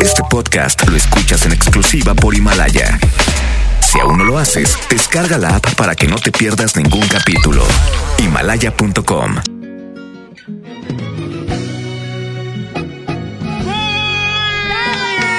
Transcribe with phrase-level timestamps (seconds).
[0.00, 2.98] Este podcast lo escuchas en exclusiva por Himalaya.
[3.80, 7.64] Si aún no lo haces, descarga la app para que no te pierdas ningún capítulo.
[8.18, 9.36] Himalaya.com.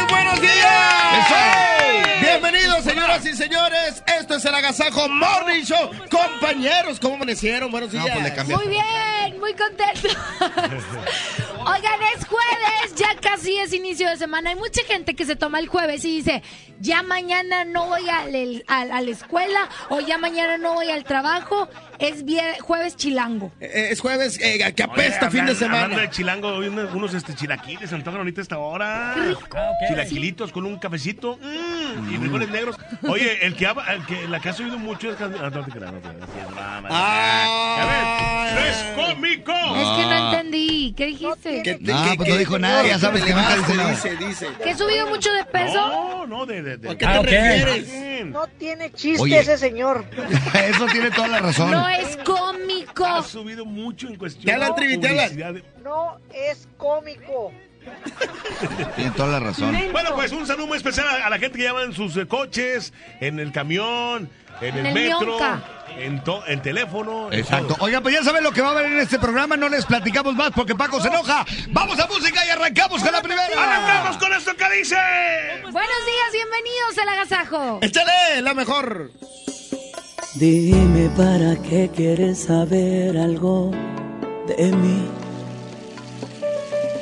[0.10, 1.28] ¡Buenos días!
[2.22, 4.04] Bienvenidos, señoras y señores.
[4.24, 5.90] Esto es el Agasajo Morning Show.
[6.10, 7.70] Compañeros, ¿cómo amanecieron?
[7.70, 8.06] Buenos días.
[8.48, 10.08] Muy bien, muy contento.
[11.66, 14.52] Oigan, es jueves, ya casi es inicio de semana.
[14.52, 16.42] Hay mucha gente que se toma el jueves y dice,
[16.80, 21.68] ya mañana no voy a, la escuela o ya mañana no voy al trabajo.
[22.00, 23.52] Es vier- jueves chilango.
[23.62, 25.98] Eh, Es jueves eh, que apesta Oye, fin de Hablando semana.
[26.00, 29.12] de chilango, hoy unos, unos, este, chilaquiles se antojan ahorita a esta hora.
[29.16, 29.58] Qué rico.
[29.88, 32.76] Chilaquilitos con un cafecito mm, y frijoles negros.
[33.08, 35.22] Oye, el que, el que la que ha subido mucho es...
[35.22, 36.30] Ah, no te creas, no te creas,
[36.90, 38.50] Ah.
[38.54, 39.52] no es cómico.
[39.52, 40.94] Es que no entendí.
[40.96, 41.64] ¿Qué dijiste?
[41.64, 43.74] Que- No, que- pues que- no dijo nada, ya sabes que nunca dice.
[43.88, 44.48] Dice, dice.
[44.64, 45.74] ¿Que he subido mucho de peso?
[45.76, 46.62] No, no, de...
[46.62, 48.26] de, de- ¿A qué te refieres?
[48.26, 49.40] No tiene chiste Oye.
[49.40, 50.06] ese señor.
[50.54, 51.72] Eso tiene toda la razón.
[51.72, 53.06] No es cómico.
[53.06, 57.52] Ha subido mucho en cuestión Te hablan, de Trivi, No es cómico.
[58.96, 59.76] Tiene toda la razón.
[59.92, 62.28] Bueno, pues un saludo muy especial a, a la gente que lleva en sus eh,
[62.28, 64.30] coches, en el camión,
[64.62, 65.64] en, En el, el metro, Mionca.
[65.98, 67.32] en, to- en teléfono.
[67.32, 67.76] en Exacto.
[67.76, 67.86] todo.
[67.86, 69.58] Oigan, pues ya saben lo que va a haber en este programa.
[69.58, 71.46] No les platicamos más porque Paco se enoja.
[71.70, 73.48] Vamos a música y arrancamos con la primera.
[73.58, 74.96] ¡Arrancamos con esto que dice!
[75.64, 75.74] Buenos
[76.06, 77.80] días, bienvenidos al agasajo.
[77.82, 79.12] Échale, la mejor.
[80.36, 83.72] Dime para qué quieres saber algo
[84.48, 85.08] de mí.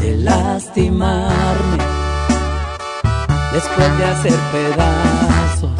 [0.00, 1.78] De lastimarme?
[3.52, 5.70] Después de hacer pedazos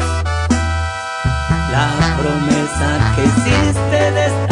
[1.71, 1.87] la
[2.17, 4.50] promesa que hiciste de estar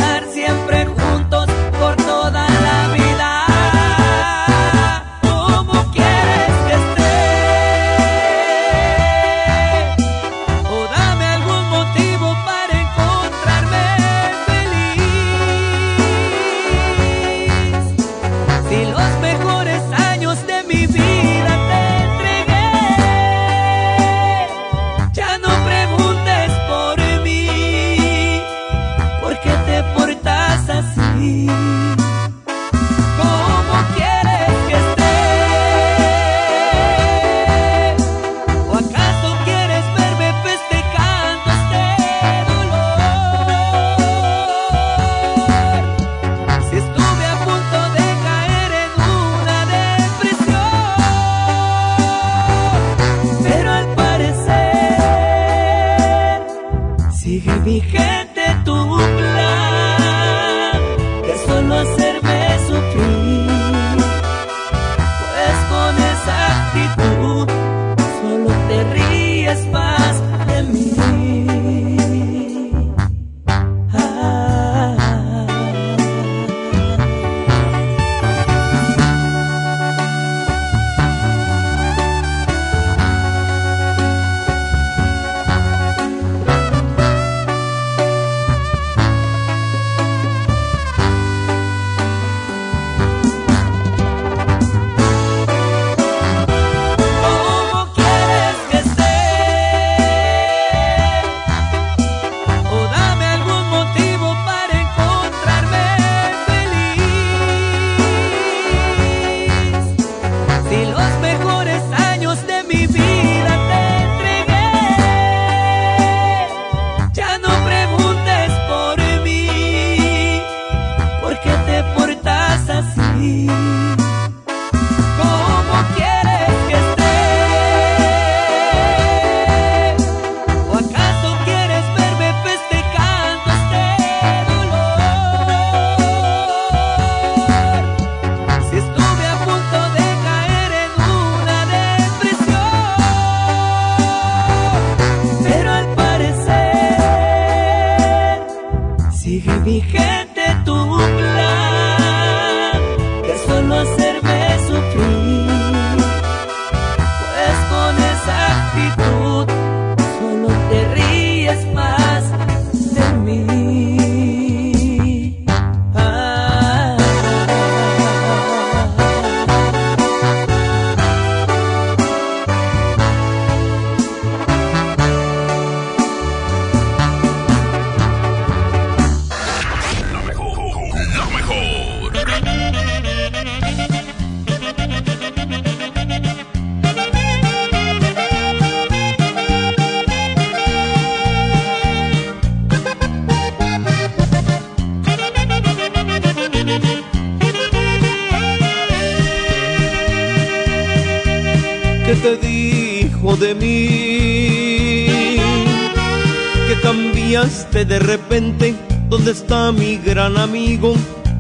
[208.40, 208.76] de repente.
[209.10, 210.94] ¿Dónde está mi gran amigo?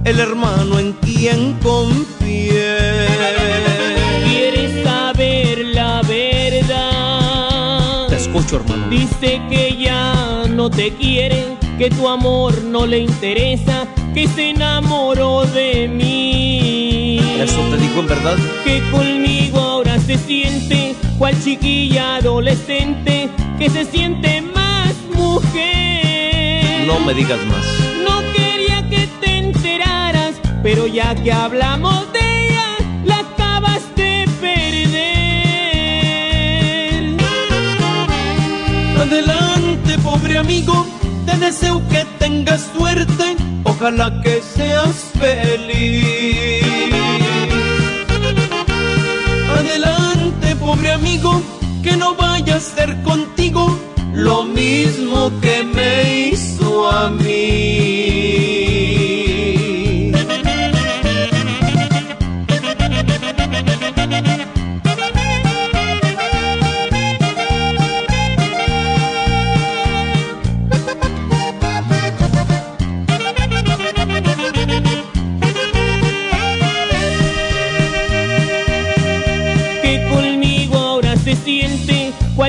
[0.03, 2.77] El hermano en quien confié.
[4.25, 8.07] ¿Quieres saber la verdad?
[8.07, 8.89] Te escucho, hermano.
[8.89, 15.45] Dice que ya no te quiere, que tu amor no le interesa, que se enamoró
[15.45, 17.19] de mí.
[17.39, 18.37] ¿Eso te dijo en verdad?
[18.65, 24.48] Que conmigo ahora se siente, cual chiquilla adolescente, que se siente.
[26.89, 27.65] No me digas más.
[28.03, 30.33] No quería que te enteraras,
[30.63, 32.67] pero ya que hablamos de ella,
[33.05, 34.97] la acabas de perder.
[39.05, 40.87] Adelante, pobre amigo,
[41.27, 43.35] te deseo que tengas suerte,
[43.65, 46.63] ojalá que seas feliz.
[49.59, 51.39] Adelante, pobre amigo,
[51.83, 53.38] que no vaya a ser contigo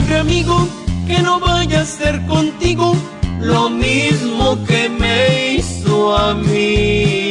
[0.00, 0.68] pobre amigo,
[1.06, 2.94] que no vaya a ser contigo
[3.40, 7.30] lo mismo que me hizo a mí.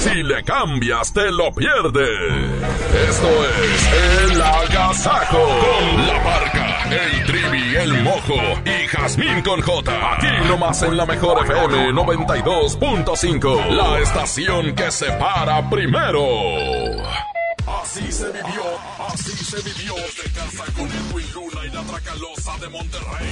[0.00, 2.08] Si le cambias, te lo pierdes.
[3.08, 3.28] Esto
[3.64, 5.38] es El Agasajo.
[5.38, 8.34] Con la parca, el trivi, el mojo
[8.64, 10.14] y Jazmín con J.
[10.14, 13.68] Aquí nomás en la mejor FM 92.5.
[13.70, 16.22] La estación que se para primero.
[17.82, 18.62] Así se vivió,
[19.08, 23.30] así se vivió de casa con Edwin Luna y la Tracalosa de Monterrey.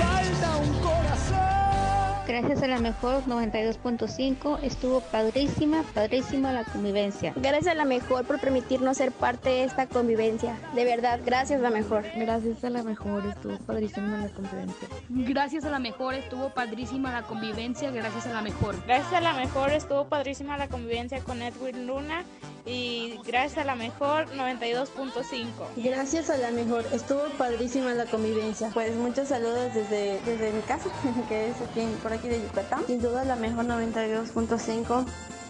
[2.28, 7.32] Gracias a la mejor 92.5 estuvo padrísima, padrísima la convivencia.
[7.36, 10.58] Gracias a la mejor por permitirnos ser parte de esta convivencia.
[10.74, 12.04] De verdad, gracias la mejor.
[12.16, 14.88] Gracias a la mejor estuvo padrísima la convivencia.
[15.08, 18.76] Gracias a la mejor estuvo padrísima la convivencia, gracias a la mejor.
[18.84, 22.24] Gracias a la mejor estuvo padrísima la convivencia con Edwin Luna
[22.66, 25.46] y gracias a la mejor 92.5.
[25.76, 28.70] Gracias a la mejor, estuvo padrísima la convivencia.
[28.74, 30.90] Pues muchos saludos desde, desde mi casa,
[31.30, 32.84] que es aquí por aquí de Yucatán.
[32.86, 35.04] Sin duda la mejor 92.5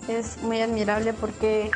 [0.08, 1.70] es muy admirable porque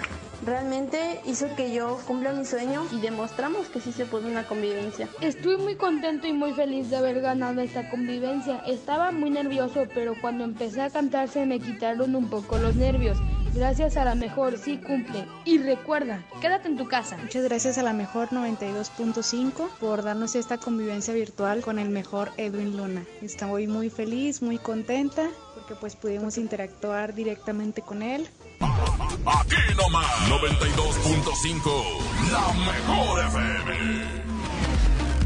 [0.44, 5.08] realmente hizo que yo cumpla mi sueño y demostramos que sí se puede una convivencia.
[5.20, 8.62] Estoy muy contento y muy feliz de haber ganado esta convivencia.
[8.66, 13.18] Estaba muy nervioso, pero cuando empecé a cantar se me quitaron un poco los nervios.
[13.54, 15.26] Gracias a la mejor, sí cumple.
[15.44, 17.18] Y recuerda, quédate en tu casa.
[17.18, 22.75] Muchas gracias a la mejor 92.5 por darnos esta convivencia virtual con el mejor Edwin
[22.76, 23.04] Luna.
[23.21, 28.26] Estoy muy feliz, muy contenta porque pues pudimos interactuar directamente con él.
[28.61, 34.31] Aquí nomás 92.5, la mejor FM.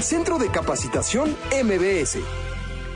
[0.00, 2.18] Centro de Capacitación MBS.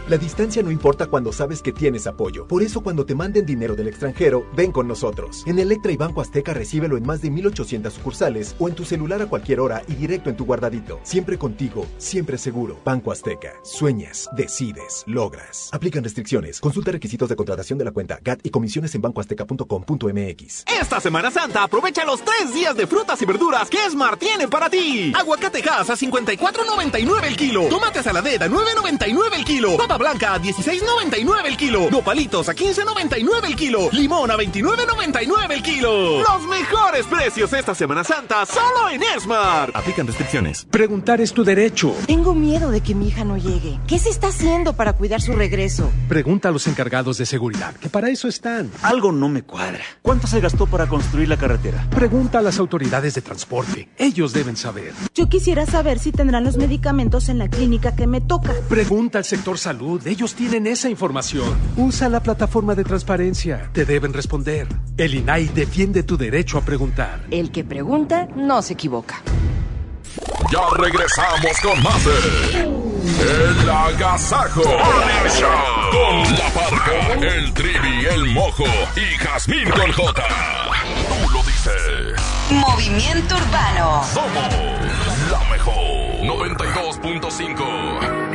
[0.07, 2.47] La distancia no importa cuando sabes que tienes apoyo.
[2.47, 5.43] Por eso cuando te manden dinero del extranjero, ven con nosotros.
[5.47, 9.23] En Electra y Banco Azteca recíbelo en más de 1800 sucursales o en tu celular
[9.23, 11.01] a cualquier hora y directo en tu guardadito.
[11.05, 12.79] Siempre contigo, siempre seguro.
[12.85, 13.55] Banco Azteca.
[13.63, 15.71] Sueñas, decides, logras.
[15.73, 16.61] Aplican restricciones.
[16.61, 20.65] Consulta requisitos de contratación de la cuenta GAT y comisiones en bancoazteca.com.mx.
[20.81, 24.69] Esta Semana Santa aprovecha los tres días de frutas y verduras que Smart tiene para
[24.69, 25.15] ti.
[25.19, 27.69] Aguacate Hass a 54.99 el kilo.
[27.71, 29.79] Tomate saladet a 9.99 el kilo.
[29.99, 31.91] Blanca a 16.99 el kilo.
[31.91, 33.89] Nopalitos a 15.99 el kilo.
[33.93, 36.23] Limón a 29.99 el kilo.
[36.23, 39.75] Los mejores precios esta Semana Santa solo en Smart.
[39.75, 40.67] Aplican restricciones.
[40.71, 41.95] Preguntar es tu derecho.
[42.07, 43.79] Tengo miedo de que mi hija no llegue.
[43.87, 45.91] ¿Qué se está haciendo para cuidar su regreso?
[46.09, 48.71] Pregunta a los encargados de seguridad, que para eso están.
[48.83, 49.81] Algo no me cuadra.
[50.03, 51.87] ¿Cuánto se gastó para construir la carretera?
[51.91, 53.89] Pregunta a las autoridades de transporte.
[53.99, 54.93] Ellos deben saber.
[55.15, 58.53] Yo quisiera saber si tendrán los medicamentos en la clínica que me toca.
[58.69, 59.84] Pregunta al sector salud.
[60.05, 61.57] Ellos tienen esa información.
[61.77, 63.69] Usa la plataforma de transparencia.
[63.73, 64.67] Te deben responder.
[64.97, 67.21] El INAI defiende tu derecho a preguntar.
[67.31, 69.21] El que pregunta no se equivoca.
[70.51, 72.13] Ya regresamos con más de
[72.63, 78.65] El Agasajo con La Parca, el Trivi, el Mojo
[78.97, 80.23] y Jazmín con J.
[81.09, 82.15] Tú lo dices.
[82.51, 84.03] Movimiento Urbano.
[84.13, 84.49] Somos
[85.31, 85.75] la mejor
[86.23, 88.34] 92.5.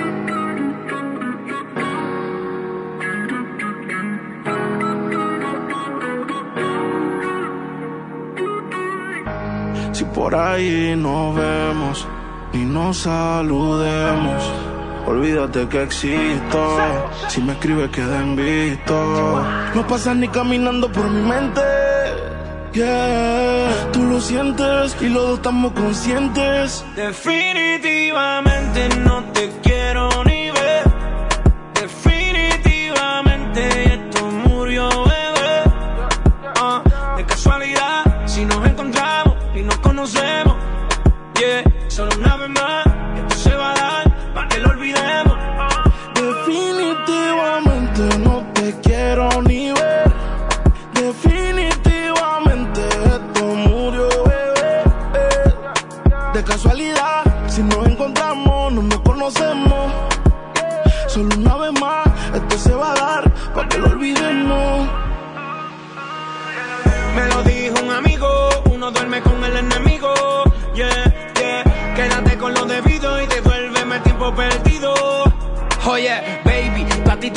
[10.00, 12.08] Si por ahí nos vemos
[12.54, 14.50] y nos saludemos,
[15.06, 16.78] olvídate que existo.
[17.28, 19.44] Si me escribes, queda en visto.
[19.76, 21.60] No pasas ni caminando por mi mente.
[22.72, 26.86] Yeah, tú lo sientes y los dos estamos conscientes.
[26.96, 30.19] Definitivamente no te quiero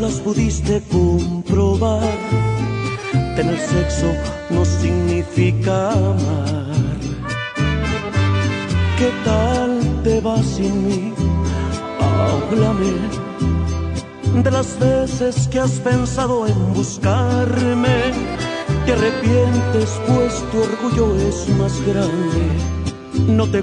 [0.00, 2.02] las pudiste comprobar.
[3.36, 4.12] Tener sexo
[4.50, 6.98] no significa amar.
[8.98, 11.12] ¿Qué tal te vas sin mí?
[12.00, 12.92] Háblame
[14.42, 18.12] de las veces que has pensado en buscarme.
[18.84, 22.42] Te arrepientes pues tu orgullo es más grande.
[23.28, 23.62] No te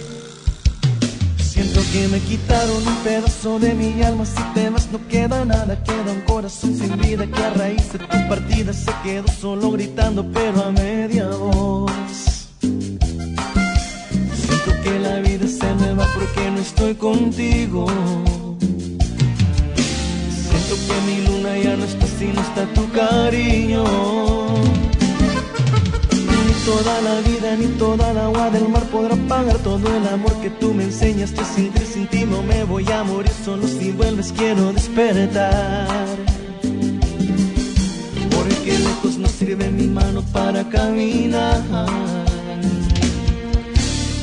[1.91, 4.25] Que me quitaron un pedazo de mi alma.
[4.25, 5.83] Si te vas, no queda nada.
[5.83, 10.25] Queda un corazón sin vida que a raíz de tu partida se quedó solo gritando,
[10.31, 11.91] pero a media voz.
[14.41, 17.85] Siento que la vida se me va porque no estoy contigo.
[20.47, 23.83] Siento que mi luna ya no está si no está tu cariño.
[26.65, 30.51] Toda la vida ni toda el agua del mar podrá pagar todo el amor que
[30.51, 31.43] tú me enseñaste.
[31.55, 33.31] Sin ti, sin ti no me voy a morir.
[33.43, 36.07] Solo si vuelves quiero despertar.
[38.29, 41.63] Porque lejos no sirve mi mano para caminar.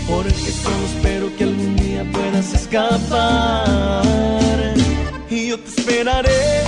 [0.09, 4.05] Porque solo espero que algún día puedas escapar.
[5.29, 6.62] Y yo te esperaré,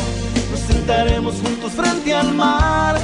[0.51, 2.99] nos sentaremos juntos frente al mar.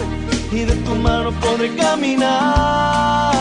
[0.52, 3.34] Y de tu mano podré caminar.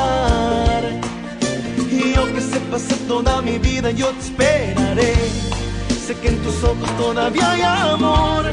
[1.92, 5.14] Y aunque se pase toda mi vida, yo te esperaré.
[6.06, 8.46] Sé que en tus ojos todavía hay amor.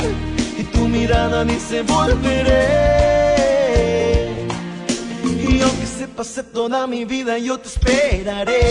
[0.58, 2.92] Y tu mirada dice volveré.
[5.24, 8.62] Y aunque se pase toda mi vida, yo te esperaré.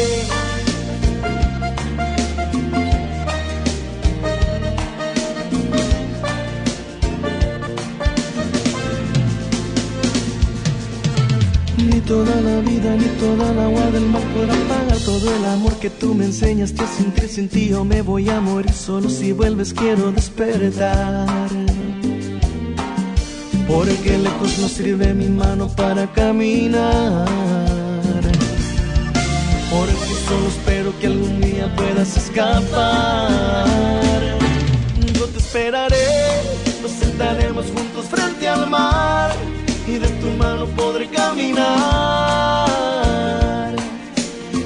[12.01, 15.75] Ni toda la vida, ni toda el agua del mar podrá pagar todo el amor
[15.75, 17.69] que tú me enseñaste a sentir sin ti.
[17.69, 21.47] Yo me voy a morir solo si vuelves, quiero despertar.
[23.67, 27.27] Porque lejos no sirve mi mano para caminar.
[29.69, 33.67] Porque solo espero que algún día puedas escapar.
[35.13, 36.07] Yo te esperaré,
[36.81, 39.31] nos sentaremos juntos frente al mar
[39.87, 41.65] y de tu mano podré caminar.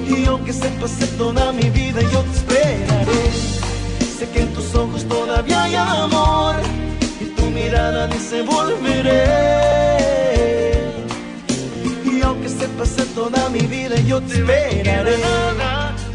[0.07, 3.31] Y aunque se pase toda mi vida, yo te esperaré.
[4.17, 6.55] Sé que en tus ojos todavía hay amor
[7.21, 9.23] y tu mirada dice volveré.
[12.05, 15.15] Y aunque se pase toda mi vida, yo te esperaré.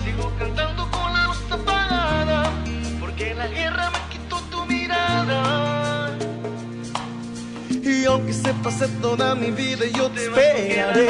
[0.05, 2.51] Sigo cantando con la luz apagada,
[3.01, 5.60] porque la guerra me quitó tu mirada.
[8.01, 11.07] Y aunque se pase toda mi vida, yo te, te esperaré.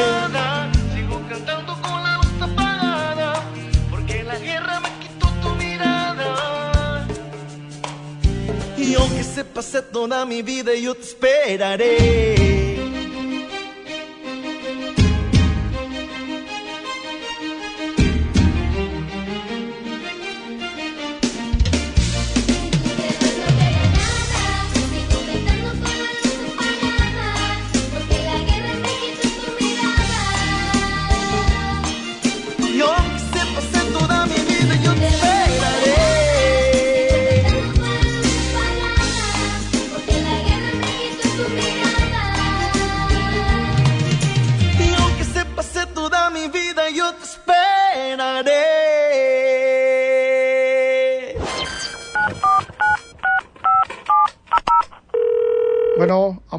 [0.92, 3.44] Sigo cantando con la luz apagada,
[3.90, 7.06] porque la guerra me quitó tu mirada.
[8.76, 12.59] Y aunque se pase toda mi vida, yo te esperaré.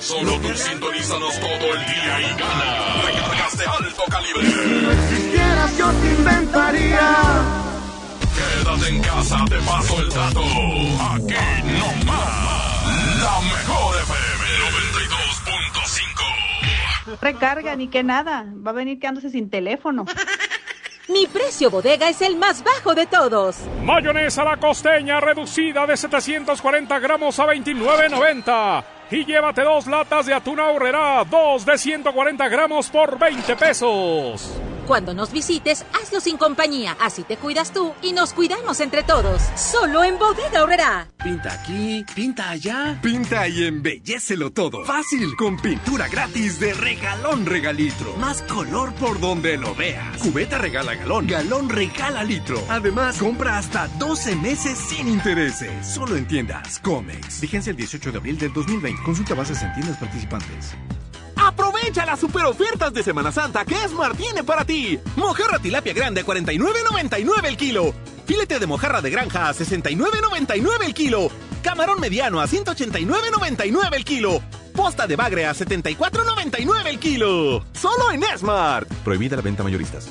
[0.00, 3.02] Solo tú sintonízanos todo el día y gana.
[3.04, 4.46] Recargas de alto calibre.
[4.46, 7.00] Si no existieras, yo te inventaría.
[8.34, 10.40] Quédate en casa, te paso el dato.
[10.40, 11.34] Aquí
[11.78, 13.20] no más.
[13.20, 14.42] La mejor FM
[17.12, 17.18] 92.5.
[17.20, 18.46] Recarga, ni que nada.
[18.66, 20.06] Va a venir quedándose sin teléfono.
[21.08, 23.56] Mi precio bodega es el más bajo de todos.
[23.82, 28.84] Mayonesa la costeña reducida de 740 gramos a 29.90.
[29.10, 34.60] Y llévate dos latas de atún ahorrera, dos de 140 gramos por 20 pesos.
[34.90, 36.96] Cuando nos visites, hazlo sin compañía.
[37.00, 39.40] Así te cuidas tú y nos cuidamos entre todos.
[39.54, 41.06] Solo en Bodega Horrera.
[41.22, 42.98] Pinta aquí, pinta allá.
[43.00, 44.84] Pinta y embellecelo todo.
[44.84, 48.16] Fácil, con pintura gratis de regalón regalitro.
[48.16, 50.16] Más color por donde lo veas.
[50.16, 52.60] Cubeta regala galón, galón regala litro.
[52.68, 55.86] Además, compra hasta 12 meses sin intereses.
[55.86, 57.40] Solo en tiendas Comex.
[57.40, 59.04] Vigencia el 18 de abril del 2020.
[59.04, 60.74] Consulta bases en tiendas participantes.
[61.40, 64.98] Aprovecha las super ofertas de Semana Santa que Esmar tiene para ti.
[65.16, 67.94] Mojarra tilapia grande a 49.99 el kilo.
[68.26, 71.30] Filete de mojarra de granja a 69.99 el kilo.
[71.62, 74.42] Camarón mediano a 189.99 el kilo.
[74.74, 77.64] Posta de bagre a 74.99 el kilo.
[77.72, 78.88] Solo en Esmart.
[79.02, 80.10] Prohibida la venta mayoristas.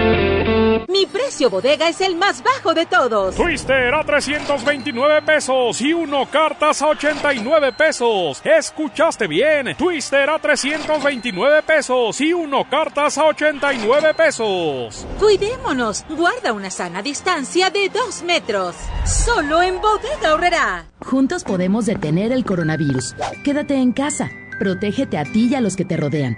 [0.91, 3.35] Mi precio bodega es el más bajo de todos.
[3.35, 8.41] Twister a 329 pesos y uno cartas a 89 pesos.
[8.43, 9.73] ¿Escuchaste bien?
[9.77, 15.07] Twister a 329 pesos y uno cartas a 89 pesos.
[15.17, 16.03] Cuidémonos.
[16.09, 18.75] Guarda una sana distancia de dos metros.
[19.05, 20.85] Solo en Bodega Horrera.
[20.99, 23.15] Juntos podemos detener el coronavirus.
[23.45, 24.29] Quédate en casa.
[24.59, 26.37] Protégete a ti y a los que te rodean.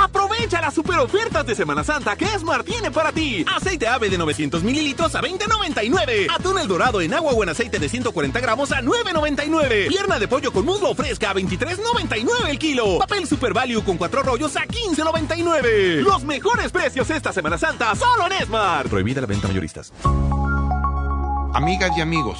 [0.41, 3.45] Aprovecha las super ofertas de Semana Santa que Esmar tiene para ti.
[3.55, 6.31] Aceite ave de 900 mililitros a 20.99.
[6.35, 9.89] Atún el dorado en agua o en aceite de 140 gramos a 9.99.
[9.89, 12.97] Pierna de pollo con muslo fresca a 23.99 el kilo.
[12.97, 16.01] Papel Super Value con cuatro rollos a 15.99.
[16.01, 18.89] Los mejores precios esta Semana Santa solo en Esmar.
[18.89, 19.93] Prohibida la venta mayoristas.
[21.53, 22.39] Amigas y amigos,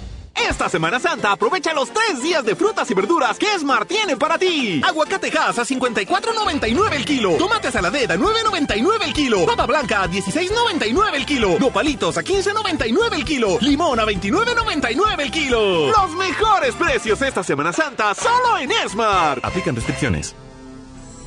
[0.49, 4.37] Esta Semana Santa aprovecha los tres días de frutas y verduras que Esmar tiene para
[4.37, 4.81] ti.
[4.83, 7.37] Aguacate Hass a 54.99 el kilo.
[7.37, 9.45] Tomate saladera a 9.99 el kilo.
[9.45, 11.59] Papa blanca a 16.99 el kilo.
[11.59, 13.57] Nopalitos a 15.99 el kilo.
[13.61, 15.91] Limón a 29.99 el kilo.
[15.91, 19.39] Los mejores precios esta Semana Santa solo en Esmar.
[19.43, 20.35] Aplican restricciones.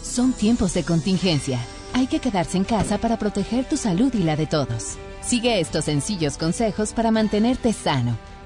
[0.02, 1.58] Son tiempos de contingencia.
[1.94, 4.96] Hay que quedarse en casa para proteger tu salud y la de todos.
[5.22, 8.18] Sigue estos sencillos consejos para mantenerte sano.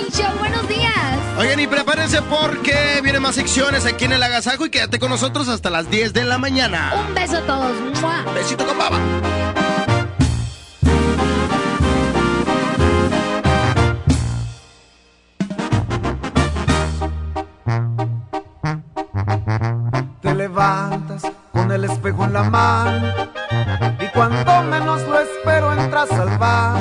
[0.00, 0.38] Morning Show.
[0.38, 1.18] Buenos días.
[1.38, 5.48] Oigan, y prepárense porque vienen más secciones aquí en el Agasajo y quédate con nosotros
[5.48, 6.92] hasta las 10 de la mañana.
[7.08, 7.72] Un beso a todos.
[8.00, 8.24] ¡Mua!
[8.34, 8.98] Besito con baba.
[20.22, 23.12] Te levantas con el espejo en la mano
[24.00, 26.80] y cuando menos lo espero entras al bar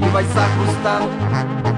[0.00, 1.08] y vais ajustado,
[1.64, 1.77] el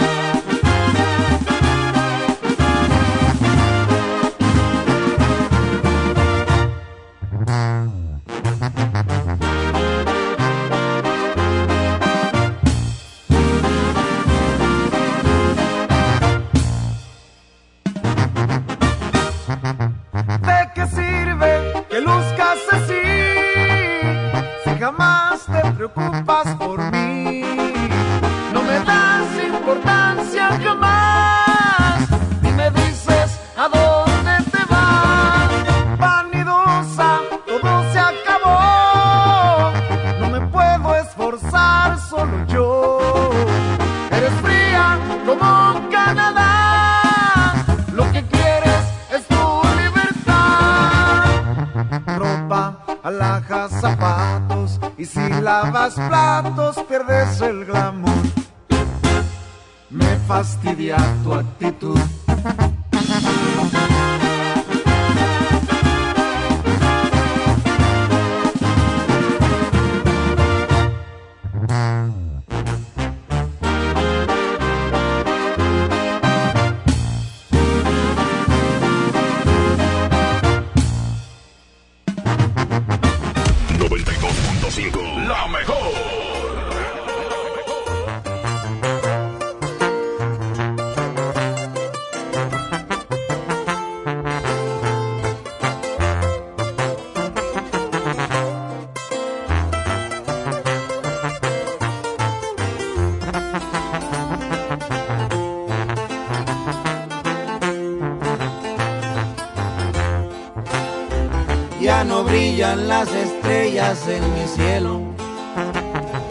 [114.17, 115.01] En mi cielo.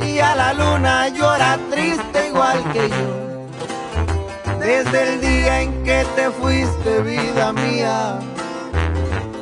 [0.06, 4.58] Y a la luna llora triste igual que yo.
[4.58, 8.18] Desde el día en que te fuiste, vida mía,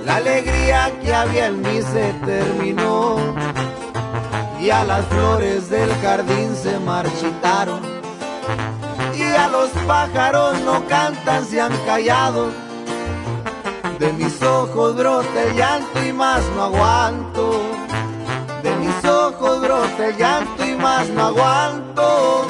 [0.04, 3.16] la alegría que había en mí se terminó.
[4.60, 7.80] Y a las flores del jardín se marchitaron.
[9.14, 12.50] Y a los pájaros no cantan, se han callado
[13.98, 17.67] de mis ojos brota el llanto y más no aguanto.
[20.00, 22.46] El llanto y más no aguanto.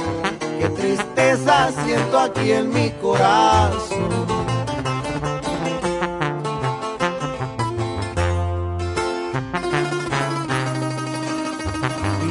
[0.58, 4.26] Qué tristeza siento aquí en mi corazón.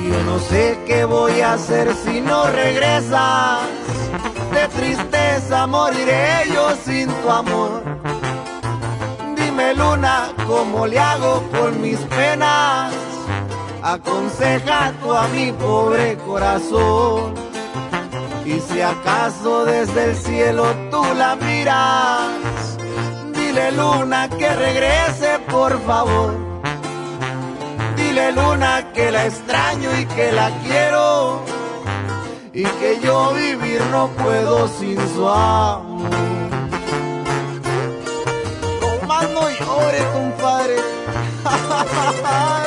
[0.09, 3.59] Yo no sé qué voy a hacer si no regresas.
[4.53, 7.97] De tristeza moriré yo sin tu amor
[9.73, 12.96] luna, ¿cómo le hago con mis penas?
[13.81, 17.33] Aconseja tú a mi pobre corazón.
[18.45, 22.77] Y si acaso desde el cielo tú la miras,
[23.33, 26.33] dile luna que regrese por favor.
[27.95, 31.43] Dile luna que la extraño y que la quiero.
[32.53, 35.97] Y que yo vivir no puedo sin su amor.
[39.33, 40.75] no llore, compadre.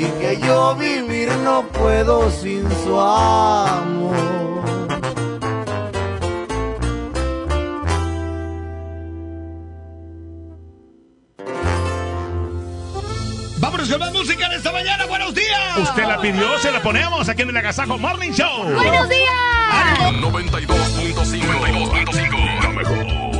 [0.00, 4.16] y que yo vivir no puedo sin su amor.
[13.58, 15.04] Vámonos con más música en esta mañana.
[15.04, 15.76] ¡Buenos días!
[15.76, 18.64] Usted la pidió, se la ponemos aquí en el Agasajo Morning Show.
[18.72, 19.30] ¡Buenos días!
[20.22, 23.39] 92.5 92.5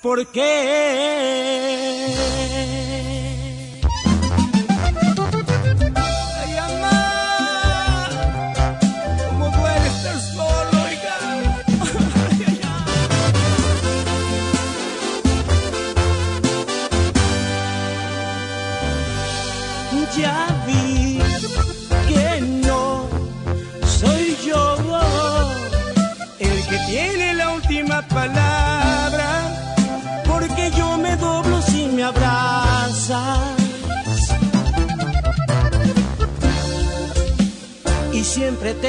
[0.00, 2.19] ¿por qué?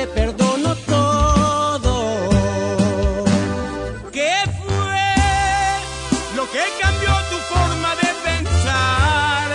[0.02, 1.94] te perdono todo.
[4.12, 5.08] ¿Qué fue
[6.36, 9.48] lo que cambió tu forma de pensar?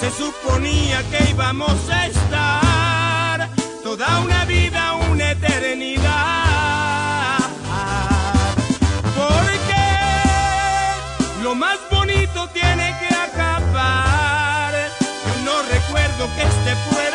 [0.00, 3.48] Se suponía que íbamos a estar
[3.84, 7.38] toda una vida, una eternidad.
[9.20, 9.86] Porque
[11.44, 14.72] lo más bonito tiene que acabar.
[15.26, 17.05] Yo no recuerdo que este fue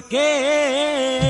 [0.00, 1.27] porque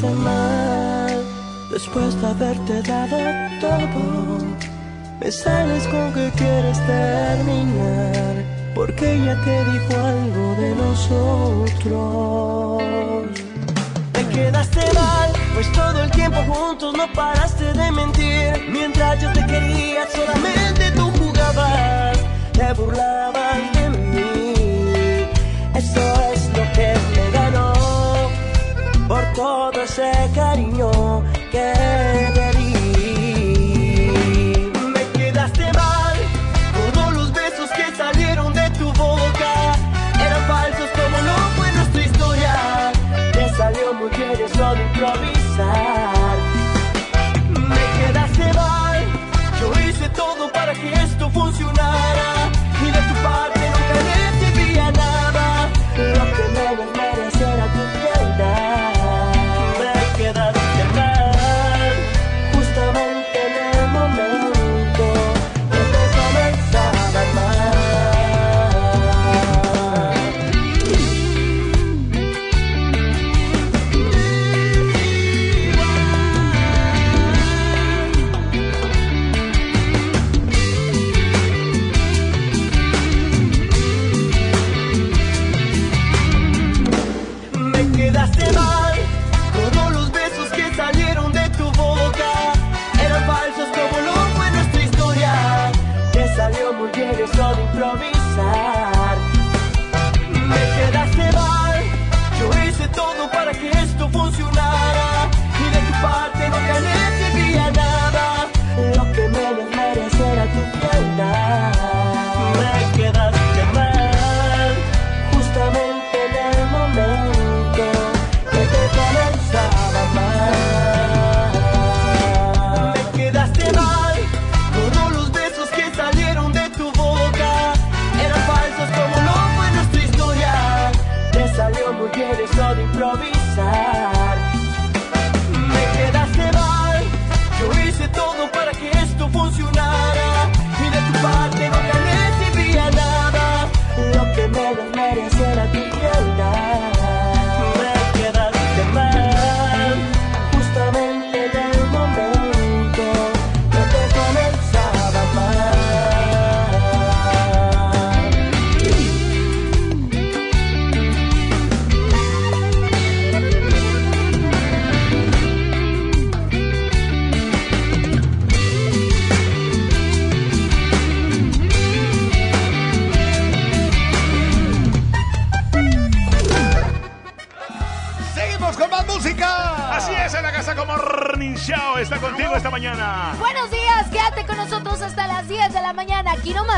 [0.00, 1.24] hiciste mal.
[1.70, 3.16] Después de haberte dado
[3.60, 4.38] todo,
[5.20, 8.44] me sales con que quieres terminar.
[8.74, 12.02] Porque ella te dijo algo de nosotros.
[14.12, 18.68] Te quedaste mal, pues todo el tiempo juntos no paraste de mentir.
[18.70, 22.18] Mientras yo te quería, solamente tú jugabas,
[22.52, 23.39] te burlabas.
[29.10, 30.88] por todo ese cariño
[31.50, 32.39] que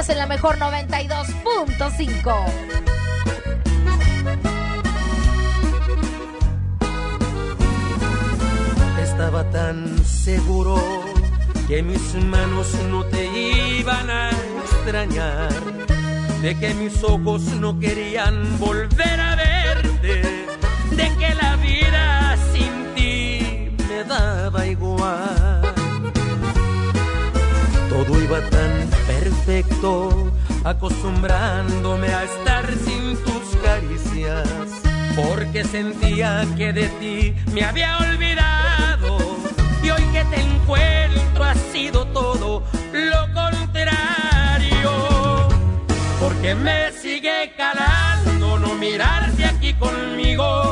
[0.08, 2.34] en la mejor 92.5.
[9.00, 10.82] Estaba tan seguro
[11.68, 13.26] que mis manos no te
[13.78, 14.30] iban a
[14.64, 15.52] extrañar,
[16.40, 20.22] de que mis ojos no querían volver a verte,
[20.90, 25.62] de que la vida sin ti me daba igual.
[27.88, 29.71] Todo iba tan perfecto
[30.62, 34.48] acostumbrándome a estar sin tus caricias,
[35.16, 39.18] porque sentía que de ti me había olvidado.
[39.82, 42.62] Y hoy que te encuentro ha sido todo
[42.92, 44.92] lo contrario,
[46.20, 50.71] porque me sigue calando no mirarte aquí conmigo.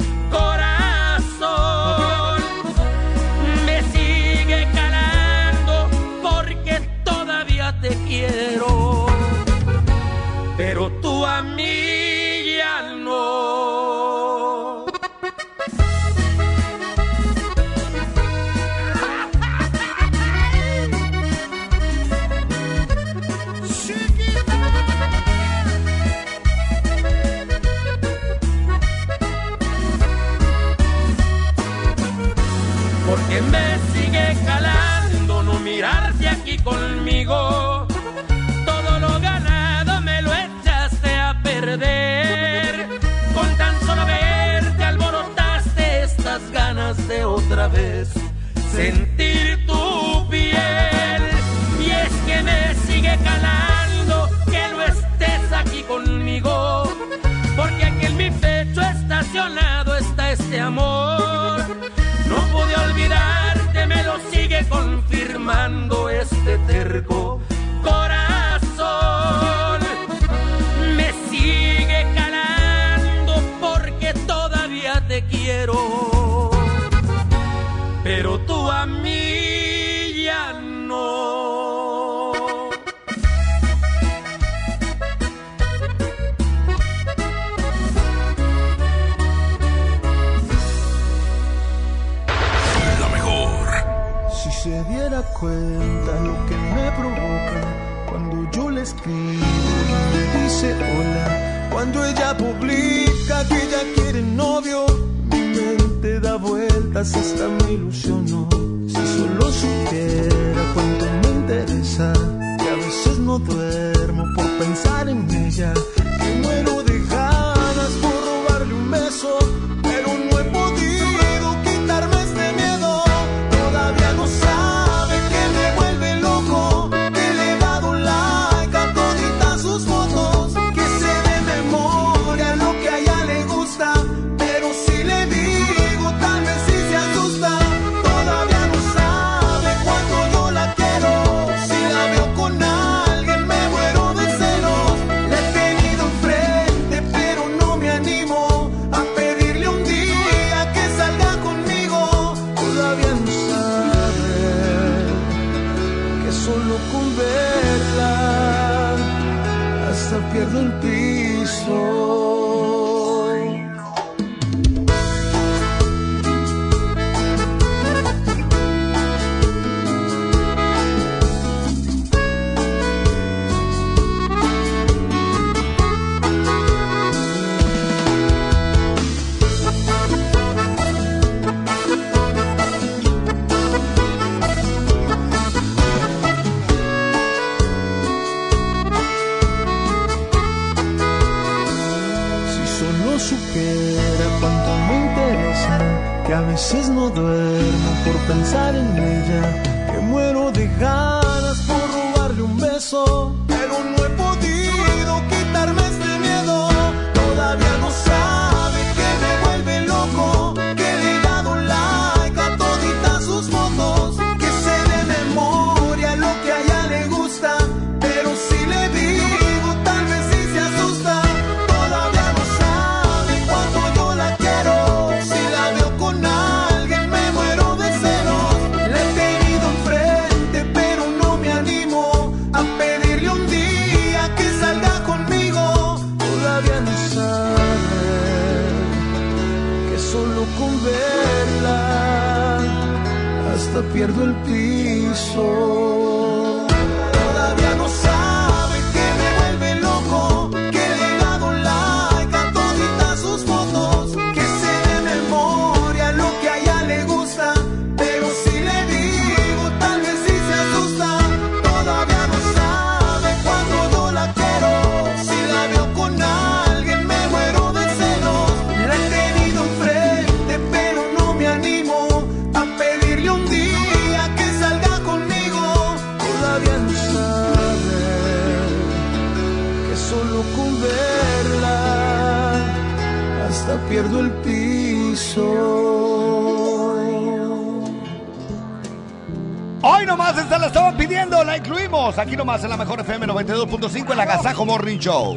[292.31, 295.35] Aquí nomás en la mejor FM 92.5 el Agasajo Morning Show.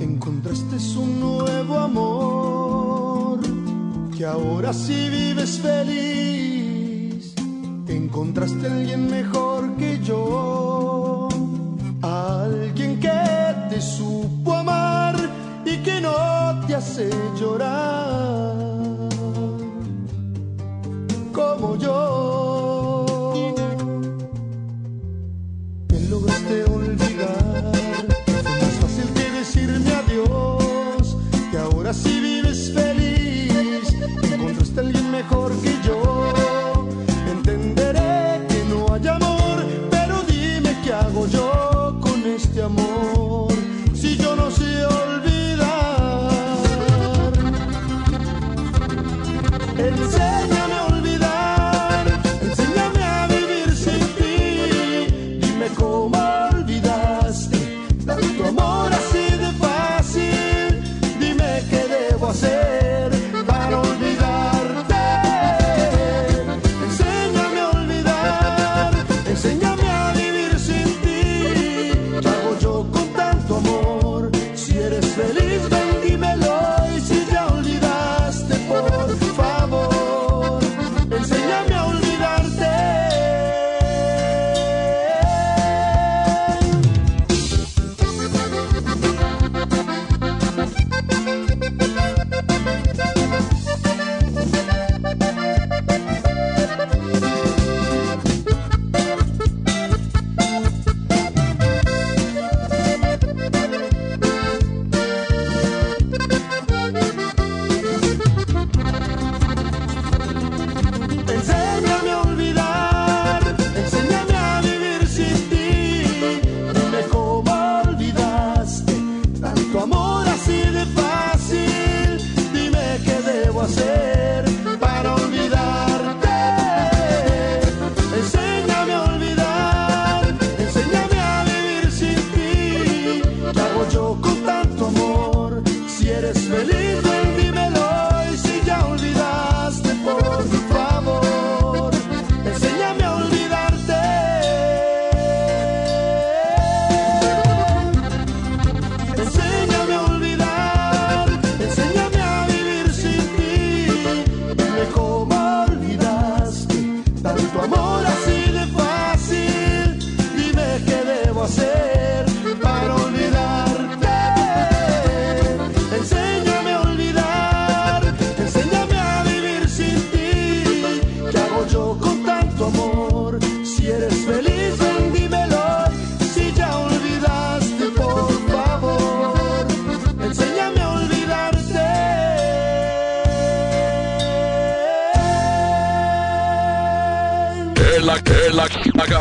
[0.00, 3.40] Encontraste un nuevo amor,
[4.16, 7.34] que ahora sí vives feliz.
[7.88, 11.28] Encontraste a alguien mejor que yo,
[12.00, 15.16] alguien que te supo amar
[15.64, 18.07] y que no te hace llorar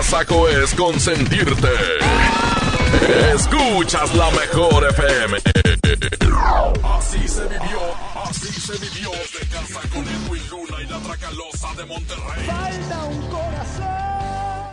[0.07, 1.67] agasaco es consentirte.
[3.35, 5.37] Escuchas la mejor FM.
[6.83, 7.79] Así se vivió,
[8.23, 12.45] así se vivió de casa con Edwin Luna y la Tracalosa de Monterrey.
[12.45, 14.16] Falta un corazón.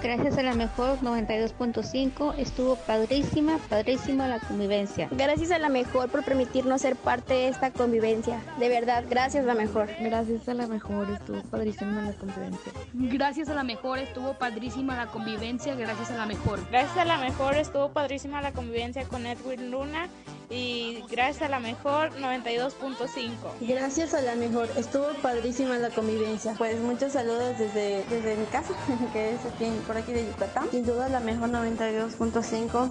[0.04, 5.08] Gracias a la mejor 92.5 estuvo padrísima, padrísima la convivencia.
[5.10, 8.38] Gracias a la mejor por permitirnos ser parte de esta convivencia.
[8.58, 9.88] De verdad, gracias la mejor.
[10.00, 12.72] Gracias a la mejor estuvo padrísima la convivencia.
[12.92, 16.60] Gracias a la mejor estuvo padrísima la convivencia, gracias a la mejor.
[16.70, 20.10] Gracias a la mejor estuvo padrísima la convivencia con Edwin Luna
[20.54, 23.30] y gracias a la mejor 92.5.
[23.60, 26.54] Gracias a la mejor estuvo padrísima la convivencia.
[26.56, 28.74] Pues muchos saludos desde, desde mi casa,
[29.12, 30.68] que es aquí, por aquí de Yucatán.
[30.70, 32.90] Sin duda la mejor 92.5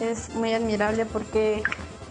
[0.00, 1.62] es muy admirable porque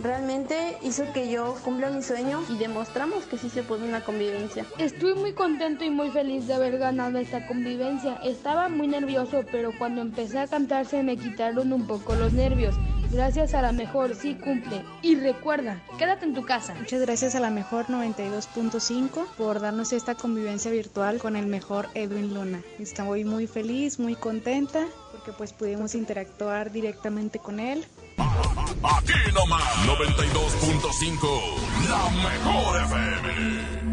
[0.02, 4.66] realmente hizo que yo cumpla mi sueño y demostramos que sí se puede una convivencia.
[4.78, 8.16] Estoy muy contento y muy feliz de haber ganado esta convivencia.
[8.24, 12.76] Estaba muy nervioso, pero cuando empecé a cantar se me quitaron un poco los nervios.
[13.12, 14.86] Gracias a la mejor, sí cumple.
[15.02, 16.74] Y recuerda, quédate en tu casa.
[16.76, 22.34] Muchas gracias a la mejor 92.5 por darnos esta convivencia virtual con el mejor Edwin
[22.34, 22.62] Luna.
[22.80, 27.86] Estoy muy feliz, muy contenta porque pues pudimos interactuar directamente con él.
[28.18, 33.91] Aquí nomás 92.5, la mejor FM.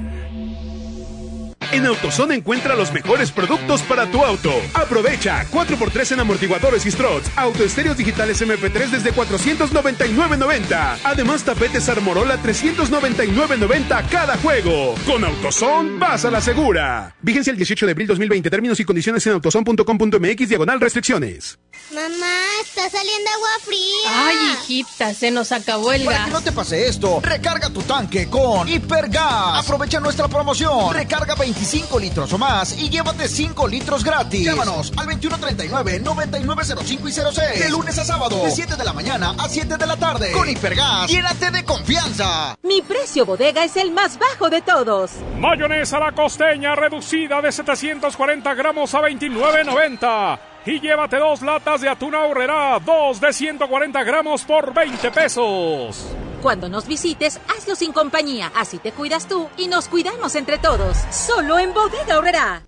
[1.71, 4.51] En AutoZone encuentra los mejores productos para tu auto.
[4.73, 10.99] Aprovecha 4x3 en amortiguadores y struts, autoestéreos digitales MP3 desde 499.90.
[11.05, 14.95] Además, tapetes Armorola 399.90 cada juego.
[15.07, 17.15] Con AutoZone, vas a la segura.
[17.21, 18.49] Vigencia el 18 de abril 2020.
[18.49, 21.59] Términos y condiciones en autozone.com.mx diagonal restricciones.
[21.91, 24.29] Mamá, está saliendo agua fría.
[24.29, 26.27] Ay, hijita, se nos acabó el Para gas.
[26.27, 29.65] que no te pase esto, recarga tu tanque con Hipergas.
[29.65, 30.93] Aprovecha nuestra promoción.
[30.93, 34.45] Recarga 25 litros o más y llévate 5 litros gratis.
[34.45, 37.59] Llámanos al 2139-9905 y 06.
[37.61, 40.31] De lunes a sábado, de 7 de la mañana a 7 de la tarde.
[40.33, 42.55] Con Hipergas, llénate de confianza.
[42.63, 45.13] Mi precio bodega es el más bajo de todos.
[45.39, 50.39] Mayonesa la costeña reducida de 740 gramos a 29.90.
[50.69, 56.13] Y llévate dos latas de atún ahorrera, dos de 140 gramos por 20 pesos.
[56.43, 58.53] Cuando nos visites, hazlo sin compañía.
[58.55, 60.99] Así te cuidas tú y nos cuidamos entre todos.
[61.11, 62.68] Solo en Bodega Horrera.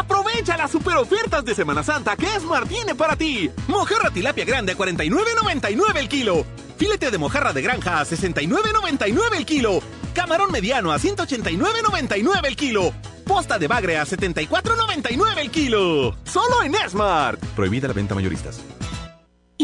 [0.00, 3.50] Aprovecha las super ofertas de Semana Santa que Esmar tiene para ti.
[3.68, 6.46] Mojarra tilapia grande a 49.99 el kilo.
[6.78, 9.80] Filete de mojarra de granja a 69.99 el kilo.
[10.14, 12.94] Camarón mediano a 189.99 el kilo.
[13.26, 16.16] Posta de bagre a 74.99 el kilo.
[16.24, 17.38] Solo en Smart.
[17.54, 18.58] Prohibida la venta mayoristas.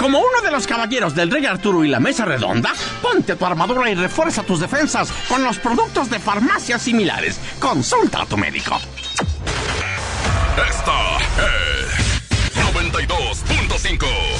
[0.00, 2.72] Como uno de los caballeros del Rey Arturo y la Mesa Redonda,
[3.02, 7.38] ponte tu armadura y refuerza tus defensas con los productos de farmacias similares.
[7.58, 8.80] Consulta a tu médico.
[10.56, 12.16] Esta es
[12.56, 14.39] 92.5.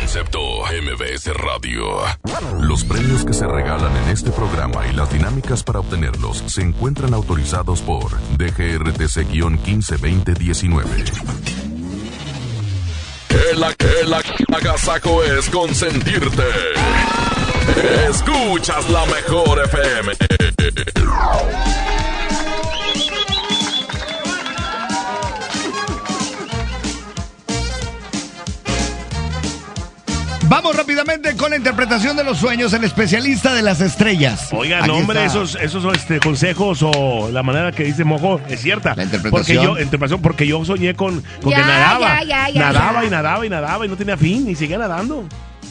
[0.00, 2.00] Concepto MBS Radio.
[2.58, 7.12] Los premios que se regalan en este programa y las dinámicas para obtenerlos se encuentran
[7.14, 10.84] autorizados por DGRTC-152019.
[13.50, 13.62] El,
[14.02, 14.14] el
[14.54, 16.44] agasajo es consentirte.
[18.08, 20.12] Escuchas la mejor FM.
[30.50, 34.48] Vamos rápidamente con la interpretación de los sueños, el especialista de las estrellas.
[34.50, 35.40] Oiga, Aquí no, hombre, está.
[35.40, 38.96] esos, esos este, consejos o la manera que dice Mojo es cierta.
[38.96, 39.30] La interpretación.
[39.30, 42.24] Porque yo, interpretación, porque yo soñé con, con Ya, que nadaba.
[42.24, 43.06] ya, ya, ya, nadaba ya.
[43.06, 45.24] y nadaba y nadaba y no tenía fin y seguía nadando.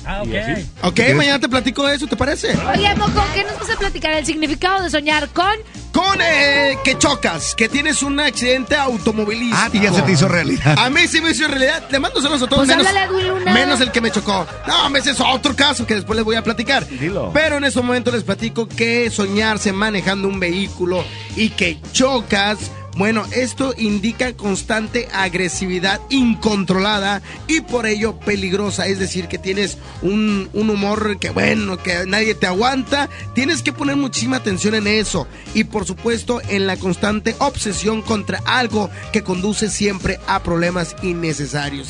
[0.05, 0.65] Ah, así.
[0.81, 2.49] Ok, mañana te platico de eso, ¿te parece?
[2.73, 4.13] Oye, Moco, ¿qué nos vas a platicar?
[4.13, 5.51] El significado de soñar con.
[5.91, 9.57] Con eh, que chocas, que tienes un accidente automovilístico.
[9.59, 10.77] Ah, y ya se te hizo realidad.
[10.77, 11.83] A mí sí me hizo realidad.
[11.89, 12.65] Le mando saludos a todos.
[12.65, 13.53] Pues menos, háblale a Edwin Luna.
[13.53, 14.45] menos el que me chocó.
[14.67, 16.87] No, ese es otro caso que después les voy a platicar.
[16.87, 17.31] Dilo.
[17.33, 21.03] Pero en este momento les platico que soñarse manejando un vehículo
[21.35, 22.59] y que chocas.
[22.99, 28.87] Bueno, esto indica constante agresividad incontrolada y por ello peligrosa.
[28.87, 33.09] Es decir, que tienes un, un humor que, bueno, que nadie te aguanta.
[33.33, 35.27] Tienes que poner muchísima atención en eso.
[35.53, 41.87] Y por supuesto, en la constante obsesión contra algo que conduce siempre a problemas innecesarios.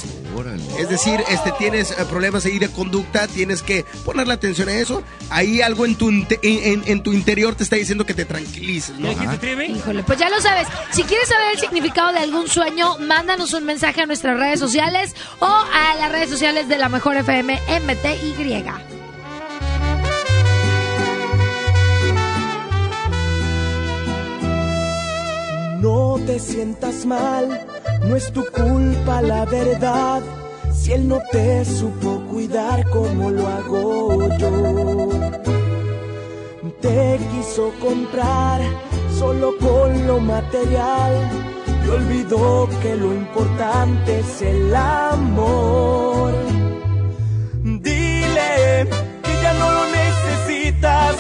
[0.78, 5.02] Es decir, este, tienes eh, problemas ahí de conducta, tienes que ponerle atención a eso.
[5.32, 8.98] Ahí algo en tu, en, en- en tu interior te está diciendo que te tranquilices,
[9.00, 9.08] ¿no?
[9.76, 10.68] Híjole, pues ya lo sabes.
[11.00, 15.16] Si quieres saber el significado de algún sueño, mándanos un mensaje a nuestras redes sociales
[15.40, 18.66] o a las redes sociales de la Mejor FM MTY.
[25.80, 27.66] No te sientas mal,
[28.02, 30.22] no es tu culpa la verdad.
[30.74, 34.52] Si él no te supo cuidar como lo hago yo,
[36.82, 38.89] te quiso comprar
[39.20, 41.14] solo con lo material
[41.86, 46.32] y olvidó que lo importante es el amor.
[47.62, 48.88] Dile
[49.24, 51.16] que ya no lo necesitas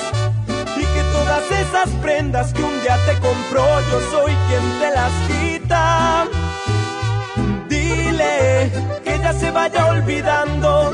[0.77, 5.13] y que todas esas prendas que un día te compró yo soy quien te las
[5.29, 6.27] quita.
[7.67, 8.71] Dile
[9.03, 10.93] que ya se vaya olvidando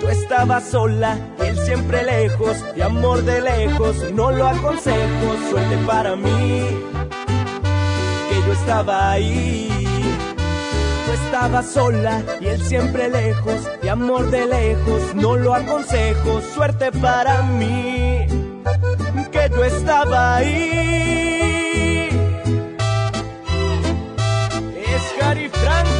[0.00, 6.16] Tú estabas sola, él siempre lejos, y amor de lejos, no lo aconsejo, suerte para
[6.16, 6.66] mí,
[8.28, 9.66] que yo estaba ahí.
[11.06, 16.92] Tú estabas sola y él siempre lejos, y amor de lejos, no lo aconsejo, suerte
[16.92, 18.26] para mí,
[19.32, 22.08] que yo estaba ahí.
[24.94, 25.99] Es Gary Franco,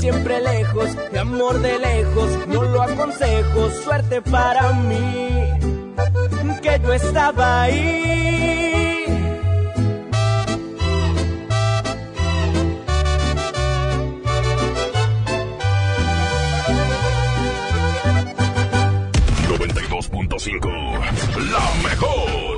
[0.00, 5.28] siempre lejos, y amor de lejos, no lo aconsejo, suerte para mí,
[6.62, 8.08] que yo estaba ahí.
[21.50, 22.57] La mejor.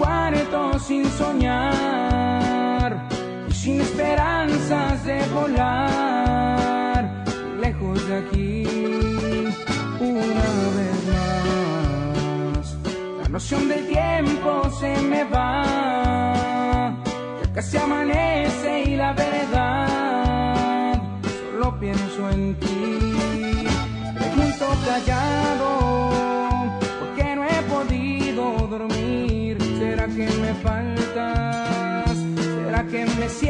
[0.00, 2.90] cuarto sin soñar
[3.50, 7.00] y sin esperanzas de volar
[7.60, 8.64] lejos de aquí
[10.00, 10.46] una
[10.78, 12.66] vez más.
[13.22, 16.94] La noción del tiempo se me va,
[17.42, 20.94] ya casi amanece y la verdad
[21.52, 22.98] solo pienso en ti.
[24.18, 26.19] Pregunto callado
[32.64, 33.49] ¿Será que me siento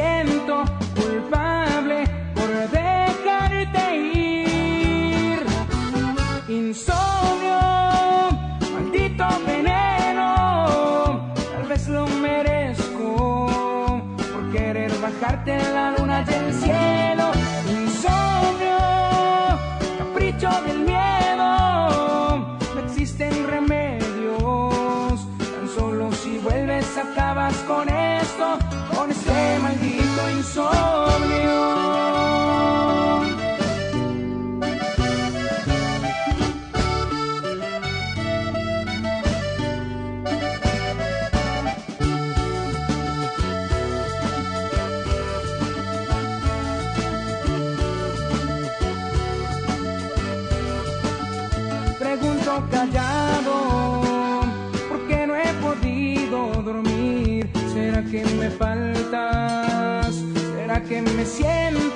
[61.23, 61.90] me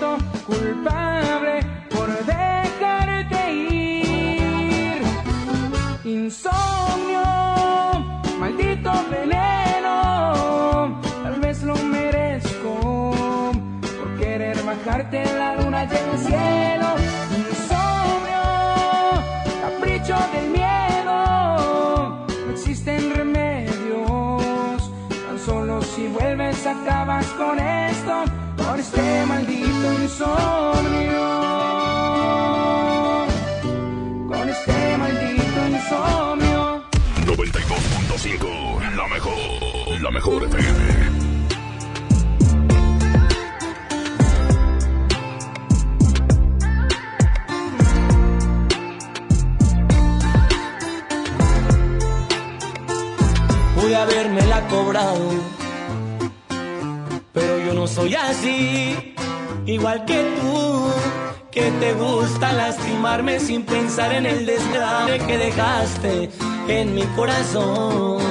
[38.26, 41.26] 92.5, la mejor, la mejor FM.
[53.76, 55.30] Pude habérmela cobrado,
[57.32, 59.14] pero yo no soy así,
[59.68, 60.92] igual que tú,
[61.52, 66.32] que te gusta lastimarme sin pensar en el desgrave que dejaste
[66.68, 68.24] en mi corazón.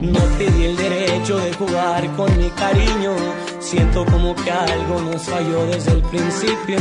[0.00, 3.14] No te di el derecho de jugar con mi cariño.
[3.60, 6.78] Siento como que algo nos falló desde el principio.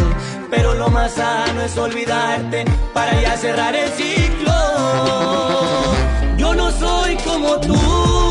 [0.50, 4.54] Pero lo más sano es olvidarte para ya cerrar el ciclo.
[6.38, 8.31] Yo no soy como tú.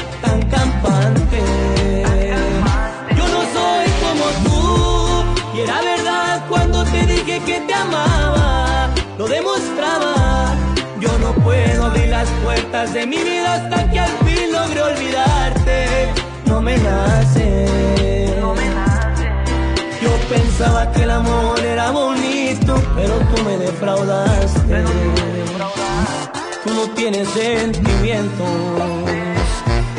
[5.61, 10.55] y era verdad cuando te dije que te amaba, lo demostraba.
[10.99, 16.13] Yo no puedo abrir las puertas de mi vida hasta que al fin logre olvidarte.
[16.45, 17.65] No me nace.
[20.01, 24.83] Yo pensaba que el amor era bonito, pero tú me defraudaste.
[26.63, 28.47] Tú no tienes sentimientos,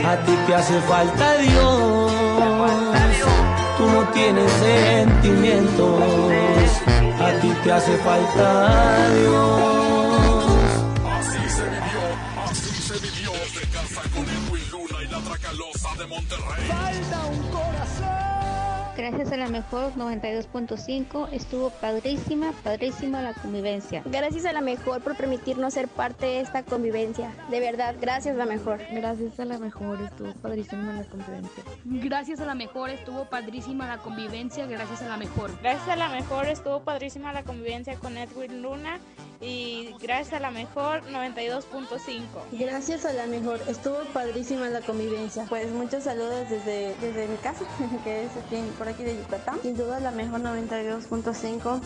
[0.06, 3.01] a ti te hace falta Dios.
[3.82, 6.02] Tú no tienes sentimientos,
[7.20, 9.62] a ti te hace falta Dios.
[11.18, 12.02] Así se vivió,
[12.46, 16.68] así se vivió de casa con el Luna y la Tracalosa de Monterrey.
[16.68, 17.71] Falta un.
[18.96, 24.02] Gracias a la mejor 92.5 estuvo padrísima, padrísima la convivencia.
[24.04, 27.32] Gracias a la mejor por permitirnos ser parte de esta convivencia.
[27.50, 28.80] De verdad, gracias a la mejor.
[28.92, 31.64] Gracias a la mejor estuvo padrísima la convivencia.
[31.84, 34.66] Gracias a la mejor estuvo padrísima la convivencia.
[34.66, 35.50] Gracias a la mejor.
[35.62, 39.00] Gracias a la mejor estuvo padrísima la convivencia con Edwin Luna
[39.42, 42.22] y gracias a la mejor 92.5.
[42.52, 45.46] Gracias a la mejor estuvo padrísima la convivencia.
[45.48, 47.64] Pues muchos saludos desde, desde mi casa,
[48.04, 49.58] que es aquí por aquí de Yucatán.
[49.62, 51.80] Sin duda la mejor 92.5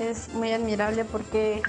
[0.00, 1.62] es muy admirable porque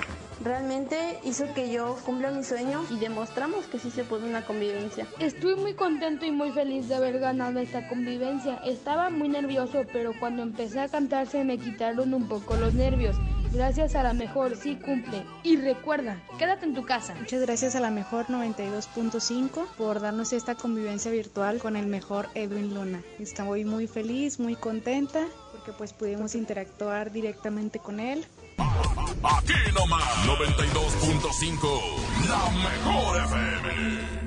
[0.44, 5.08] realmente hizo que yo cumpla mi sueño y demostramos que sí se puede una convivencia.
[5.20, 8.58] Estoy muy contento y muy feliz de haber ganado esta convivencia.
[8.66, 13.16] Estaba muy nervioso, pero cuando empecé a cantar se me quitaron un poco los nervios.
[13.52, 15.26] Gracias a la mejor, sí cumple.
[15.44, 17.16] Y recuerda, quédate en tu casa.
[17.16, 22.74] Muchas gracias a la mejor 92.5 por darnos esta convivencia virtual con el mejor Edwin
[22.74, 23.02] Luna.
[23.18, 28.24] Estoy muy feliz, muy contenta porque pues pudimos interactuar directamente con él.
[28.58, 34.20] Aquí nomás 92.5, la mejor FM.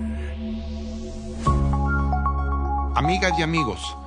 [2.94, 3.97] Amigas y amigos,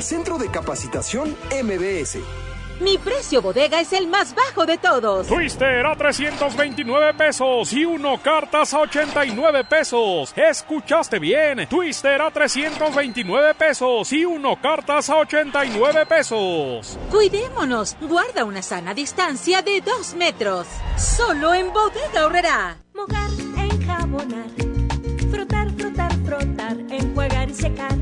[0.00, 2.16] Centro de Capacitación MBS.
[2.80, 5.26] Mi precio bodega es el más bajo de todos.
[5.26, 10.32] Twister a 329 pesos y uno cartas a 89 pesos.
[10.34, 11.68] Escuchaste bien.
[11.68, 16.98] Twister a 329 pesos y uno cartas a 89 pesos.
[17.10, 17.98] Cuidémonos.
[18.00, 20.66] Guarda una sana distancia de 2 metros.
[20.96, 22.78] Solo en bodega horrera.
[22.94, 24.46] Mojar, enjabonar.
[25.30, 26.76] Frotar, frotar, frotar.
[26.88, 28.01] Enjuagar y secar.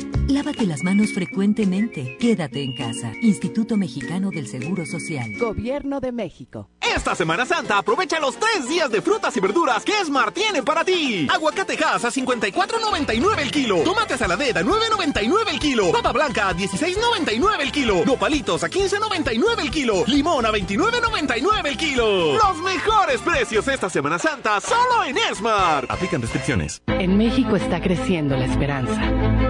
[0.27, 2.17] Lávate las manos frecuentemente.
[2.19, 3.11] Quédate en casa.
[3.21, 5.33] Instituto Mexicano del Seguro Social.
[5.37, 6.69] Gobierno de México.
[6.79, 10.83] Esta Semana Santa aprovecha los tres días de frutas y verduras que Smart tiene para
[10.83, 11.27] ti.
[11.31, 13.77] Aguacate Hass a 54.99 el kilo.
[13.83, 15.91] Tomate saladera a 9.99 el kilo.
[15.91, 18.03] Papa blanca a 16.99 el kilo.
[18.05, 20.03] Nopalitos a 15.99 el kilo.
[20.07, 22.33] Limón a 29.99 el kilo.
[22.33, 25.89] Los mejores precios esta Semana Santa solo en Smart.
[25.89, 26.81] Aplican restricciones.
[26.87, 29.01] En México está creciendo la esperanza.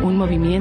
[0.03, 0.60] Un movimiento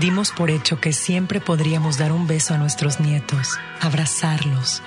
[0.00, 4.82] Dimos por hecho que siempre podríamos dar un beso a nuestros nietos, abrazarlos.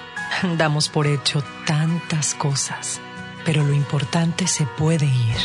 [0.57, 2.99] Damos por hecho tantas cosas,
[3.45, 5.37] pero lo importante se puede ir,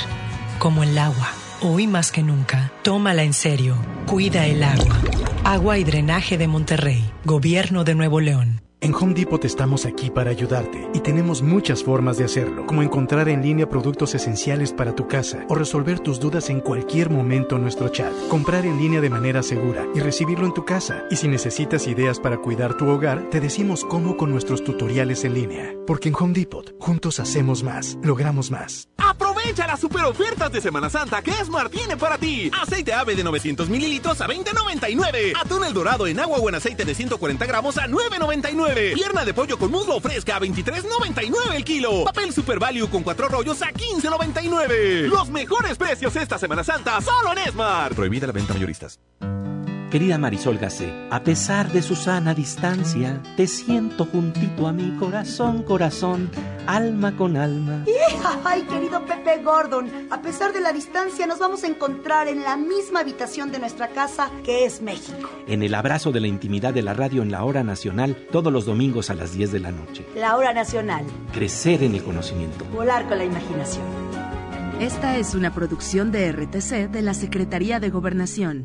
[0.58, 1.30] como el agua.
[1.60, 3.76] Hoy más que nunca, tómala en serio.
[4.06, 5.00] Cuida el agua.
[5.44, 8.62] Agua y Drenaje de Monterrey, Gobierno de Nuevo León.
[8.82, 13.28] En Home Depot estamos aquí para ayudarte y tenemos muchas formas de hacerlo, como encontrar
[13.28, 17.62] en línea productos esenciales para tu casa o resolver tus dudas en cualquier momento en
[17.62, 21.04] nuestro chat, comprar en línea de manera segura y recibirlo en tu casa.
[21.12, 25.34] Y si necesitas ideas para cuidar tu hogar, te decimos cómo con nuestros tutoriales en
[25.34, 25.76] línea.
[25.86, 28.88] Porque en Home Depot, juntos hacemos más, logramos más.
[28.96, 32.50] Aprovecha las super ofertas de Semana Santa que Smart tiene para ti.
[32.60, 35.34] Aceite ave de 900 mililitros a 20.99.
[35.40, 38.71] Atún el dorado en agua o en aceite de 140 gramos a 9.99.
[38.74, 42.04] Pierna de pollo con muslo fresca a 23.99 el kilo.
[42.04, 45.08] Papel Super Value con cuatro rollos a 15.99.
[45.08, 47.94] Los mejores precios esta Semana Santa solo en Smart.
[47.94, 48.98] Prohibida la venta mayoristas.
[49.92, 55.64] Querida Marisol Gacé, a pesar de su sana distancia, te siento juntito a mi corazón,
[55.64, 56.30] corazón,
[56.66, 57.84] alma con alma.
[58.42, 59.90] ¡Ay, querido Pepe Gordon!
[60.10, 63.88] A pesar de la distancia, nos vamos a encontrar en la misma habitación de nuestra
[63.88, 65.28] casa, que es México.
[65.46, 68.64] En el abrazo de la intimidad de la radio en la hora nacional, todos los
[68.64, 70.06] domingos a las 10 de la noche.
[70.16, 71.04] La hora nacional.
[71.34, 72.64] Crecer en el conocimiento.
[72.72, 73.84] Volar con la imaginación.
[74.80, 78.64] Esta es una producción de RTC de la Secretaría de Gobernación.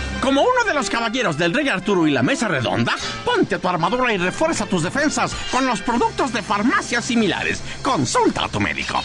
[0.21, 2.95] Como uno de los caballeros del Rey Arturo y la Mesa Redonda,
[3.25, 7.61] ponte tu armadura y refuerza tus defensas con los productos de farmacias similares.
[7.81, 9.01] Consulta a tu médico.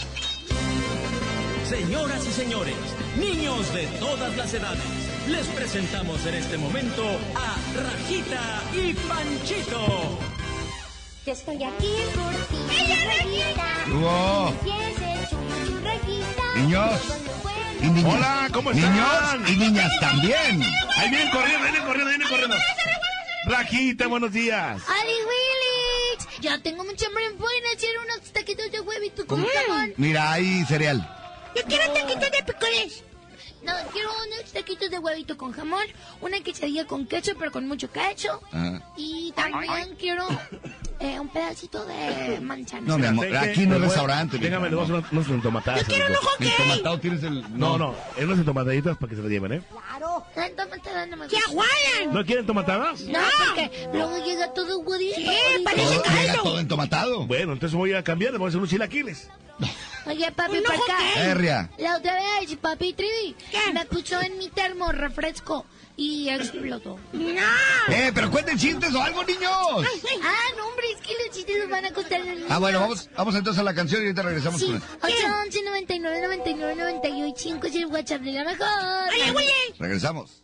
[1.67, 2.75] Señoras y señores,
[3.19, 4.83] niños de todas las edades,
[5.27, 7.03] les presentamos en este momento
[7.35, 10.19] a Rajita y Panchito.
[11.25, 12.57] Yo estoy aquí por ti.
[12.71, 13.87] ¡Ella, Rajita!
[16.55, 17.36] Niños.
[17.81, 18.03] Y.
[18.05, 18.91] Hola, ¿cómo están?
[18.93, 20.63] Niños y niñas también.
[20.97, 22.55] Ahí vienen corriendo, vienen corriendo, vienen corriendo.
[23.45, 24.81] Rajita, buenos días.
[24.87, 26.41] ¡Ali Willis!
[26.41, 27.23] Ya tengo mucha hambre.
[27.37, 29.93] ¿Pueden hacer unos taquitos de huevito con jamón?
[29.97, 31.07] Mira, hay cereal.
[31.55, 33.03] Yo quiero taquitos de picoles.
[33.63, 35.85] No, quiero unos taquitos de huevito con jamón,
[36.21, 38.41] una quesadilla con ketchup, pero con mucho ketchup.
[38.51, 38.81] Ajá.
[38.95, 40.27] Y también quiero
[40.99, 42.87] eh, un pedacito de manzana.
[42.87, 44.37] No, mi amor, aquí no es restaurante.
[44.37, 45.81] Déjame, le voy a hacer unos, entomatadas.
[45.81, 46.49] Yo quiero un ojo gay.
[46.57, 47.59] Entomatado tienes el.
[47.59, 49.61] No, no, en unas entomataditas para que se las lleven, ¿eh?
[49.69, 50.25] Claro.
[50.35, 51.49] Entonces, no me ¡Que gusta.
[51.49, 52.13] aguadan!
[52.13, 53.01] ¿No quieren entomatadas?
[53.01, 53.19] No,
[53.53, 55.15] porque luego llega todo guadito.
[55.15, 55.29] Sí,
[55.63, 56.43] parece caldo.
[56.43, 57.25] todo entomatado.
[57.27, 59.29] Bueno, entonces voy a cambiar, le voy a hacer unos chilaquiles.
[60.07, 61.69] Oye, papi, para acá.
[61.77, 63.73] La otra vez, papi Trivi, ¿Qué?
[63.73, 65.65] me puso en mi termo refresco
[65.97, 66.97] y explotó.
[67.11, 67.41] ¡No!
[67.89, 69.51] Eh, pero cuenten chistes o algo, niños.
[69.51, 72.79] Ah, no, hombre, es que los chistes nos van a costar en el Ah, bueno,
[72.79, 77.35] vamos, vamos entonces a la canción y ahorita regresamos Sí, con 811 99 99 98
[77.37, 78.67] 5 es el WhatsApp de la mejor.
[79.11, 79.51] ¡Oye, Willy!
[79.79, 80.43] Regresamos.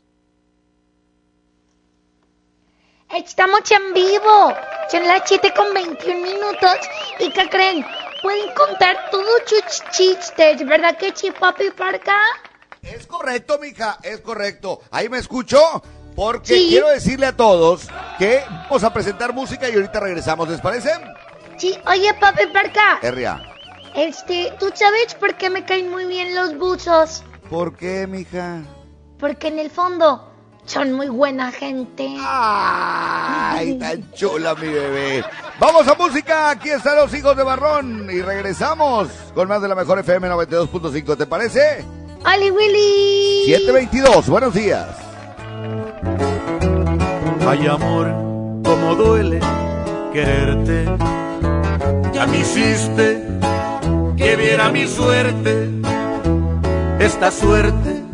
[3.16, 4.54] Estamos en vivo.
[4.90, 6.78] Son las 7 con 21 minutos.
[7.20, 7.86] ¿Y qué creen?
[8.24, 12.16] Pueden contar todos sus chistes, ¿verdad que sí, papi Parca?
[12.82, 14.82] Es correcto, mija, es correcto.
[14.90, 15.60] Ahí me escucho.
[16.16, 16.68] Porque Sí.
[16.70, 17.88] quiero decirle a todos
[18.20, 20.92] que vamos a presentar música y ahorita regresamos, ¿les parece?
[21.58, 23.00] Sí, oye, papi Parca.
[23.02, 23.42] Herria.
[23.96, 27.24] Este, ¿tú sabes por qué me caen muy bien los buzos?
[27.50, 28.62] ¿Por qué, mija?
[29.20, 30.33] Porque en el fondo
[30.66, 32.16] son muy buena gente.
[32.20, 35.24] Ay, tan chula mi bebé.
[35.60, 39.76] Vamos a música, aquí están los hijos de Barrón y regresamos con más de la
[39.76, 41.86] mejor FM 92.5, ¿te parece?
[42.24, 43.46] ¡Ali Willy!
[43.46, 44.88] 722, buenos días.
[47.46, 48.08] Ay amor,
[48.64, 49.40] como duele
[50.12, 50.86] quererte.
[52.14, 53.28] Ya me hiciste
[54.16, 55.70] que viera mi suerte,
[57.00, 58.13] esta suerte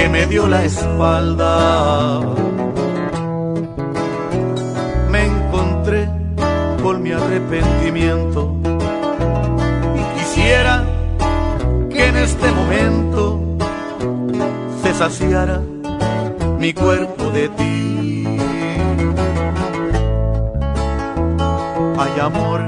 [0.00, 2.20] que me dio la espalda.
[5.10, 6.08] Me encontré
[6.82, 8.56] con mi arrepentimiento
[10.00, 10.84] y quisiera
[11.90, 13.40] que en este momento
[14.82, 15.60] se saciara
[16.58, 18.24] mi cuerpo de ti.
[21.98, 22.60] Ay amor,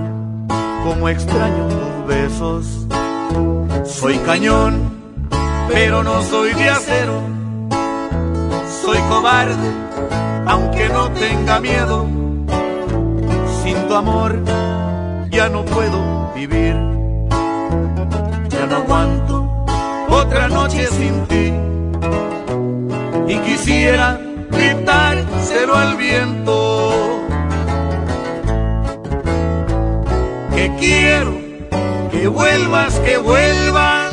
[0.84, 2.86] como extraño tus besos.
[3.84, 5.01] Soy cañón,
[5.68, 7.22] pero no soy de acero.
[8.82, 9.70] Soy cobarde,
[10.46, 12.06] aunque no tenga miedo.
[13.62, 14.38] Sin tu amor
[15.30, 16.74] ya no puedo vivir.
[18.48, 19.64] Ya no aguanto
[20.08, 21.52] otra noche sin ti
[23.28, 24.20] y quisiera
[24.50, 27.22] gritárselo al viento.
[30.54, 31.32] Que quiero
[32.10, 34.12] que vuelvas, que vuelvas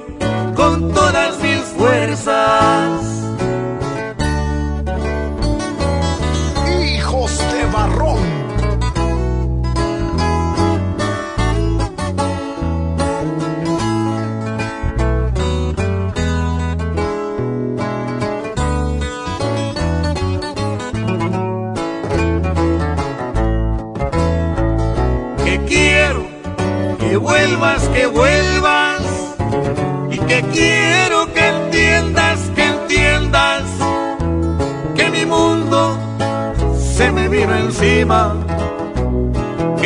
[0.61, 2.50] con todas mis fuerzas.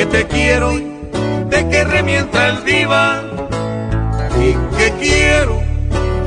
[0.05, 0.71] Que te quiero,
[1.49, 3.23] te querré mientras viva
[4.39, 5.61] y que quiero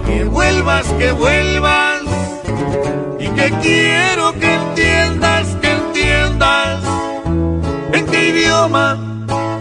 [0.06, 2.02] que vuelvas, que vuelvas.
[3.18, 6.82] Y que quiero que entiendas, que entiendas.
[7.92, 8.96] En qué idioma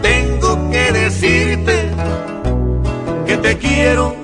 [0.02, 1.90] tengo que decirte
[3.26, 4.16] que te quiero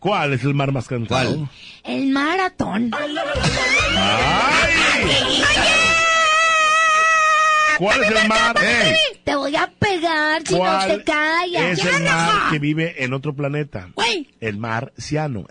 [0.00, 1.48] ¿Cuál es el mar más cansado?
[1.84, 2.90] El maratón.
[7.78, 8.56] ¿Cuál es el mar?
[9.24, 11.78] Te voy a pegar si no ¿Cuál te callas.
[11.78, 13.88] es el mar que vive en otro planeta?
[13.94, 14.28] Güey.
[14.40, 15.46] El mar ciano.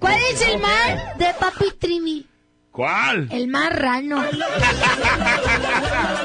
[0.00, 2.26] ¿Cuál es el mar de papi Trimi?
[2.72, 3.28] ¿Cuál?
[3.30, 4.24] El marrano.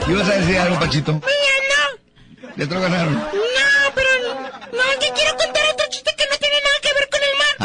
[0.08, 1.14] ¿Ibas a decir algo, Pachito?
[1.14, 3.14] Mira, Ya te lo ganaron.
[3.14, 3.20] no.
[3.22, 3.28] No,
[3.96, 4.10] pero
[4.74, 5.64] no, que quiero contar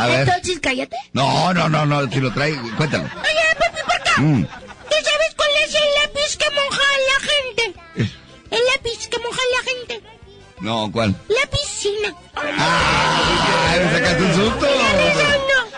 [0.06, 0.28] A ver.
[0.28, 0.96] Entonces, cállate.
[1.12, 3.04] No, no, no, no, si lo trae, cuéntalo.
[3.04, 4.20] Oye, papi, por acá.
[4.20, 4.42] Mm.
[4.44, 7.80] ¿Tú sabes cuál es el lápiz que moja a la gente?
[8.50, 10.08] El lápiz que moja a la gente.
[10.60, 11.14] No, ¿cuál?
[11.28, 12.14] La piscina.
[12.34, 14.66] ¡Ay, me sacaste un susto!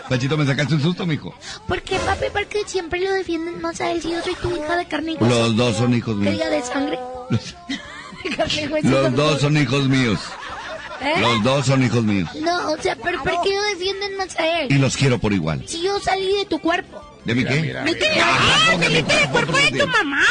[0.08, 1.34] Pachito, me sacaste un susto, mijo.
[1.66, 5.12] Porque papi, porque siempre lo defienden, no sabes si yo soy tu hija de carne
[5.12, 5.26] y hueso.
[5.38, 6.32] Los dos son hijos míos.
[6.32, 6.98] diga de sangre.
[8.24, 9.28] De carne y hueso Los tampoco.
[9.28, 10.18] dos son hijos míos.
[11.00, 11.14] ¿Eh?
[11.20, 12.28] Los dos son hijos míos.
[12.40, 14.80] No, o sea, pero ¿por qué lo defienden más a Y él?
[14.80, 15.62] los quiero por igual.
[15.66, 17.02] Si yo salí de tu cuerpo.
[17.24, 17.74] ¿De mi qué?
[17.84, 20.24] No te ah, saliste del cuerpo de tu mamá.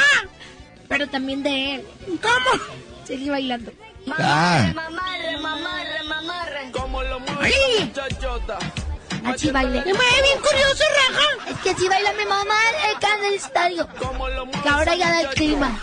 [0.87, 1.87] Pero también de él.
[2.21, 2.63] ¿Cómo?
[3.05, 3.71] Seguí bailando.
[4.17, 4.71] Ah.
[4.73, 6.71] Mamarre, mamarre, mamarre.
[7.41, 7.91] ¡Ay!
[9.25, 9.83] Así baile.
[9.85, 11.51] Me mueve bien curioso, raja.
[11.51, 12.55] Es que así baila mi mamá
[12.95, 13.87] acá en el estadio.
[14.63, 15.79] Que ahora ya da el clima.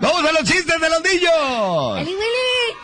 [0.00, 1.98] ¡Vamos a los chistes de los niños!
[2.00, 2.76] ¡Eli Willy!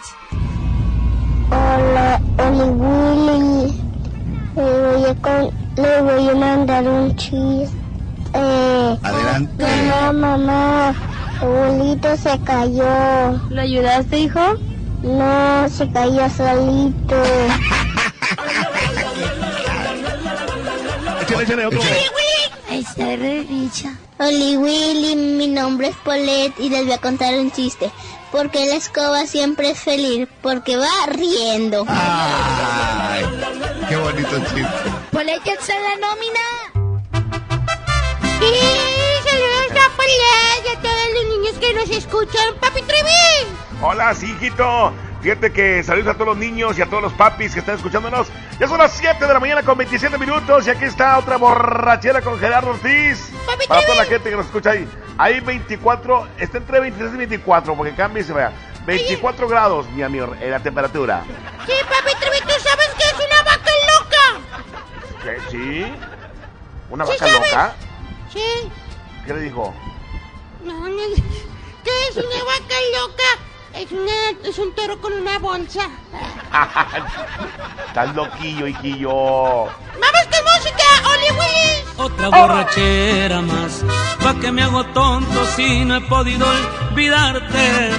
[1.50, 3.82] Hola, Oli Willy.
[4.56, 7.76] Le voy, a con- le voy a mandar un chiste.
[8.34, 9.64] Eh, Adelante.
[9.88, 10.94] Mamá, mamá,
[11.40, 13.40] abuelito se cayó.
[13.50, 14.54] ¿Lo ayudaste, hijo?
[15.02, 17.16] No, se cayó solito.
[21.22, 21.80] Échale, échale otro.
[24.18, 27.90] Oli Willy, mi nombre es Paulette y les voy a contar un chiste.
[28.32, 31.84] Porque la escoba siempre es feliz, porque va riendo.
[31.88, 33.24] ¡Ay!
[33.88, 35.08] ¡Qué bonito chiste!
[35.38, 36.40] Ahí que está la nómina.
[38.40, 42.54] Y saludos a Paulette y a todos los niños que nos escuchan.
[42.60, 43.54] Papi Trevi.
[43.82, 44.92] Hola, sí, hijito.
[45.20, 48.28] Fíjate que saludos a todos los niños y a todos los papis que están escuchándonos.
[48.60, 52.22] Ya son las 7 de la mañana con 27 minutos y aquí está otra borrachera
[52.22, 53.32] con Gerardo Ortiz.
[53.68, 54.88] Para toda la gente que nos escucha ahí.
[55.18, 58.52] Hay 24, está entre 26 y 24 porque cambia y se vea.
[58.86, 61.24] 24 grados, mi amigo, en la temperatura.
[61.66, 62.12] Sí, papi
[62.42, 65.24] ¿tú sabes que es una vaca loca?
[65.24, 65.50] ¿Qué?
[65.50, 65.92] ¿Sí?
[66.88, 67.50] ¿Una Sí vaca sabes.
[67.50, 67.74] loca?
[68.32, 68.70] Sí.
[69.26, 69.74] ¿Qué le dijo?
[70.62, 70.88] No, no,
[71.84, 73.47] ¿Qué es una vaca loca?
[73.78, 75.88] Es, una, es un toro con una bolsa.
[77.86, 79.66] Estás loquillo, hijillo.
[79.66, 80.84] ¡Vamos con música,
[81.14, 81.28] Oli!
[81.96, 83.84] Otra borrachera más,
[84.20, 86.44] pa' que me hago tonto si no he podido
[86.90, 87.90] olvidarte.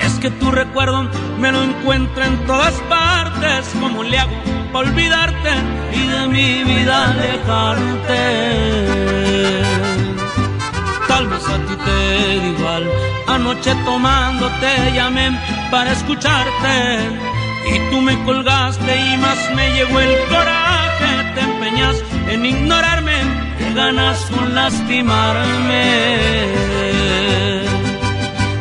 [0.00, 1.02] Es que tu recuerdo
[1.38, 3.70] me lo encuentro en todas partes.
[3.78, 4.32] ¿Cómo le hago
[4.72, 5.50] pa' olvidarte
[5.92, 8.10] y de mi vida alejarte?
[11.10, 11.96] Tal a ti te
[12.38, 12.84] da igual.
[13.26, 15.26] Anoche tomando te llamé
[15.68, 16.74] para escucharte.
[17.72, 21.10] Y tú me colgaste y más me llegó el coraje.
[21.34, 21.96] Te empeñas
[22.28, 23.18] en ignorarme,
[23.58, 25.84] que ganas con lastimarme.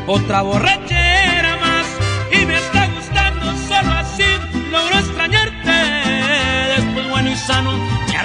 [0.07, 1.88] Otra borrachera más
[2.31, 4.30] y me está gustando solo así
[4.71, 5.77] logro extrañarte.
[6.76, 7.89] Después bueno y sano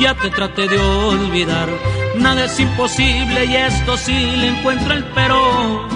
[0.00, 1.68] Ya te traté de olvidar.
[2.16, 5.86] Nada es imposible y esto sí le encuentro el pero.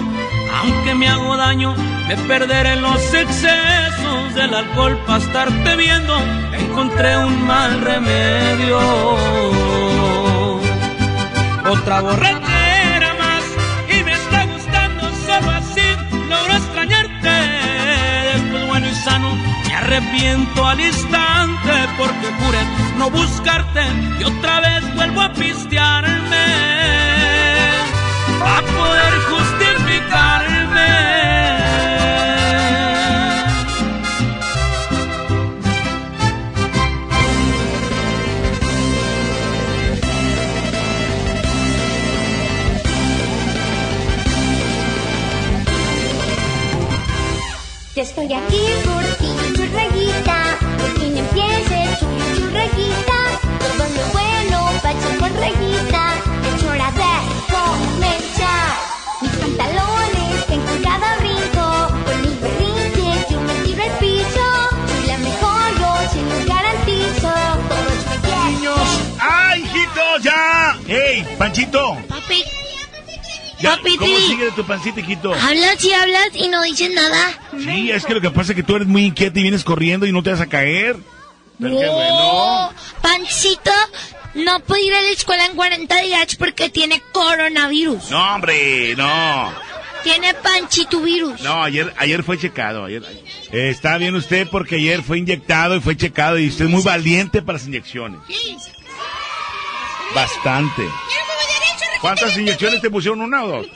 [0.61, 1.75] Aunque me hago daño,
[2.07, 6.17] me perderé los excesos del alcohol para estarte viendo.
[6.53, 8.79] Encontré un mal remedio.
[11.67, 12.54] Otra borrachera
[19.85, 22.57] arrepiento al instante porque juré
[22.97, 23.83] no buscarte
[24.19, 26.45] y otra vez vuelvo a pistearme
[28.41, 30.65] a poder justificarme.
[47.95, 49.04] Yo estoy aquí
[55.49, 56.13] rayita,
[56.55, 58.73] es hora de comenzar.
[59.21, 64.45] Mis pantalones en cada brinco, con mis berrinches yo me tiro al piso,
[64.87, 67.33] soy la mejor, yo se los garantizo,
[67.69, 68.55] todos me quieren.
[68.55, 68.79] Niños,
[69.19, 70.77] ¡ay, hijitos, ya!
[70.87, 71.97] ¡Ey, Panchito!
[72.07, 72.43] Papi,
[73.59, 74.27] Ya, Papi, ¿Cómo sí.
[74.27, 75.33] sigue de tu pancita, hijito?
[75.33, 77.19] hablas y hablas y no dices nada.
[77.57, 80.05] Sí, es que lo que pasa es que tú eres muy inquieta y vienes corriendo
[80.05, 80.97] y no te vas a caer.
[81.59, 82.15] Pero qué bueno.
[82.15, 83.71] No, Pancito
[84.35, 88.11] no puede ir a la escuela en 40 días porque tiene coronavirus.
[88.11, 89.53] No, hombre, no.
[90.03, 91.41] Tiene panchito virus.
[91.41, 92.85] No, ayer, ayer fue checado.
[92.85, 93.01] Ayer,
[93.51, 96.83] Eh, está bien usted porque ayer fue inyectado y fue checado y usted es muy
[96.83, 98.19] valiente para las inyecciones.
[100.13, 100.83] Bastante.
[102.01, 103.21] ¿Cuántas inyecciones te pusieron?
[103.21, 103.67] ¿Una o dos?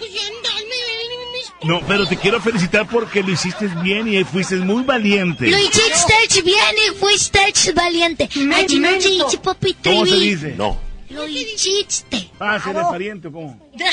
[1.63, 5.47] No, pero te quiero felicitar porque lo hiciste bien y fuiste muy valiente.
[5.47, 7.39] Lo hiciste bien y fuiste
[7.73, 8.29] valiente.
[8.35, 10.53] No se papi ¿Cómo se dice?
[10.57, 10.79] No.
[11.09, 12.29] Lo hiciste.
[12.39, 13.71] Ah, ¿eres pariente o cómo?
[13.75, 13.87] Yo,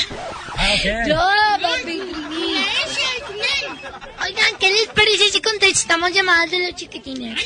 [1.61, 2.01] papi Trevi.
[4.23, 7.39] Oigan, ¿qué les parece si contestamos llamadas de los chiquitines?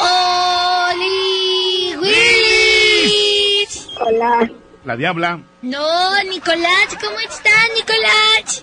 [0.00, 1.94] ¡Oli!
[1.96, 3.88] ¡Willis!
[4.00, 4.50] Hola,
[4.84, 5.40] La diabla.
[5.62, 8.62] No, Nicolás, ¿cómo estás, Nicolás?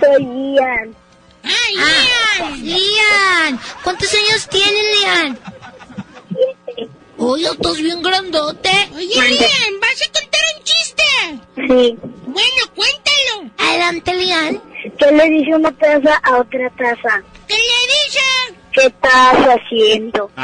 [0.00, 0.96] soy Ian.
[1.44, 2.64] ¡Ay, Lian!
[2.64, 3.60] ¡Lian!
[3.84, 5.38] ¿Cuántos años tienes, Lian?
[7.18, 8.70] Oye, estás bien grandote.
[8.94, 11.02] Oye, Lian, ¿vas a contar un chiste?
[11.54, 11.98] Sí.
[12.26, 13.50] Bueno, cuéntalo.
[13.58, 14.62] Adelante, Lian.
[14.98, 17.22] ¿Qué le dice una taza a otra taza?
[17.46, 18.58] ¿Qué le dice?
[18.72, 20.30] ¿Qué estás haciendo?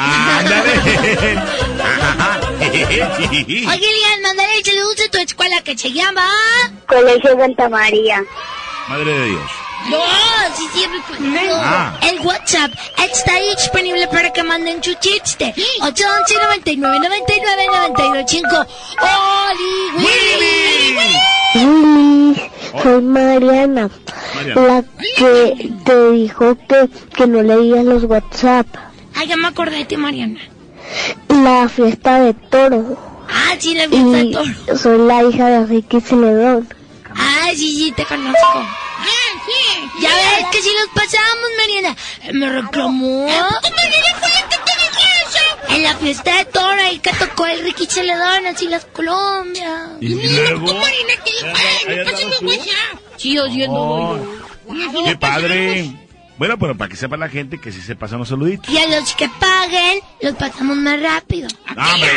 [2.60, 6.28] Oye, Lian, mándale saludos a tu escuela que se llama...
[6.86, 8.24] Colegio Santa María.
[8.88, 9.67] Madre de Dios.
[9.90, 9.98] No,
[10.56, 11.54] sí, siempre conmigo.
[11.54, 11.98] Ah.
[12.02, 15.54] El WhatsApp está ahí disponible para que manden su chiste.
[15.82, 18.66] 811 99 99 925.
[19.00, 20.98] ¡Oli, Willy!
[21.54, 22.38] Willis,
[22.82, 23.90] soy Mariana,
[24.34, 24.60] Mariana.
[24.60, 24.84] la
[25.16, 28.66] que te dijo que, que no leías los WhatsApp.
[29.14, 30.40] Ah, ya me acordé de ti, Mariana.
[31.28, 32.96] La fiesta de toro.
[33.28, 34.78] Ah, sí, la fiesta de toro.
[34.78, 36.68] soy la hija de Ricky Celedón.
[37.14, 38.66] Ah, sí, sí, te conozco.
[40.00, 41.96] Ya ves que si los pasamos, Mariana.
[42.32, 43.26] Me reclamó.
[45.68, 49.90] En la fiesta de toro ahí que tocó el Ricky Celedón, así las Colombia.
[50.00, 50.80] ¿Y luego?
[53.70, 55.04] Oh, doy.
[55.04, 56.07] ¡Qué padre!
[56.38, 58.72] Bueno, pero para que sepa la gente que sí se pasan los saluditos.
[58.72, 61.48] Y a los que paguen, los pasamos más rápido.
[61.70, 62.10] ¡Hombre!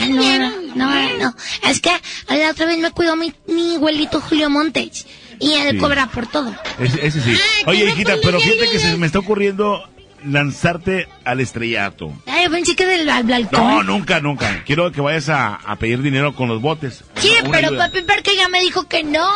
[0.00, 1.34] Ah, no, no, no, no.
[1.68, 1.90] Es que
[2.28, 5.06] la otra vez me cuidó mi, mi abuelito Julio Montes.
[5.40, 5.78] Y él Sí.
[5.78, 6.52] cobra por todo.
[6.80, 7.36] Ese, ese sí.
[7.66, 9.88] Oye, hijita, pero fíjate que se me está ocurriendo
[10.24, 12.12] lanzarte al estrellato.
[12.26, 13.60] Ay, yo pensé que del al balcón.
[13.60, 14.64] No, nunca, nunca.
[14.66, 17.04] Quiero que vayas a, a pedir dinero con los botes.
[17.16, 17.86] Sí, Una pero ayuda.
[17.86, 19.28] papi Parque ya me dijo que no.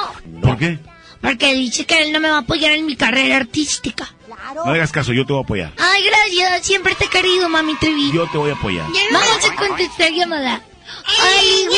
[0.43, 0.81] ¿Por qué?
[1.23, 4.13] Porque dice que él no me va a apoyar en mi carrera artística.
[4.55, 5.73] No hagas caso, yo te voy a apoyar.
[5.79, 6.67] Ay, gracias.
[6.67, 8.11] Siempre te he querido, mami Trevi.
[8.13, 8.87] Yo te voy a apoyar.
[9.13, 10.61] Vamos a contestar llamada.
[11.07, 11.69] Ay,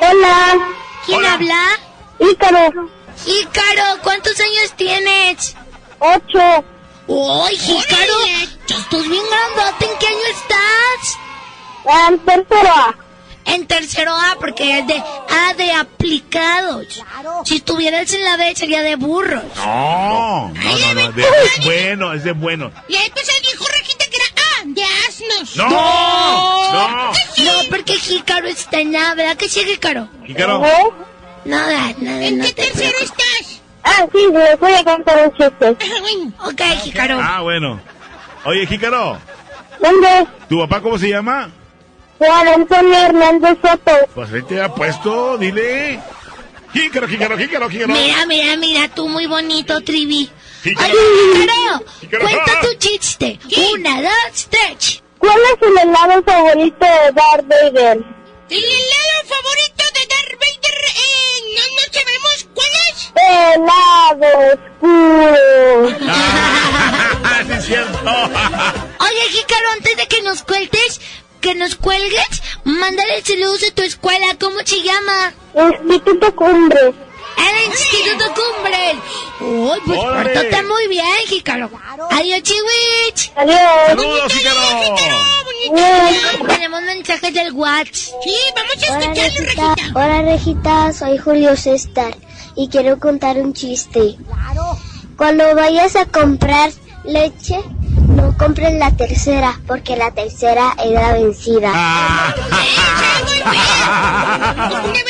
[0.00, 0.68] Hola.
[1.04, 1.32] ¿Quién Hola.
[1.34, 1.66] habla?
[2.18, 2.90] Ícaro.
[3.26, 5.56] Ícaro, ¿cuántos años tienes?
[5.98, 6.64] Ocho.
[7.08, 8.26] ¡Ay, Ícaro!
[8.66, 9.84] Ya estás bien grandote.
[9.84, 11.18] ¿En qué año estás?
[12.08, 12.94] En tercero.
[13.46, 17.02] En tercero A, porque es de A de aplicados.
[17.44, 19.42] Si estuvieras en la B sería de burros.
[19.56, 21.12] No, no, no, no.
[21.12, 22.70] de- es bueno, es de bueno.
[22.88, 25.56] Y después él dijo Rajita que era ah, de asnos.
[25.56, 25.68] ¡No!
[26.72, 27.12] ¡No!
[27.12, 30.08] No, porque Jícaro está en A, ¿verdad que sí, Jícaro?
[30.26, 30.62] Jícaro.
[31.44, 33.02] Nada, nada, ¿En no qué te tercero preocupes.
[33.40, 33.60] estás?
[33.82, 35.76] Ah, sí, les voy a contar un chiste.
[35.80, 36.32] Ah, bueno.
[36.44, 37.18] Ok, Jícaro.
[37.20, 37.80] Ah, bueno.
[38.44, 39.18] Oye, Jícaro,
[39.80, 40.26] ¿Dónde?
[40.48, 41.50] ¿Tu papá cómo se llama?
[42.20, 43.92] Juan Antonio Hernández Soto.
[44.14, 45.98] Pues ahí te ha puesto, dile.
[46.74, 47.92] Jícaro, jícaro, jícaro, jícaro.
[47.94, 50.30] Mira, mira, mira, tú muy bonito, Trivi.
[50.62, 50.92] Jícaro.
[50.92, 51.00] Oye,
[51.40, 52.24] Jícaro, Jícaro.
[52.24, 53.38] cuenta tu chiste.
[53.74, 55.02] Una, dos, tres.
[55.18, 57.96] ¿Cuál es el helado favorito de Darth Vader?
[58.50, 62.96] El helado favorito de Darth Vader, eh, no, no sabemos cuál es.
[63.16, 65.96] Helado oscuro.
[66.06, 67.98] Ah, sí es cierto.
[68.04, 71.00] Oye, Jícaro, antes de que nos cuelgues,
[71.40, 74.26] que nos cuelgues, mándale saludos a tu escuela.
[74.38, 75.32] ¿Cómo se llama?
[75.82, 76.94] Instituto Cumbres.
[77.38, 78.96] El Instituto Cumbres.
[79.40, 80.30] Uy, pues Órale.
[80.34, 81.70] pórtate muy bien, Jícaro.
[82.10, 83.32] Adiós, Chiwich.
[83.36, 83.58] Adiós.
[83.86, 84.60] Saludos, Jícaro.
[86.46, 88.14] Tenemos mensajes del WhatsApp.
[88.22, 89.74] Sí, vamos a Hola escucharlo, Regita.
[89.94, 92.16] Hola Regita, soy Julio César
[92.56, 94.16] y quiero contar un chiste.
[95.16, 96.70] Cuando vayas a comprar
[97.04, 97.60] leche,
[98.20, 101.70] no compres la tercera porque la tercera es la vencida.
[101.74, 102.34] Ah.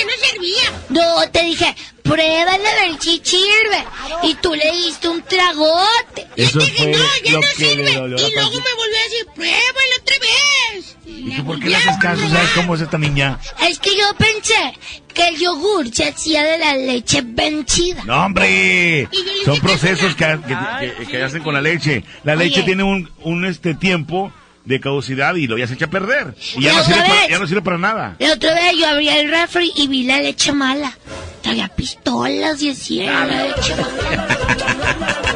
[0.00, 0.82] ya no servía.
[0.88, 3.84] No, te dije, pruébala a ver si sirve.
[4.24, 6.26] Y tú le diste un tragote.
[6.36, 7.90] Eso fue No, ya lo no que le sirve.
[7.90, 10.96] Y luego me volvió a decir, pruébalo otra vez.
[11.06, 12.22] ¿Y tú por qué le haces caso?
[12.28, 13.38] ¿Sabes cómo es esta niña?
[13.68, 14.78] Es que yo pensé
[15.12, 18.02] que el yogur se hacía de la leche vencida.
[18.04, 19.08] No, hombre.
[19.44, 22.04] Son procesos que, que- que- que hacen con la leche.
[22.24, 22.62] La leche Oye.
[22.64, 24.32] tiene un, un este tiempo
[24.64, 26.34] de caducidad y lo ya se echa a perder.
[26.56, 28.16] Y ya no, sirve para, ya no sirve para nada.
[28.18, 30.96] La otra vez yo abrí el refri y vi la leche mala.
[31.42, 35.22] Traía pistolas y así era la leche Hola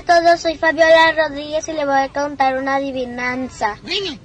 [0.00, 3.76] a todos, soy Fabiola Rodríguez y le voy a contar una adivinanza.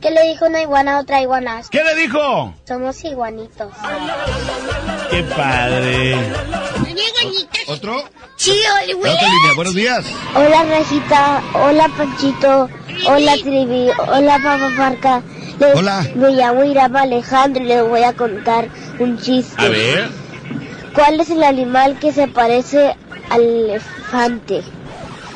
[0.01, 1.61] ¿Qué le dijo una iguana a otra iguana?
[1.69, 2.53] ¿Qué le dijo?
[2.67, 3.71] Somos iguanitos.
[5.09, 6.15] ¡Qué padre!
[7.67, 8.03] ¿Otro?
[8.37, 8.57] Sí,
[8.97, 10.05] otra línea, buenos días.
[10.35, 12.69] Hola Regita, hola Panchito,
[13.07, 15.21] hola Trivi, hola Papa Parca.
[15.59, 16.05] Les- Hola.
[16.15, 18.67] Me llamo Irama Alejandro y les voy a contar
[18.99, 19.55] un chiste.
[19.65, 20.09] A ver.
[20.93, 22.95] ¿Cuál es el animal que se parece
[23.29, 24.63] al elefante?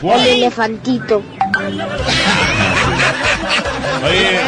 [0.02, 0.22] ¿Cuál?
[0.22, 1.22] El elefantito.
[4.04, 4.40] Oye,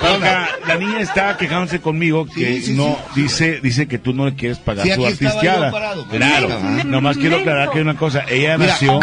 [0.00, 4.58] Paca, la niña está quejándose conmigo que no dice dice que tú no le quieres
[4.58, 6.06] pagar Sí, su yo parado.
[6.08, 6.48] Claro,
[6.84, 8.72] nomás quiero aclarar que una cosa, ella Mira.
[8.72, 9.00] nació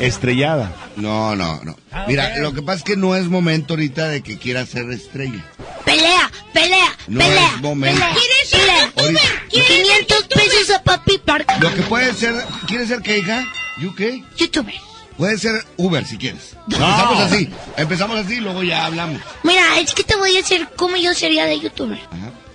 [0.00, 0.72] estrellada.
[0.96, 1.76] No, no, no.
[2.08, 5.44] Mira, lo que pasa es que no es momento ahorita de que quiera ser estrella.
[5.84, 7.46] Pelea, pelea, No pelea.
[7.54, 8.00] es momento.
[8.00, 8.90] pelea, ¿Quieres ser pelea.
[8.96, 9.20] Ahorita.
[9.50, 11.52] 500 pesos a Papi Park.
[11.60, 12.34] Lo que puede ser,
[12.66, 13.44] ¿quieres ser qué, hija?
[13.78, 14.22] ¿You qué?
[14.36, 14.74] YouTuber.
[15.16, 16.54] Puede ser Uber si quieres.
[16.70, 17.48] Empezamos así,
[17.78, 19.20] empezamos así y luego ya hablamos.
[19.44, 21.98] Mira, es que te voy a decir cómo yo sería de youtuber.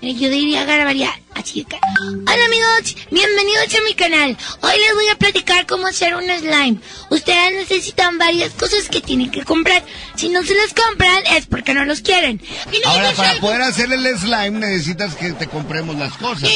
[0.04, 1.76] Eh, Yo diría grabaría así que...
[1.76, 4.38] Hola amigos, bienvenidos a mi canal.
[4.62, 6.78] Hoy les voy a platicar cómo hacer un slime.
[7.10, 9.84] Ustedes necesitan varias cosas que tienen que comprar.
[10.16, 12.40] Si no se las compran es porque no los quieren.
[12.72, 16.50] Y luego Ahora, para salgo- poder hacer el slime necesitas que te compremos las cosas.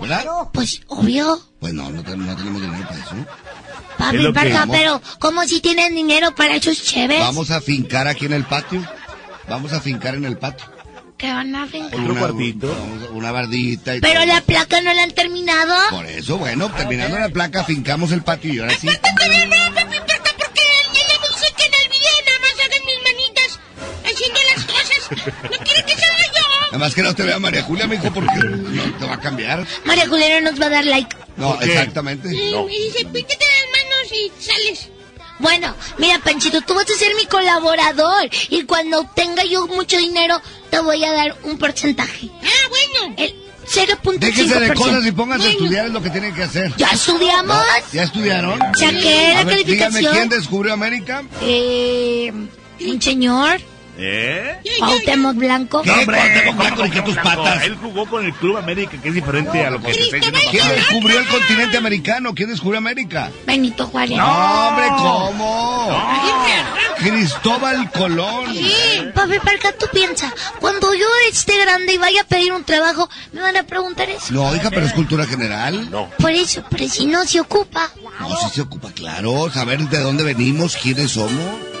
[0.00, 0.24] ¿Verdad?
[0.52, 1.40] Pues, obvio.
[1.60, 2.02] Pues no, no, no
[2.36, 3.14] tenemos dinero para eso.
[3.98, 4.76] Es Papi, lo que Parca, vamos.
[4.76, 7.20] pero como si tienen dinero para esos chéves.
[7.20, 8.82] Vamos a fincar aquí en el patio.
[9.48, 10.66] Vamos a fincar en el patio.
[11.16, 11.98] Que van a fincar.
[11.98, 12.42] Una, vamos
[13.08, 14.26] a- Una bardita y Pero todo.
[14.26, 15.74] la placa no la han terminado.
[15.90, 18.86] Por eso, bueno, terminando la placa, fincamos el patio y ahora sí.
[18.86, 19.08] No, papi,
[20.06, 20.62] Parca, porque
[20.94, 23.60] ella me dice que en el video nada más hagan mis manitas
[24.04, 25.50] haciendo las cosas.
[25.50, 26.66] No quiere que sea yo.
[26.66, 29.66] Nada más que no te vea María Julia, mijo, porque no te va a cambiar.
[29.84, 31.16] María Juliana nos va a dar like.
[31.36, 31.72] No, ¿Por qué?
[31.72, 32.28] exactamente.
[32.32, 32.64] Y No.
[32.64, 33.24] me dice, manos
[34.14, 34.88] y sales.
[35.38, 38.28] Bueno, mira, Panchito, tú vas a ser mi colaborador.
[38.50, 40.40] Y cuando tenga yo mucho dinero,
[40.70, 42.28] te voy a dar un porcentaje.
[42.42, 43.14] Ah, bueno.
[43.16, 43.34] El
[43.68, 44.18] 0.5%.
[44.18, 46.74] Déjense de cosas y pónganse a estudiar es lo que tienen que hacer.
[46.76, 47.56] ¿Ya estudiamos?
[47.56, 47.62] ¿No?
[47.92, 48.58] ¿Ya estudiaron?
[48.74, 50.12] Saqué la ver, Dígame, calificación.
[50.12, 51.22] ¿quién descubrió América?
[51.42, 52.32] Eh,
[52.80, 53.60] un señor,
[54.00, 54.60] ¿Eh?
[54.78, 55.82] Cuauhtémoc Blanco.
[55.82, 55.90] ¿Qué?
[55.90, 57.64] Cuauhtémoc Blanco, ni que tus patas.
[57.64, 60.38] Él jugó con el Club América, que es diferente a lo que se está diciendo.
[60.50, 62.34] ¿Quién descubrió el continente americano?
[62.34, 63.30] ¿Quién descubrió América?
[63.46, 64.16] Benito Juárez.
[64.16, 66.02] No, hombre, ¿cómo?
[66.98, 68.52] Cristóbal Colón.
[68.52, 68.72] Sí,
[69.14, 73.40] papi, Parca, tú piensa, cuando yo esté grande y vaya a pedir un trabajo, me
[73.40, 74.32] van a preguntar eso.
[74.32, 75.90] No, hija, pero es cultura general.
[75.90, 76.08] No.
[76.18, 77.90] Por eso, pero si no se ocupa.
[78.20, 79.50] No, sí se ocupa, claro.
[79.52, 81.77] Saber de dónde venimos, quiénes somos.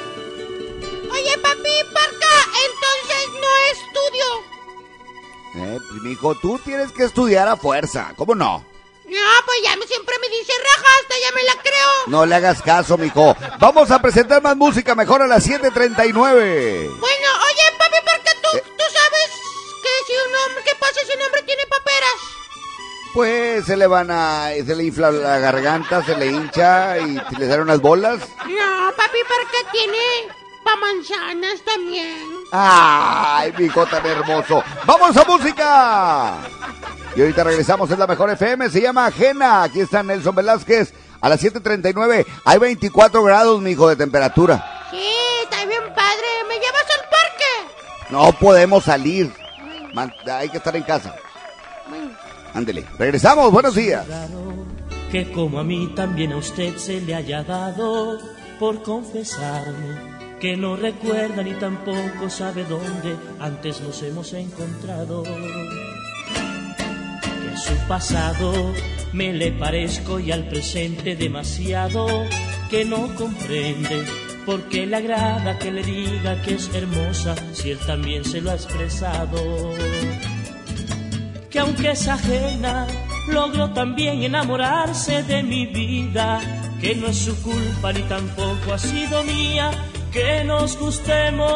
[5.54, 8.12] Eh, mijo, tú tienes que estudiar a fuerza.
[8.16, 8.64] ¿Cómo no?
[9.06, 11.90] No, pues ya me, siempre me dice rajasta, ya me la creo.
[12.08, 13.34] No le hagas caso, mijo.
[13.58, 16.12] Vamos a presentar más música mejor a las 7.39.
[16.12, 19.30] Bueno, oye, papi, Parca, ¿tú, tú sabes
[19.82, 22.12] que si un hombre, qué pasa si un hombre tiene paperas?
[23.14, 27.46] Pues se le van a, se le infla la garganta, se le hincha y le
[27.46, 28.20] dan unas bolas.
[28.46, 29.98] No, papi, porque tiene
[30.68, 32.18] pa' manzanas también.
[32.52, 34.62] Ay, mi hijo tan hermoso.
[34.86, 36.34] ¡Vamos a música!
[37.16, 39.62] Y ahorita regresamos, es la mejor FM, se llama Ajena.
[39.62, 42.26] Aquí está Nelson Velázquez a las 7.39.
[42.44, 44.86] Hay 24 grados, mi hijo, de temperatura.
[44.90, 45.10] Sí,
[45.42, 46.26] está bien padre.
[46.48, 48.10] ¿Me llevas al parque?
[48.10, 49.32] No podemos salir.
[49.94, 51.14] Man- hay que estar en casa.
[52.54, 52.84] Ándele.
[52.98, 54.04] Regresamos, buenos días.
[55.10, 58.18] que como a mí también a usted se le haya dado
[58.60, 65.22] por confesarme que no recuerda ni tampoco sabe dónde antes nos hemos encontrado.
[65.22, 65.30] Que
[67.52, 68.52] a su pasado
[69.12, 72.06] me le parezco y al presente demasiado
[72.70, 74.04] que no comprende
[74.44, 78.50] por qué le agrada que le diga que es hermosa si él también se lo
[78.50, 79.74] ha expresado
[81.50, 82.86] que aunque es ajena,
[83.28, 86.40] logró también enamorarse de mi vida,
[86.80, 89.70] que no es su culpa ni tampoco ha sido mía,
[90.18, 91.46] que nos gustemos,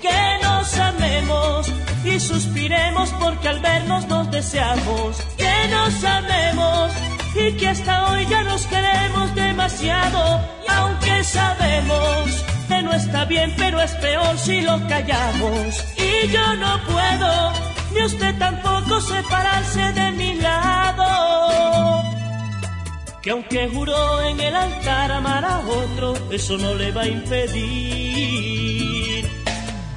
[0.00, 1.72] que nos amemos
[2.04, 6.92] y suspiremos porque al vernos nos deseamos, que nos amemos
[7.34, 13.80] y que hasta hoy ya nos queremos demasiado, aunque sabemos que no está bien, pero
[13.80, 17.52] es peor si lo callamos, y yo no puedo
[17.92, 22.11] ni usted tampoco separarse de mi lado.
[23.22, 28.42] Que aunque juró en el altar amar a otro, eso no le va a impedir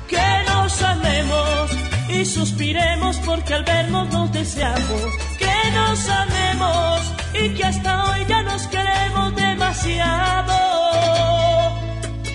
[0.08, 1.72] que nos amemos
[2.10, 5.02] y suspiremos porque al vernos nos deseamos.
[5.40, 7.02] Que nos amemos
[7.34, 10.54] y que hasta hoy ya nos queremos demasiado,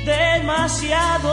[0.05, 1.31] demasiado.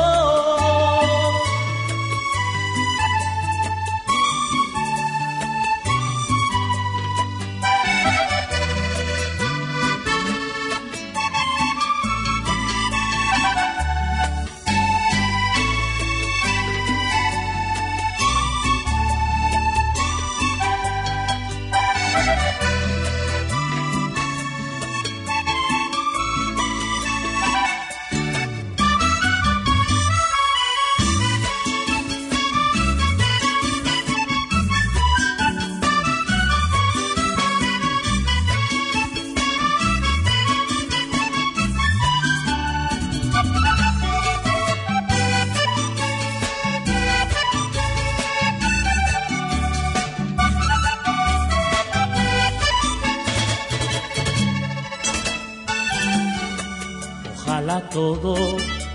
[57.91, 58.35] Todo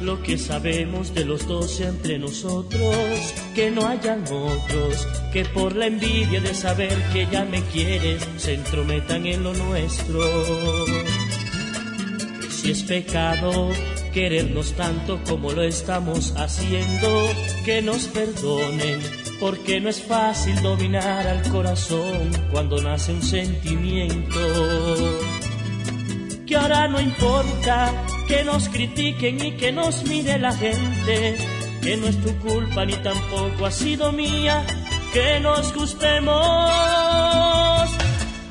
[0.01, 5.87] lo que sabemos de los dos entre nosotros, que no hayan otros, que por la
[5.87, 10.21] envidia de saber que ya me quieres se entrometan en lo nuestro.
[12.51, 13.71] Si es pecado
[14.13, 17.29] querernos tanto como lo estamos haciendo,
[17.65, 19.01] que nos perdonen,
[19.41, 24.39] porque no es fácil dominar al corazón cuando nace un sentimiento
[26.53, 27.91] que ahora no importa
[28.29, 31.39] que nos critiquen y que nos mire la gente,
[31.81, 34.63] que no es tu culpa ni tampoco ha sido mía,
[35.15, 36.31] que nos gustemos,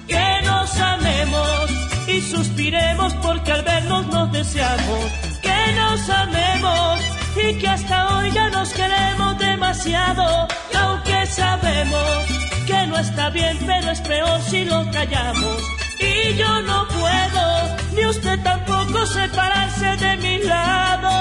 [0.07, 1.69] que nos amemos
[2.07, 5.05] y suspiremos porque al vernos nos deseamos,
[5.43, 7.01] que nos amemos
[7.35, 12.25] y que hasta hoy ya nos queremos demasiado, y aunque sabemos
[12.65, 15.80] que no está bien, pero es peor si lo callamos.
[16.01, 21.11] Y yo no puedo, ni usted tampoco separarse de mi lado.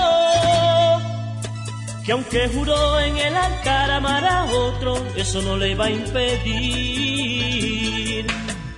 [2.05, 7.41] Que aunque juró en el altar amar a otro, eso no le va a impedir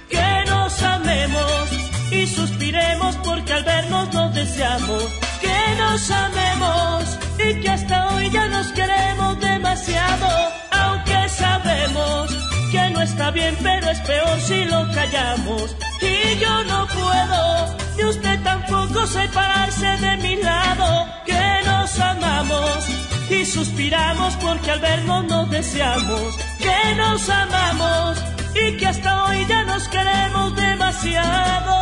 [0.09, 1.69] que nos amemos
[2.11, 5.05] y suspiremos porque al vernos nos deseamos.
[5.41, 10.29] Que nos amemos y que hasta hoy ya nos queremos demasiado,
[10.70, 15.77] aunque sabemos que no está bien, pero es peor si lo callamos.
[16.01, 22.89] Y yo no puedo, ni usted tampoco separarse de mi lado, que nos amamos
[23.28, 28.19] y suspiramos porque al vernos nos deseamos, que nos amamos
[28.55, 31.73] y que hasta hoy ya nos queremos demasiado.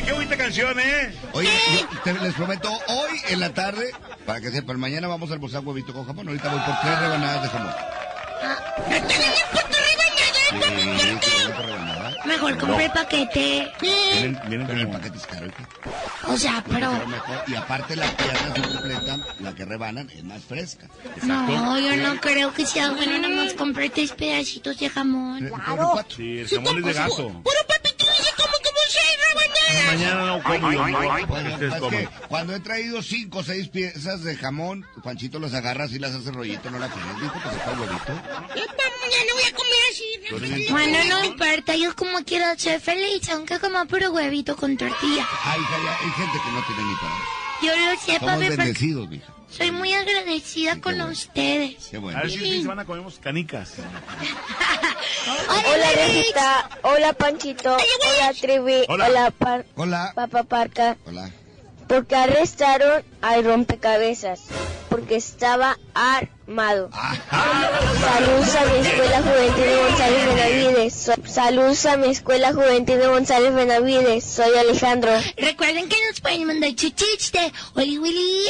[0.00, 1.14] Oye, qué bonita canción, ¿eh?
[1.34, 3.92] Oye, yo te- les prometo, hoy en la tarde,
[4.24, 6.26] para que sepan, mañana vamos a almorzar huevito con jamón.
[6.28, 7.74] Ahorita voy por tres rebanadas de jamón.
[12.26, 13.72] Mejor compré el paquete.
[13.80, 15.46] Vienen, vienen con el paquete es caro.
[15.46, 15.68] hija.
[16.28, 16.90] O sea, pero...
[16.92, 17.42] Pero mejor.
[17.46, 20.86] Y aparte la pierna se completa, la que rebanan es más fresca.
[21.22, 23.18] No, yo no creo que sea bueno.
[23.18, 25.48] Nada más compré tres pedacitos de jamón.
[25.48, 26.04] Claro.
[26.14, 27.16] Sí, el jamón es de gato.
[27.28, 28.04] Puro papito
[28.94, 29.86] rebanadas.
[29.86, 30.20] Mañana
[32.28, 36.30] cuando he traído cinco o seis piezas de jamón, Panchito los agarra así las hace
[36.30, 38.12] rollito, no la quieres, dijo que se fue el huevito.
[39.10, 40.70] Ya no voy a comer así.
[40.70, 41.74] Bueno, no importa.
[41.74, 45.26] Yo como quiero ser feliz, aunque como puro huevito con tortilla.
[45.44, 47.49] Ay, hija, hay gente que no tiene ni para eso.
[47.62, 49.32] Yo lo sé, Somos papi, bendecidos, mija.
[49.50, 51.88] soy muy agradecida con ustedes.
[51.90, 52.18] Qué bueno.
[52.18, 53.74] A ver si ustedes van a comer canicas.
[55.48, 59.06] Hola Rosita, hola Panchito, hola Trivi, Hola.
[59.08, 60.12] hola, Par- Hola.
[60.14, 60.96] Papa Parca.
[61.06, 61.30] Hola.
[61.90, 64.42] Porque arrestaron al rompecabezas,
[64.88, 66.88] porque estaba armado.
[68.00, 70.94] Saludos a mi escuela juvenil de González Benavides.
[70.94, 74.22] So- Saludos a mi escuela juvenil de González Benavides.
[74.24, 75.10] Soy Alejandro.
[75.36, 77.52] Recuerden que nos pueden mandar su chiste.
[77.74, 78.44] Oli Willy.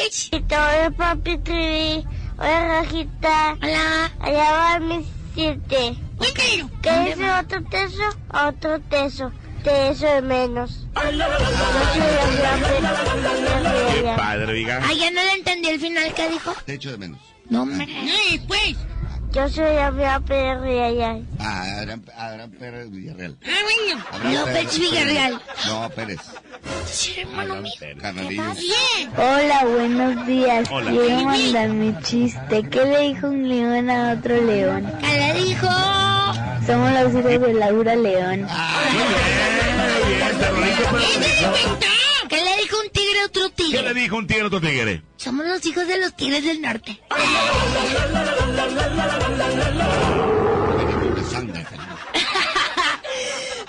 [0.51, 2.05] Hola papi Trivi,
[2.39, 3.57] hola Rajita.
[3.63, 4.13] Hola.
[4.21, 5.97] Allá va mi siete.
[6.83, 8.03] ¿Qué dice otro teso?
[8.49, 9.33] Otro teso.
[9.63, 10.87] Teso de menos.
[10.95, 11.29] Yo soy la
[14.03, 14.81] Qué padre, diga.
[14.85, 16.55] Ay, ya no le entendí el final que dijo.
[16.65, 17.21] Te echo de menos.
[17.49, 17.87] No, hombre.
[17.91, 18.77] Eh, pues.
[19.33, 21.25] Yo soy la Pérez Villarreal.
[21.39, 23.37] Ah, Abraham, Abraham Pérez Villarreal.
[23.45, 24.05] Ah, bueno.
[24.11, 25.43] Abraham López Pérez- Villarreal.
[25.67, 26.21] No, Pérez.
[26.87, 27.73] Sí, hermano mío.
[28.31, 29.11] Bien.
[29.17, 30.69] Hola, buenos días.
[30.71, 30.91] Hola.
[30.91, 32.63] Quiero mandar mi chiste.
[32.71, 34.93] ¿Qué le dijo un león a otro león?
[35.01, 35.69] ¿Qué le dijo?
[36.71, 38.47] Somos los hijos de Laura León.
[42.29, 43.95] ¿Qué le dijo un tigre a otro ¿Qué le tigre?
[43.95, 45.03] dijo un tigre a otro tigre?
[45.17, 47.01] Somos los hijos de los tigres del norte.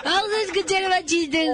[0.04, 1.50] Vamos a escuchar más chistes.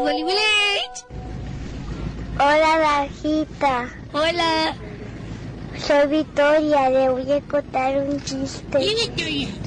[2.40, 3.90] Hola, Rajita.
[4.14, 4.76] Hola.
[5.80, 6.90] Soy Victoria.
[6.90, 8.80] Le voy a contar un chiste.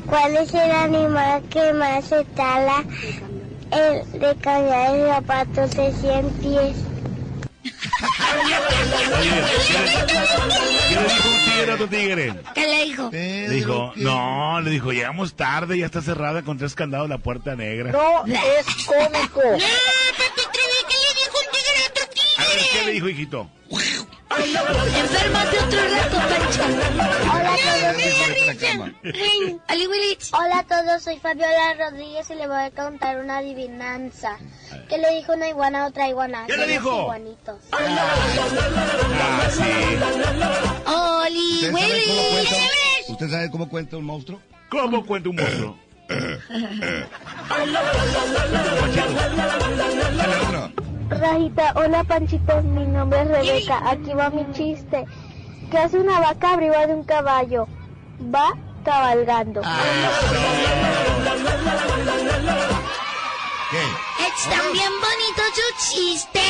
[0.07, 2.85] ¿Cuál es el animal que más se tala
[3.71, 6.77] el de cambiar de zapatos de 100 pies?
[10.89, 12.35] ¿Qué le dijo un tigre a otro tigre?
[12.55, 13.11] ¿Qué le dijo?
[13.13, 17.55] Le dijo, no, le dijo, llegamos tarde, ya está cerrada con tres candados la puerta
[17.57, 17.93] negra.
[17.93, 19.41] No es cómico.
[19.45, 20.01] Ah,
[22.73, 23.51] ¿qué le dijo, hijito?
[23.71, 26.63] Enfermas de otro rato, Pancho.
[27.33, 28.01] Hola a todos.
[30.33, 34.39] Hola a todos, soy Fabiola Rodríguez y le voy a contar una adivinanza.
[34.89, 36.45] ¿Qué le dijo una iguana a otra iguana?
[36.47, 37.03] ¿Qué le dijo?
[37.03, 37.61] iguanitos.
[37.73, 39.63] Ah, sí.
[40.87, 43.09] Oli ¿Usted sabe cómo Willy.
[43.09, 44.41] ¿Usted sabe cómo cuenta un monstruo?
[44.71, 45.79] ¿Cómo cuenta un monstruo?
[50.17, 50.80] Dale otro.
[51.11, 55.05] Rajita, hola Panchito, mi nombre es Rebeca, aquí va mi chiste.
[55.71, 57.67] ¿Qué hace una vaca arriba de un caballo?
[58.35, 58.53] Va
[58.85, 59.61] cabalgando.
[63.71, 63.79] ¿Qué?
[64.37, 66.43] Están bien bonitos sus chistes.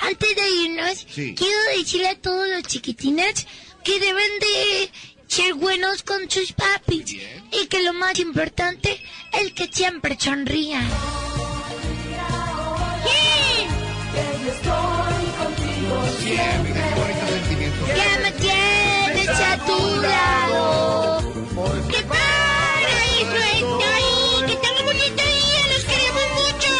[0.00, 1.34] Antes de irnos, Sí.
[1.34, 3.46] quiero decirle a todos los chiquitines
[3.84, 4.90] que deben de
[5.26, 7.16] ser buenos con sus papis.
[7.52, 9.00] Y que lo más importante
[9.32, 10.88] es que siempre sonrían.
[16.18, 17.86] Siempre, bonito sentimiento.
[17.86, 21.20] Que me tienes a tu lado.
[21.88, 22.94] ¡Qué padre!
[23.20, 24.46] ¡Eso ahí!
[24.46, 25.62] ¡Que tenga bonito día!
[25.72, 26.72] ¡Los queremos mucho!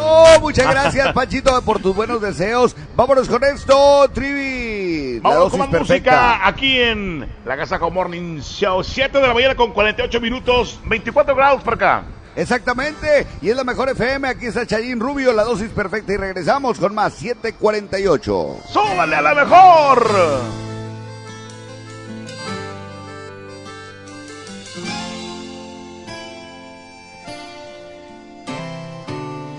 [0.00, 2.76] Oh, No, muchas gracias, Panchito, por tus buenos deseos.
[2.96, 5.20] Vámonos con esto, Trivi.
[5.20, 8.82] Vamos con más música aquí en la Gazaco Morning Show.
[8.84, 12.04] 7 de la mañana con 48 minutos, 24 grados por acá.
[12.36, 14.26] Exactamente, y es la mejor FM.
[14.26, 16.12] Aquí está Chayín Rubio, la dosis perfecta.
[16.12, 18.56] Y regresamos con más 748.
[18.72, 20.10] ¡Súbale a la mejor!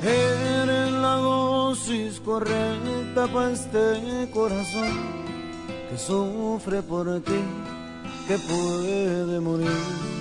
[0.04, 5.26] Eres la dosis correcta para este corazón
[5.90, 7.42] que sufre por ti,
[8.28, 10.15] que puede morir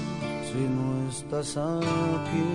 [0.55, 2.51] si no estás aquí.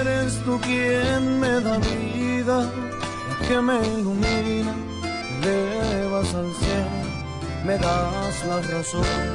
[0.00, 2.68] Eres tú quien me da vida,
[3.46, 4.74] que me ilumina,
[5.42, 7.00] me elevas al cielo,
[7.66, 9.30] me das las razones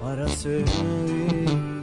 [0.00, 1.73] para seguir.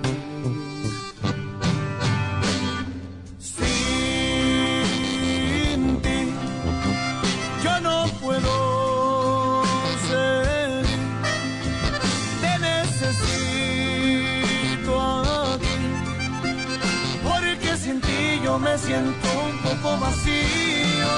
[18.72, 21.14] Me siento un poco vacío.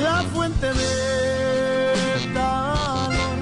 [0.00, 3.38] la fuente de calor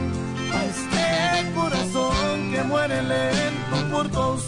[0.55, 1.07] a este
[1.55, 4.40] corazón que muere lento por tu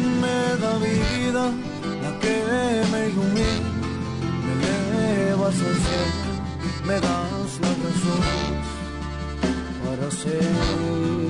[0.00, 1.44] me da vida,
[2.02, 2.36] la que
[2.92, 3.70] me ilumina,
[4.44, 6.32] me elevas al cielo,
[6.86, 8.24] me das la razón
[9.84, 11.29] para ser.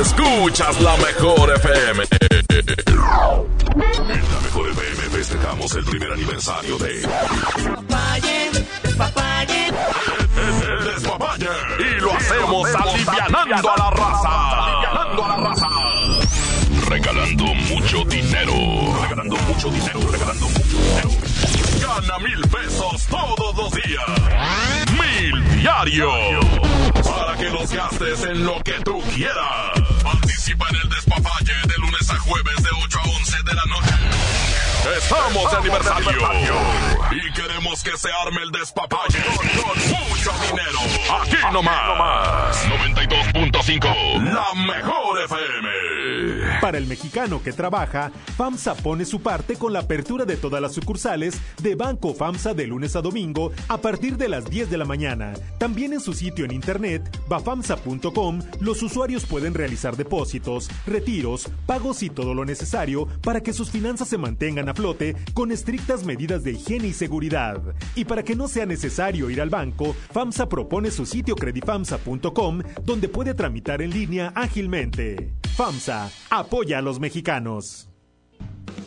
[0.00, 2.04] Escuchas la mejor FM.
[2.48, 8.50] En la mejor FM festejamos el primer aniversario de Despapalle,
[8.82, 9.72] despapalle.
[10.84, 11.48] Despapalle.
[11.78, 14.64] Y lo hacemos alivianando a la raza.
[14.64, 15.66] Alivianando a la raza.
[16.88, 18.52] Regalando mucho dinero.
[19.02, 20.00] Regalando mucho dinero.
[20.10, 21.10] Regalando mucho dinero.
[21.80, 24.85] Gana mil pesos todos los días.
[25.66, 26.08] Diario.
[26.92, 29.72] Para que los gastes en lo que tú quieras.
[30.00, 34.35] Participa en el despapalle de lunes a jueves de 8 a 11 de la noche.
[34.94, 36.10] Estamos de aniversario.
[37.10, 39.18] Y queremos que se arme el despapalle
[39.56, 40.78] con mucho dinero.
[41.20, 42.56] Aquí nomás.
[42.66, 44.22] 92.5.
[44.32, 45.86] La mejor FM.
[46.60, 50.72] Para el mexicano que trabaja, FAMSA pone su parte con la apertura de todas las
[50.72, 54.84] sucursales de Banco FAMSA de lunes a domingo a partir de las 10 de la
[54.84, 55.34] mañana.
[55.58, 62.10] También en su sitio en internet, bafamsa.com, los usuarios pueden realizar depósitos, retiros, pagos y
[62.10, 66.52] todo lo necesario para que sus finanzas se mantengan a flote con estrictas medidas de
[66.52, 67.60] higiene y seguridad.
[67.94, 73.08] Y para que no sea necesario ir al banco, FAMSA propone su sitio credifamsa.com donde
[73.08, 75.32] puede tramitar en línea ágilmente.
[75.56, 77.88] FAMSA apoya a los mexicanos.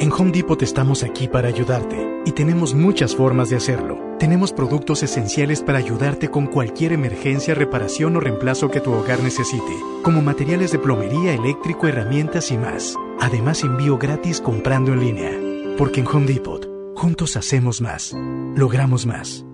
[0.00, 4.16] En Home Depot estamos aquí para ayudarte y tenemos muchas formas de hacerlo.
[4.18, 9.72] Tenemos productos esenciales para ayudarte con cualquier emergencia, reparación o reemplazo que tu hogar necesite,
[10.02, 12.96] como materiales de plomería, eléctrico, herramientas y más.
[13.20, 15.30] Además, envío gratis comprando en línea.
[15.78, 18.14] Porque en Home Depot, juntos hacemos más,
[18.56, 19.44] logramos más.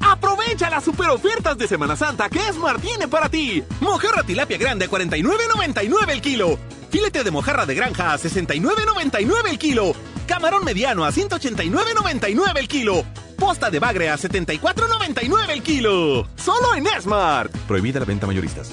[0.00, 3.62] Aprovecha las super ofertas de Semana Santa que Esmar tiene para ti.
[3.80, 6.58] Mojarra tilapia grande a 49.99 el kilo.
[6.90, 9.92] Filete de mojarra de granja a 69.99 el kilo.
[10.26, 13.04] Camarón mediano a 189.99 el kilo.
[13.38, 16.26] Posta de bagre a 74.99 el kilo.
[16.36, 17.54] Solo en Esmart.
[17.66, 18.72] Prohibida la venta mayoristas.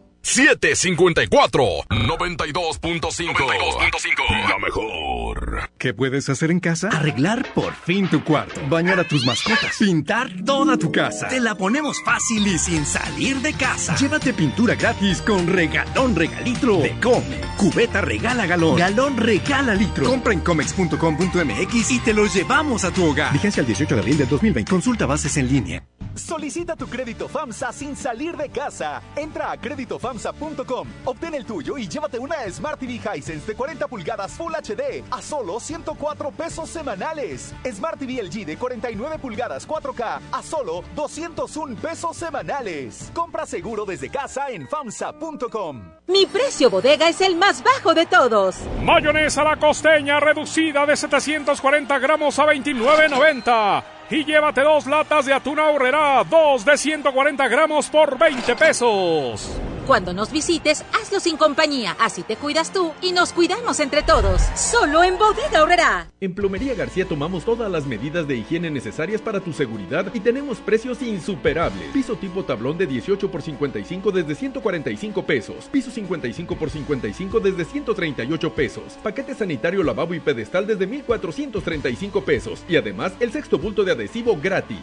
[0.21, 5.71] 754 92.5 La mejor.
[5.77, 6.89] ¿Qué puedes hacer en casa?
[6.89, 11.27] Arreglar por fin tu cuarto, bañar a tus mascotas, pintar toda tu casa.
[11.27, 13.95] Te la ponemos fácil y sin salir de casa.
[13.95, 17.41] Llévate pintura gratis con regalón regalitro de Come.
[17.57, 20.05] Cubeta regala galón, galón regala litro.
[20.05, 23.33] Compra en comex.com.mx y te lo llevamos a tu hogar.
[23.33, 24.69] Vigencia el 18 de abril del 2020.
[24.69, 25.83] Consulta bases en línea.
[26.15, 29.01] Solicita tu crédito FAMSA sin salir de casa.
[29.15, 34.31] Entra a créditofamsa.com, obtén el tuyo y llévate una Smart TV Hisense de 40 pulgadas
[34.33, 37.53] Full HD a solo 104 pesos semanales.
[37.71, 43.11] Smart TV LG de 49 pulgadas 4K a solo 201 pesos semanales.
[43.13, 45.81] Compra seguro desde casa en famsa.com.
[46.07, 48.57] Mi precio bodega es el más bajo de todos.
[48.81, 54.00] Mayonesa la costeña reducida de 740 gramos a 29.90.
[54.11, 59.49] Y llévate dos latas de atún ahorrera, dos de 140 gramos por 20 pesos.
[59.87, 61.97] Cuando nos visites, hazlo sin compañía.
[61.99, 64.41] Así te cuidas tú y nos cuidamos entre todos.
[64.55, 66.07] Solo en Bodega Aurrera.
[66.19, 70.59] En Plomería García tomamos todas las medidas de higiene necesarias para tu seguridad y tenemos
[70.59, 71.89] precios insuperables.
[71.91, 75.67] Piso tipo tablón de 18 por 55 desde 145 pesos.
[75.71, 78.99] Piso 55 por 55 desde 138 pesos.
[79.01, 82.63] Paquete sanitario lavabo y pedestal desde 1435 pesos.
[82.69, 84.79] Y además el sexto bulto de adhesivo gratis.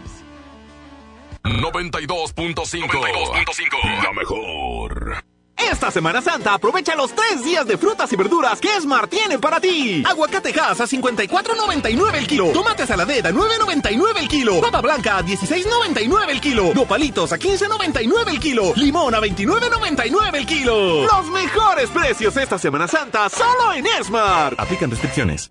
[1.43, 5.25] 92.5 La mejor.
[5.57, 9.61] Esta Semana Santa aprovecha los tres días de frutas y verduras que Esmar tiene para
[9.61, 10.05] ti.
[10.07, 12.53] Aguacate Hass a 54.99 el kilo.
[12.53, 14.61] Tomate saladera a 9.99 el kilo.
[14.61, 16.73] Papa blanca a 16.99 el kilo.
[16.75, 18.73] Nopalitos a 15.99 el kilo.
[18.77, 21.03] Limón a 29.99 el kilo.
[21.05, 24.55] Los mejores precios esta Semana Santa solo en Esmar.
[24.59, 25.51] Aplican restricciones.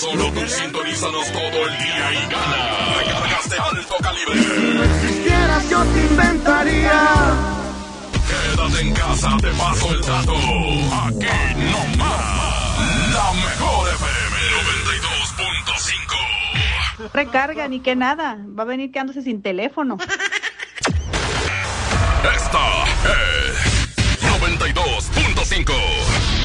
[0.00, 2.94] Solo tú sintonízanos todo el día y gana.
[2.96, 4.34] Recargas de alto calibre.
[5.02, 7.02] Si quisieras yo te inventaría.
[8.26, 10.32] Quédate en casa, te paso el dato.
[10.32, 11.26] Aquí
[11.70, 13.12] no más.
[13.12, 14.36] La mejor FM
[17.02, 17.10] 92.5.
[17.12, 18.38] Recarga, ni que nada.
[18.58, 19.98] Va a venir quedándose sin teléfono.
[22.34, 23.39] Esta es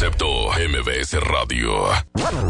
[0.00, 1.90] Concepto MBS Radio.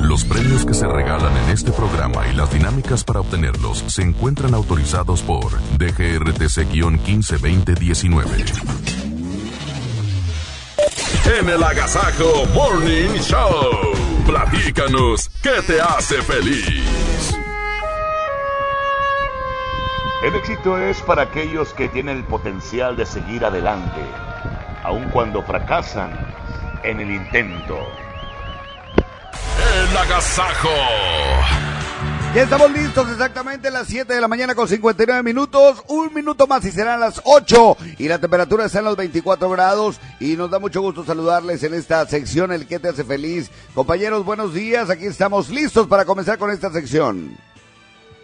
[0.03, 4.55] Los premios que se regalan en este programa y las dinámicas para obtenerlos se encuentran
[4.55, 8.25] autorizados por DGRTC-152019.
[11.41, 13.95] En el Agasajo Morning Show.
[14.25, 17.35] Platícanos qué te hace feliz.
[20.23, 24.03] El éxito es para aquellos que tienen el potencial de seguir adelante,
[24.85, 26.31] aun cuando fracasan
[26.83, 27.79] en el intento.
[29.73, 30.69] El agasajo.
[32.35, 35.83] Ya estamos listos exactamente a las 7 de la mañana con 59 minutos.
[35.89, 37.77] Un minuto más y serán las 8.
[37.99, 40.01] Y la temperatura está en los 24 grados.
[40.21, 43.51] Y nos da mucho gusto saludarles en esta sección, el que te hace feliz.
[43.75, 44.91] Compañeros, buenos días.
[44.91, 47.37] Aquí estamos listos para comenzar con esta sección.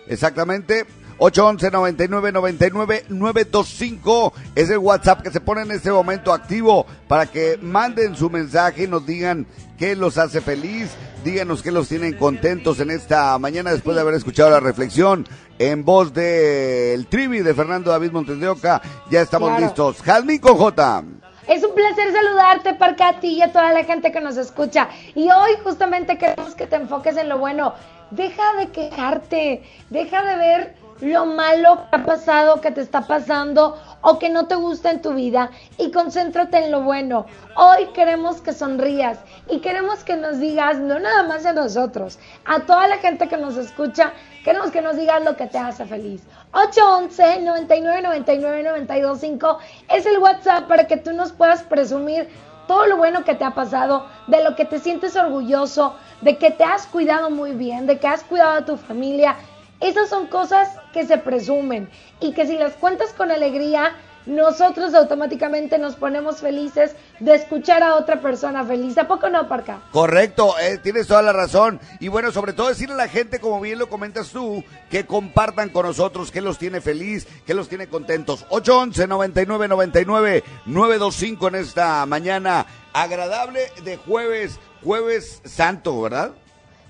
[0.06, 0.86] Exactamente.
[1.18, 7.26] 811 99 99 925 es el WhatsApp que se pone en este momento activo para
[7.26, 9.46] que manden su mensaje y nos digan
[9.78, 10.90] qué los hace feliz,
[11.24, 15.26] díganos qué los tienen contentos en esta mañana después de haber escuchado la reflexión
[15.58, 18.82] en voz del el Trivi de Fernando David Montes de Oca.
[19.10, 19.64] Ya estamos Claro.
[19.64, 20.02] listos.
[20.02, 21.04] Jazmín con J.
[21.48, 24.88] Es un placer saludarte, Parca, a ti y a toda la gente que nos escucha.
[25.14, 27.72] Y hoy justamente queremos que te enfoques en lo bueno.
[28.10, 33.78] Deja de quejarte, deja de ver lo malo que ha pasado, que te está pasando
[34.00, 37.26] o que no te gusta en tu vida y concéntrate en lo bueno.
[37.56, 39.18] Hoy queremos que sonrías
[39.48, 43.36] y queremos que nos digas, no nada más a nosotros, a toda la gente que
[43.36, 44.12] nos escucha,
[44.44, 46.22] queremos que nos digas lo que te hace feliz.
[46.52, 49.58] 811 99 99 925
[49.90, 52.28] es el WhatsApp para que tú nos puedas presumir
[52.66, 56.50] todo lo bueno que te ha pasado, de lo que te sientes orgulloso, de que
[56.50, 59.36] te has cuidado muy bien, de que has cuidado a tu familia.
[59.80, 61.88] Esas son cosas que se presumen
[62.20, 63.94] y que si las cuentas con alegría,
[64.24, 68.98] nosotros automáticamente nos ponemos felices de escuchar a otra persona feliz.
[68.98, 69.82] ¿A poco no, Parca?
[69.92, 71.78] Correcto, eh, tienes toda la razón.
[72.00, 75.68] Y bueno, sobre todo decirle a la gente, como bien lo comentas tú, que compartan
[75.68, 78.46] con nosotros qué los tiene feliz, qué los tiene contentos.
[78.48, 86.32] 811 99 99 925 en esta mañana agradable de jueves, jueves santo, ¿verdad?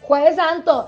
[0.03, 0.87] Jueves Santo.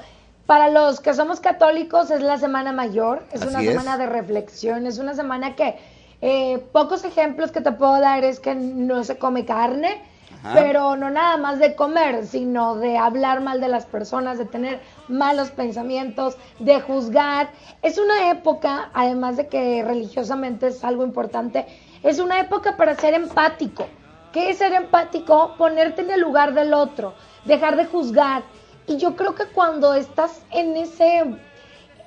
[0.48, 3.68] Para los que somos católicos es la semana mayor, es Así una es.
[3.68, 5.76] semana de reflexión, es una semana que
[6.22, 10.00] eh, pocos ejemplos que te puedo dar es que no se come carne,
[10.42, 10.54] Ajá.
[10.54, 14.80] pero no nada más de comer, sino de hablar mal de las personas, de tener
[15.08, 17.50] malos pensamientos, de juzgar.
[17.82, 21.66] Es una época, además de que religiosamente es algo importante,
[22.02, 23.86] es una época para ser empático.
[24.32, 25.56] ¿Qué es ser empático?
[25.58, 27.12] Ponerte en el lugar del otro,
[27.44, 28.44] dejar de juzgar.
[28.88, 31.22] Y yo creo que cuando estás en ese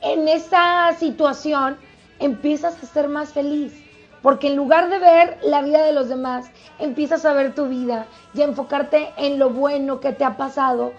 [0.02, 1.78] en esa situación
[2.20, 3.74] empiezas a ser más feliz.
[4.22, 8.06] Porque en lugar de ver la vida de los demás, empiezas a ver tu vida
[8.34, 10.94] y a enfocarte en lo bueno que te ha pasado.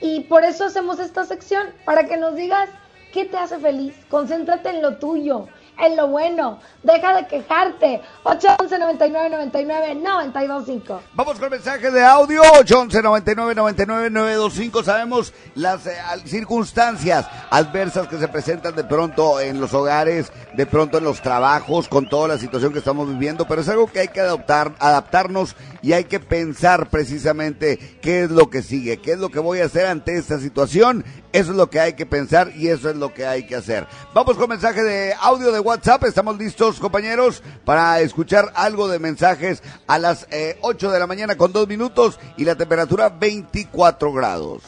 [0.00, 2.68] Y por eso hacemos esta sección, para que nos digas
[3.12, 3.94] qué te hace feliz.
[4.08, 5.48] Concéntrate en lo tuyo,
[5.82, 6.58] en lo bueno.
[6.82, 8.00] Deja de quejarte.
[8.22, 11.02] 811 99 99 925.
[11.14, 14.82] Vamos con mensaje de audio 811 99 99 925.
[14.84, 20.98] Sabemos las eh, circunstancias adversas que se presentan de pronto en los hogares, de pronto
[20.98, 24.08] en los trabajos, con toda la situación que estamos viviendo, pero es algo que hay
[24.08, 29.18] que adoptar, adaptarnos y hay que pensar precisamente qué es lo que sigue, qué es
[29.18, 31.04] lo que voy a hacer ante esta situación.
[31.32, 33.86] Eso es lo que hay que pensar y eso es lo que hay que hacer.
[34.12, 35.71] Vamos con mensaje de audio de WhatsApp.
[35.74, 41.36] Estamos listos, compañeros, para escuchar algo de mensajes a las eh, 8 de la mañana
[41.36, 44.62] con dos minutos y la temperatura 24 grados.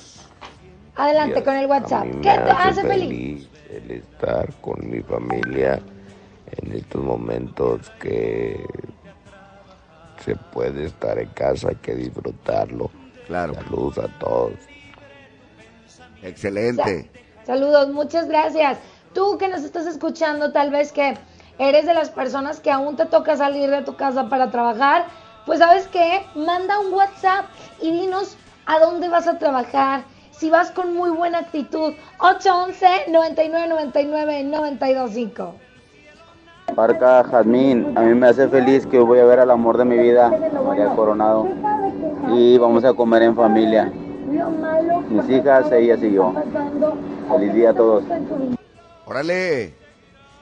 [0.97, 2.07] Adelante con el WhatsApp.
[2.23, 3.49] ¿Qué te hace feliz?
[3.71, 5.81] el estar con mi familia
[6.63, 8.65] en estos momentos que
[10.25, 12.91] se puede estar en casa, hay que disfrutarlo.
[13.27, 13.55] Claro.
[13.55, 14.55] Saludos a todos.
[16.23, 17.11] Excelente.
[17.45, 18.79] Saludos, muchas gracias.
[19.15, 21.17] Tú que nos estás escuchando, tal vez que
[21.59, 25.05] eres de las personas que aún te toca salir de tu casa para trabajar,
[25.47, 27.45] pues sabes qué, manda un WhatsApp
[27.81, 28.37] y dinos
[28.67, 30.03] a dónde vas a trabajar.
[30.33, 35.55] Si vas con muy buena actitud, 811 99 99 925.
[36.75, 39.97] Parca Jazmín, a mí me hace feliz que voy a ver al amor de mi
[39.97, 40.33] vida,
[40.67, 41.47] María Coronado,
[42.33, 43.93] y vamos a comer en familia.
[45.09, 46.33] Mis hijas, ellas y yo.
[47.31, 48.03] Feliz día a todos.
[49.07, 49.75] Órale.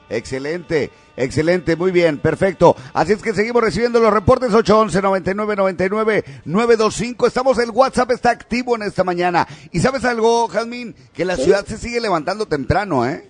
[0.09, 2.75] Excelente, excelente, muy bien, perfecto.
[2.93, 7.25] Así es que seguimos recibiendo los reportes 811 99 99 925.
[7.25, 9.47] Estamos, el WhatsApp está activo en esta mañana.
[9.71, 10.93] ¿Y sabes algo, Jazmín?
[11.13, 11.45] Que la Sí.
[11.45, 13.29] ciudad se sigue levantando temprano, ¿eh?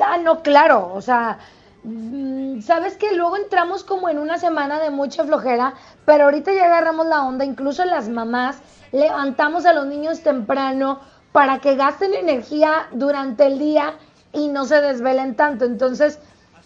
[0.00, 1.38] Ah, no, claro, o sea,
[1.84, 5.74] mm, sabes que luego entramos como en una semana de mucha flojera,
[6.06, 8.56] pero ahorita ya agarramos la onda, incluso las mamás
[8.90, 11.00] levantamos a los niños temprano
[11.30, 13.94] para que gasten energía durante el día
[14.32, 15.64] y no se desvelen tanto.
[15.64, 16.18] Entonces,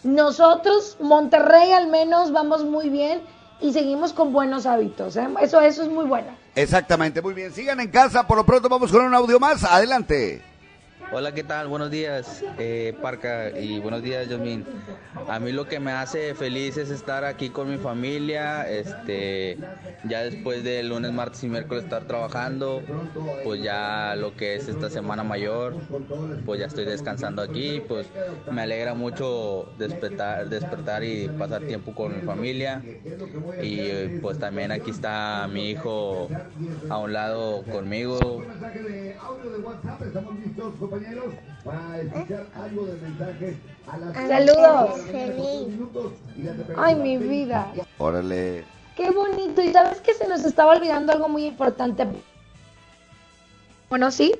[0.03, 3.21] nosotros, Monterrey al menos, vamos muy bien
[3.61, 5.15] y seguimos con buenos hábitos.
[5.15, 5.27] ¿eh?
[5.41, 6.27] Eso, eso es muy bueno.
[6.55, 7.53] Exactamente, muy bien.
[7.53, 9.63] Sigan en casa, por lo pronto vamos con un audio más.
[9.63, 10.52] Adelante.
[11.09, 11.67] Hola, ¿qué tal?
[11.67, 14.67] Buenos días, eh, Parca, y buenos días, Yasmin.
[15.25, 19.63] A mí lo que me hace feliz es estar aquí con mi familia, este,
[20.01, 22.89] ya después de lunes, martes y miércoles estar trabajando,
[23.41, 25.83] pues ya lo que es esta semana mayor,
[26.43, 28.11] pues ya estoy descansando aquí, pues
[28.49, 32.89] me alegra mucho despertar, despertar y pasar tiempo con mi familia,
[33.57, 36.35] y pues también aquí está mi hijo
[36.87, 38.47] a un lado conmigo,
[44.27, 45.01] Saludos.
[46.77, 47.67] Ay, mi vida.
[47.97, 48.63] Órale.
[48.95, 49.61] Qué bonito.
[49.61, 52.07] Y sabes que se nos estaba olvidando algo muy importante.
[53.89, 54.35] Bueno, sí.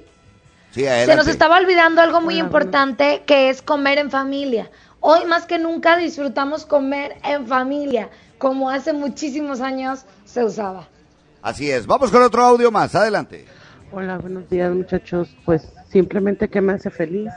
[0.72, 4.72] Sí, Se nos estaba olvidando algo muy importante que es comer en familia.
[5.00, 8.10] Hoy más que nunca disfrutamos comer en familia,
[8.40, 10.88] como hace muchísimos años se usaba.
[11.44, 11.86] Así es.
[11.86, 12.96] Vamos con otro audio más.
[12.96, 13.46] Adelante.
[13.92, 15.30] Hola, buenos días muchachos.
[15.46, 17.32] Pues simplemente que me hace feliz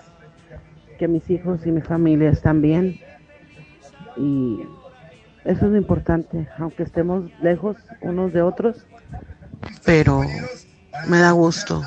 [0.99, 2.99] que mis hijos y mi familia están bien.
[4.17, 4.61] Y
[5.45, 8.79] eso es lo importante, aunque estemos lejos unos de otros,
[9.85, 10.23] pero
[11.07, 11.83] me da gusto.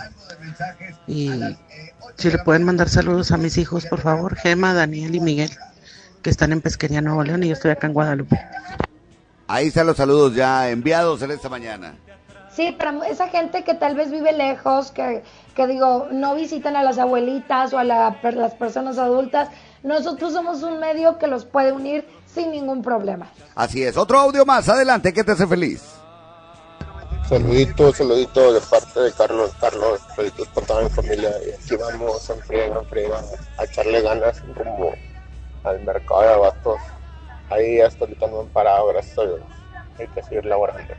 [1.07, 1.31] Y
[2.17, 5.49] si le pueden mandar saludos a mis hijos, por favor, Gema, Daniel y Miguel,
[6.21, 8.39] que están en Pesquería Nuevo León y yo estoy acá en Guadalupe.
[9.47, 11.95] Ahí están los saludos ya enviados en esta mañana.
[12.59, 15.23] Sí, para esa gente que tal vez vive lejos, que,
[15.55, 19.47] que digo, no visitan a las abuelitas o a la- las personas adultas,
[19.81, 23.31] nosotros somos un medio que los puede unir sin ningún problema.
[23.55, 23.95] Así es.
[23.95, 24.67] Otro audio más.
[24.67, 25.13] Adelante.
[25.13, 25.89] ¿Qué te hace feliz?
[27.29, 32.29] Saludito, saludito de parte de Carlos, Carlos, saluditos para toda mi familia y aquí vamos
[32.29, 33.21] en friega, en friega,
[33.57, 34.91] a echarle ganas como
[35.63, 36.75] al mercado de abastos.
[37.51, 39.39] Ahí hasta ahorita no han parado, gracias a Dios.
[39.97, 40.93] Hay que seguir laborando.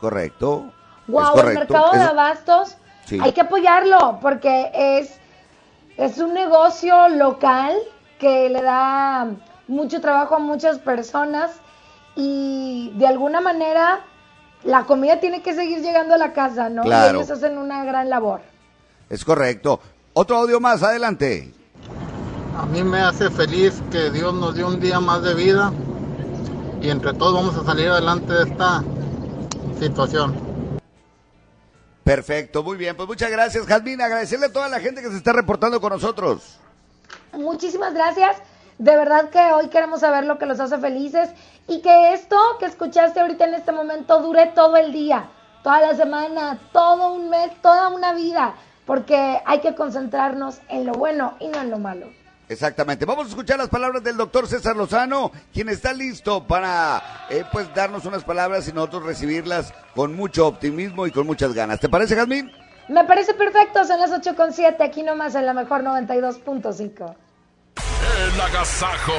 [0.00, 0.72] Correcto.
[1.08, 3.20] Wow, Es el mercado de abastos Sí.
[3.22, 5.20] hay que apoyarlo porque es,
[5.96, 7.72] es un negocio local
[8.18, 9.28] que le da
[9.68, 11.52] mucho trabajo a muchas personas
[12.16, 14.00] y de alguna manera
[14.64, 16.82] la comida tiene que seguir llegando a la casa, ¿no?
[16.82, 17.12] Claro.
[17.12, 18.40] Y ellos hacen una gran labor.
[19.08, 19.78] Es correcto.
[20.12, 20.82] Otro audio más.
[20.82, 21.52] Adelante.
[22.58, 25.72] A mí me hace feliz que Dios nos dio un día más de vida
[26.80, 28.82] y entre todos vamos a salir adelante de esta
[29.78, 30.34] situación.
[32.04, 32.62] Perfecto.
[32.62, 32.96] Muy bien.
[32.96, 34.00] Pues muchas gracias, Jazmín.
[34.00, 36.58] Agradecerle a toda la gente que se está reportando con nosotros.
[37.32, 38.36] Muchísimas gracias.
[38.78, 41.30] De verdad que hoy queremos saber lo que los hace felices
[41.66, 45.30] y que esto que escuchaste ahorita en este momento dure todo el día,
[45.62, 48.54] toda la semana, todo un mes, toda una vida,
[48.84, 52.06] porque hay que concentrarnos en lo bueno y no en lo malo.
[52.48, 53.04] Exactamente.
[53.04, 57.72] Vamos a escuchar las palabras del doctor César Lozano, quien está listo para eh, pues
[57.74, 61.80] darnos unas palabras y nosotros recibirlas con mucho optimismo y con muchas ganas.
[61.80, 62.52] ¿Te parece, Jazmín?
[62.88, 67.14] Me parece perfecto, son las 8.7, aquí nomás en la mejor 92.5.
[67.76, 69.12] El agasajo.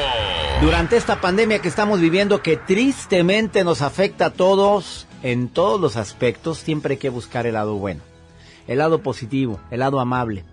[0.61, 5.97] Durante esta pandemia que estamos viviendo, que tristemente nos afecta a todos, en todos los
[5.97, 8.01] aspectos, siempre hay que buscar el lado bueno,
[8.67, 10.45] el lado positivo, el lado amable.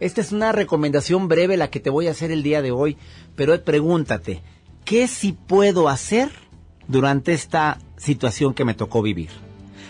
[0.00, 2.96] Esta es una recomendación breve la que te voy a hacer el día de hoy,
[3.34, 4.42] pero pregúntate,
[4.84, 6.30] ¿qué sí puedo hacer
[6.86, 9.30] durante esta situación que me tocó vivir?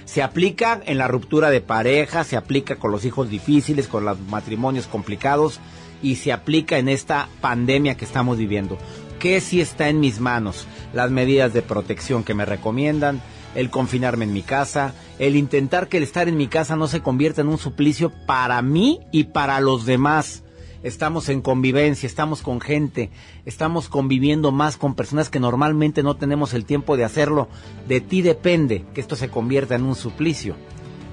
[0.06, 4.18] Se aplica en la ruptura de pareja, se aplica con los hijos difíciles, con los
[4.18, 5.60] matrimonios complicados
[6.02, 8.78] y se aplica en esta pandemia que estamos viviendo.
[9.18, 10.66] ¿Qué sí está en mis manos?
[10.94, 13.20] Las medidas de protección que me recomiendan,
[13.55, 17.01] el confinarme en mi casa, el intentar que el estar en mi casa no se
[17.01, 20.45] convierta en un suplicio para mí y para los demás.
[20.82, 23.11] Estamos en convivencia, estamos con gente,
[23.45, 27.49] estamos conviviendo más con personas que normalmente no tenemos el tiempo de hacerlo.
[27.89, 30.55] De ti depende que esto se convierta en un suplicio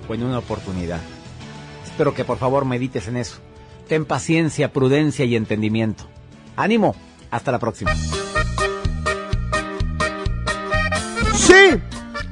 [0.07, 1.02] o en una oportunidad.
[1.84, 3.38] Espero que por favor medites en eso.
[3.88, 6.06] Ten paciencia, prudencia y entendimiento.
[6.56, 6.95] Ánimo,
[7.32, 7.95] hasta la próxima.
[11.34, 11.80] Sí,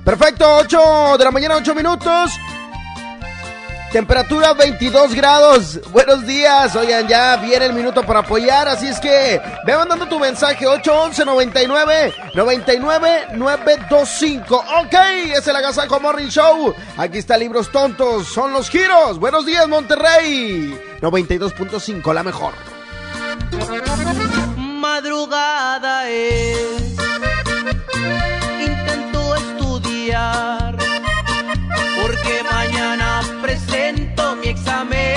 [0.04, 2.32] perfecto, 8 de la mañana, 8 minutos.
[3.94, 5.80] Temperatura 22 grados.
[5.92, 6.76] Buenos días.
[6.76, 8.68] Oigan, ya viene el minuto para apoyar.
[8.68, 14.56] Así es que ve mandando tu mensaje 811 99 99 925.
[14.56, 14.96] Ok,
[15.36, 16.74] es el Agasajo Morning Show.
[16.98, 18.28] Aquí está Libros Tontos.
[18.30, 19.20] Son los giros.
[19.20, 20.76] Buenos días, Monterrey.
[21.00, 22.54] 92.5, la mejor.
[24.58, 26.96] Madrugada es,
[32.02, 35.13] porque mañana presento mi examen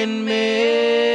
[0.00, 1.09] in me.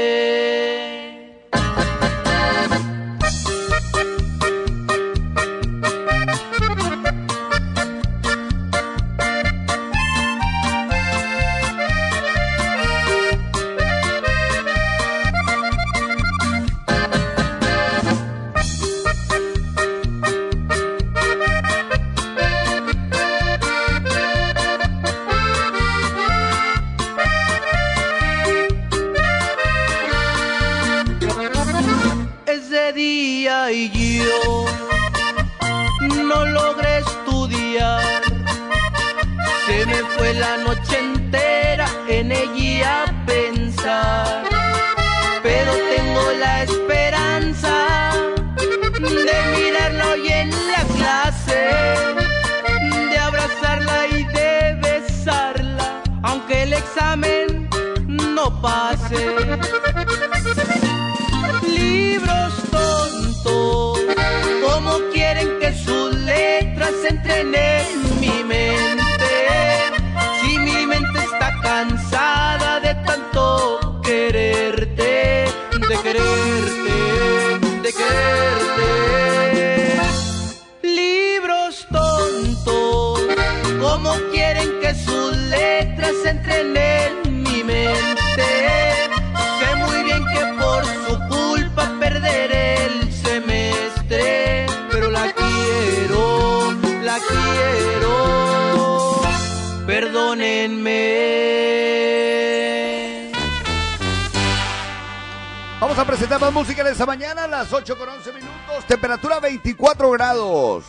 [106.06, 108.86] A presentar más música en esta mañana a las 8 con 11 minutos.
[108.88, 110.84] Temperatura 24 grados.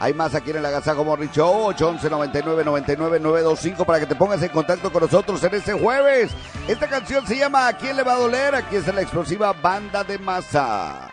[0.00, 4.16] Hay más aquí en el Agasajo Morning Show, 811 99 99 925 para que te
[4.16, 6.32] pongas en contacto con nosotros en este jueves.
[6.66, 8.54] Esta canción se llama ¿A quién le va a doler?
[8.54, 11.12] Aquí es la explosiva banda de masa.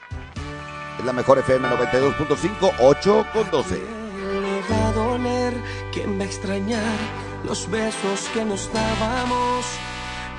[0.97, 3.75] Es la mejor FM 92.5, 8 con 12.
[3.75, 5.53] le va a doler?
[5.93, 6.97] ¿Quién va a extrañar
[7.43, 9.65] los besos que nos dábamos?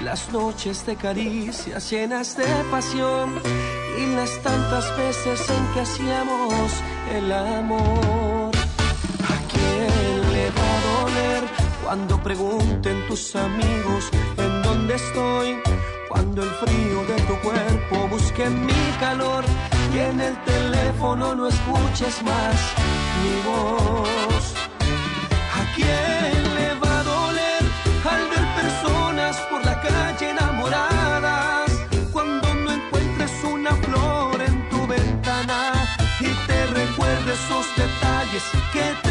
[0.03, 3.35] Las noches de caricias llenas de pasión
[3.99, 6.73] y las tantas veces en que hacíamos
[7.13, 8.53] el amor.
[8.55, 11.45] ¿A quién le va a doler
[11.85, 15.59] cuando pregunten tus amigos en dónde estoy?
[16.09, 19.45] Cuando el frío de tu cuerpo busque mi calor
[19.93, 22.57] y en el teléfono no escuches más
[23.23, 24.55] mi voz.
[25.59, 26.38] ¿A quién
[38.79, 39.08] que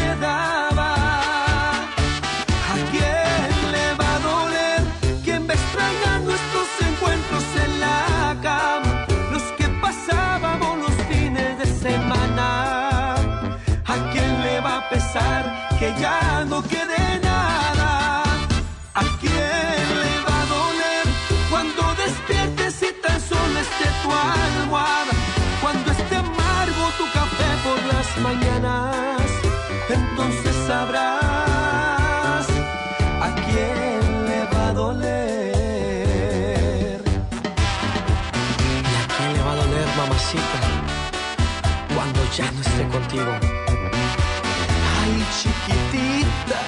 [45.00, 46.60] Ay, chiquitita.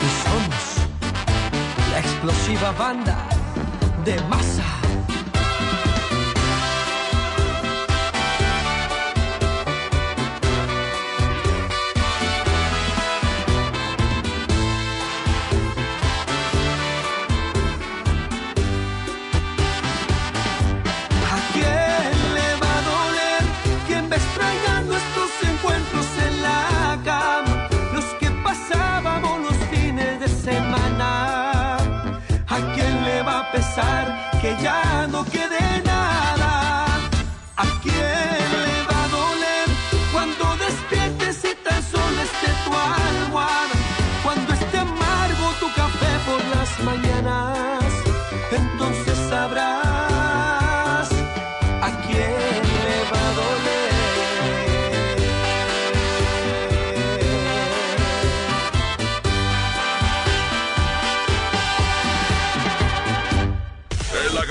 [0.00, 0.64] Y somos
[1.92, 3.16] la explosiva banda
[4.04, 4.77] de masa.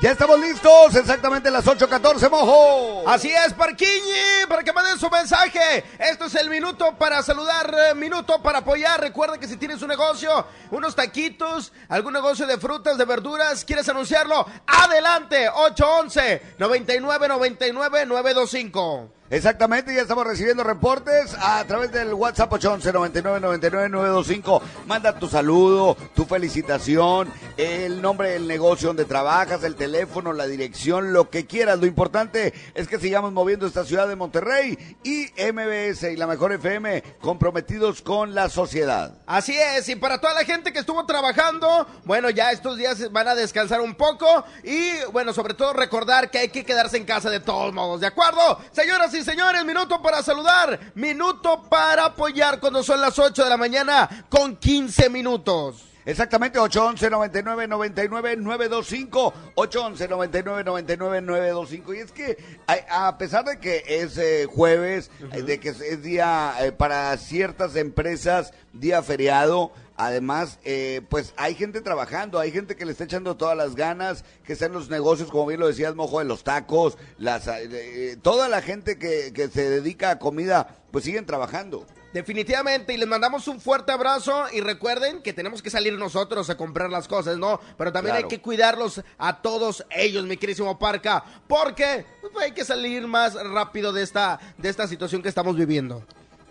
[0.00, 3.08] Ya estamos listos, exactamente las 8.14, mojo.
[3.08, 5.84] Así es, Parquiñi, para que manden su mensaje.
[5.98, 9.00] Esto es el minuto para saludar, eh, minuto para apoyar.
[9.00, 13.88] Recuerda que si tienes un negocio, unos taquitos, algún negocio de frutas, de verduras, quieres
[13.88, 19.10] anunciarlo, adelante, 811 99 99 925.
[19.30, 24.62] Exactamente, ya estamos recibiendo reportes a través del WhatsApp 811 99 99 925.
[24.86, 31.14] Manda tu saludo, tu felicitación, el nombre del negocio donde trabajas, el teléfono, la dirección,
[31.14, 31.78] lo que quieras.
[31.78, 36.52] Lo importante es que sigamos moviendo esta ciudad de Monterrey y MBS y la mejor
[36.52, 39.14] FM comprometidos con la sociedad.
[39.24, 43.28] Así es, y para toda la gente que estuvo trabajando, bueno, ya estos días van
[43.28, 47.30] a descansar un poco y, bueno, sobre todo recordar que hay que quedarse en casa
[47.30, 48.60] de todos modos, ¿de acuerdo?
[48.70, 53.56] Señoras y señores, minuto para saludar, minuto para apoyar cuando son las 8 de la
[53.56, 55.84] mañana con 15 minutos.
[56.06, 62.36] Exactamente, 811 99 99 925 811 99 99 925 Y es que
[62.66, 66.72] a, a pesar de que es eh, jueves, eh, de que es, es día eh,
[66.72, 72.92] para ciertas empresas, día feriado, Además, eh, pues hay gente trabajando, hay gente que le
[72.92, 76.18] está echando todas las ganas, que está en los negocios, como bien lo decías, mojo
[76.18, 80.76] de los tacos, las, eh, eh, toda la gente que, que se dedica a comida,
[80.90, 81.86] pues siguen trabajando.
[82.12, 86.56] Definitivamente, y les mandamos un fuerte abrazo y recuerden que tenemos que salir nosotros a
[86.56, 87.60] comprar las cosas, ¿no?
[87.76, 88.26] Pero también Claro.
[88.26, 93.34] hay que cuidarlos a todos ellos, mi querísimo Parca, porque pues, hay que salir más
[93.34, 96.04] rápido de esta, de esta situación que estamos viviendo.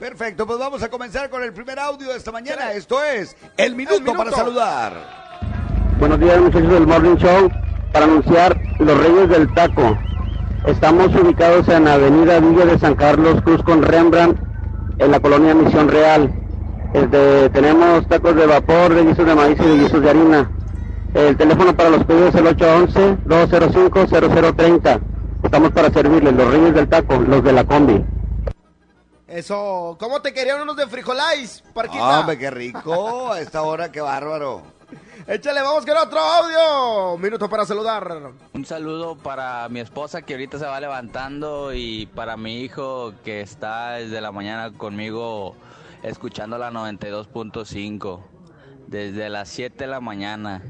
[0.03, 2.73] Perfecto, pues vamos a comenzar con el primer audio de esta mañana.
[2.73, 4.91] Esto es El Minuto, para saludar.
[5.97, 7.49] Buenos días muchachos del Morning Show.
[7.93, 9.97] Para anunciar Los Reyes del Taco.
[10.65, 14.37] Estamos ubicados en Avenida Villa de San Carlos Cruz con Rembrandt,
[14.97, 16.33] en la colonia Misión Real.
[16.93, 20.51] Este, tenemos tacos de vapor, de guisos de maíz y de guisos de harina.
[21.13, 24.99] El teléfono para los pedidos es el 811-205-0030.
[25.43, 28.03] Estamos para servirles Los Reyes del Taco, los de la combi.
[29.33, 32.17] Eso, ¿cómo te querían unos de frijolais, Parquita?
[32.17, 34.61] Ah, Hombre, qué rico, a esta hora, qué bárbaro.
[35.25, 37.17] Échale, vamos con otro audio.
[37.17, 38.31] Minuto para saludar.
[38.53, 43.41] Un saludo para mi esposa que ahorita se va levantando y para mi hijo que
[43.41, 45.55] está desde la mañana conmigo
[46.03, 48.19] escuchando la 92.5
[48.85, 50.61] desde las 7 de la mañana.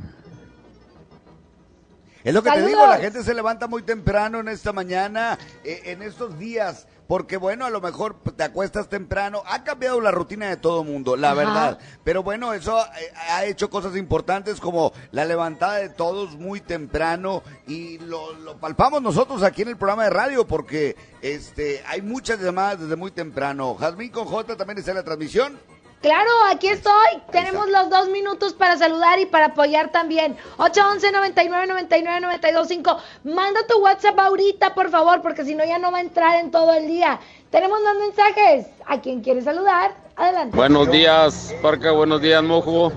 [2.24, 5.82] Es lo que te digo, la gente se levanta muy temprano en esta mañana, eh,
[5.88, 10.50] en estos días, porque bueno, a lo mejor te acuestas temprano, ha cambiado la rutina
[10.50, 11.36] de todo mundo, la Ajá.
[11.38, 16.62] verdad, pero bueno, eso eh, ha hecho cosas importantes como la levantada de todos muy
[16.62, 22.02] temprano y lo, lo palpamos nosotros aquí en el programa de radio porque este hay
[22.02, 23.76] muchas llamadas desde muy temprano.
[23.76, 25.60] Jazmín con J también está en la transmisión.
[26.04, 27.22] Claro, aquí estoy.
[27.32, 30.36] Tenemos los dos minutos para saludar y para apoyar también.
[30.58, 32.98] 811 99 99 925.
[33.24, 36.52] Manda tu WhatsApp ahorita, por favor, porque si no ya no va a entrar en
[36.52, 37.22] todo el día.
[37.52, 38.68] Tenemos más mensajes.
[38.86, 39.96] ¿A quien quiere saludar?
[40.18, 40.58] Adelante.
[40.58, 42.92] Buenos días, Parca, buenos días, Mojo.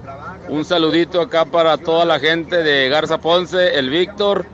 [0.49, 4.47] Un saludito acá para toda la gente de Garza Ponce, el Víctor,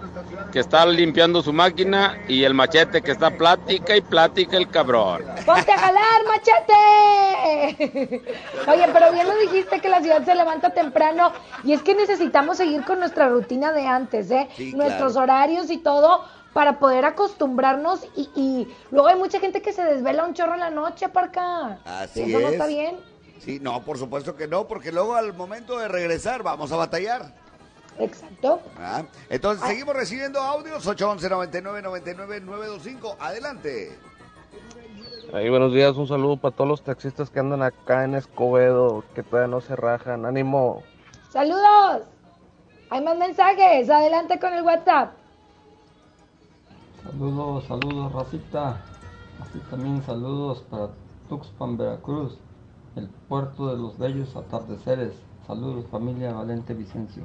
[0.52, 5.22] que está limpiando su máquina, y el machete, que está plática y plática el cabrón.
[5.46, 8.22] ¡Ponte a jalar, machete!
[8.68, 11.32] Oye, pero bien lo dijiste que la ciudad se levanta temprano
[11.64, 14.48] y es que necesitamos seguir con nuestra rutina de antes, ¿eh?
[14.56, 15.24] Sí, Nuestros claro.
[15.24, 20.24] horarios y todo para poder acostumbrarnos y, y luego hay mucha gente que se desvela
[20.26, 21.78] un chorro en la noche, parca.
[21.84, 22.52] Así Y eso no es.
[22.52, 22.96] está bien.
[23.40, 27.32] Sí, no, por supuesto que no, porque luego al momento de regresar vamos a batallar.
[27.98, 28.60] Exacto.
[28.78, 33.16] Ah, Entonces seguimos recibiendo audios 811 99 99 925.
[33.20, 33.98] Adelante.
[35.32, 39.22] Ahí, buenos días, un saludo para todos los taxistas que andan acá en Escobedo, que
[39.22, 40.26] todavía no se rajan.
[40.26, 40.82] Ánimo.
[41.30, 42.02] Saludos.
[42.90, 43.88] Hay más mensajes.
[43.88, 45.14] Adelante con el WhatsApp.
[47.02, 48.82] Saludos, saludos, racita.
[49.40, 50.90] Así también saludos para
[51.28, 52.38] Tuxpan, Veracruz,
[52.96, 55.14] el puerto de los bellos atardeceres.
[55.46, 57.24] Saludos, familia Valente Vicencio.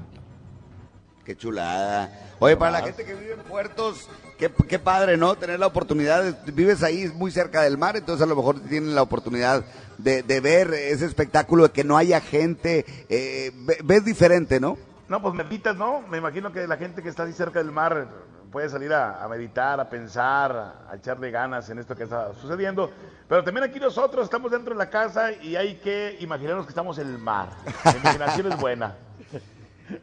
[1.27, 2.09] Qué chulada.
[2.39, 4.07] Oye, para la gente que vive en puertos,
[4.39, 5.35] qué, qué padre, ¿no?
[5.35, 8.95] Tener la oportunidad, de- vives ahí muy cerca del mar, entonces a lo mejor tienen
[8.95, 9.65] la oportunidad
[9.97, 14.77] de, de ver ese espectáculo, de que no haya gente, eh, ve- ves diferente, ¿no?
[15.09, 15.99] No, pues meditas, ¿no?
[16.07, 18.07] Me imagino que la gente que está así cerca del mar
[18.49, 22.89] puede salir a, a meditar, a pensar, a echarle ganas en esto que está sucediendo.
[23.27, 26.97] Pero también aquí nosotros estamos dentro de la casa y hay que imaginarnos que estamos
[26.99, 27.49] en el mar.
[27.83, 28.95] La imaginación es buena.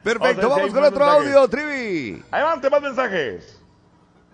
[0.03, 1.47] Perfecto, Vamos con otro audio.
[1.49, 2.23] Trivi.
[2.31, 3.61] Adelante, más mensajes.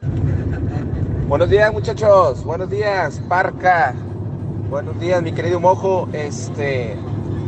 [1.29, 2.45] Buenos días, muchachos.
[2.45, 3.95] Buenos días, Parca.
[4.69, 6.09] Buenos días, mi querido Mojo.
[6.13, 6.97] Este,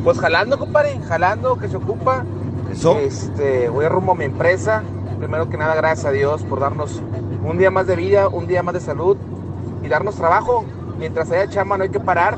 [0.02, 2.24] pues jalando, compadre, jalando, que se ocupa.
[2.72, 2.98] Eso.
[2.98, 4.82] Este, voy a rumbo a mi empresa.
[5.18, 7.00] Primero que nada, gracias a Dios por darnos
[7.44, 9.16] un día más de vida, un día más de salud
[9.82, 10.64] y darnos trabajo.
[10.98, 12.36] Mientras haya chamba no hay que parar.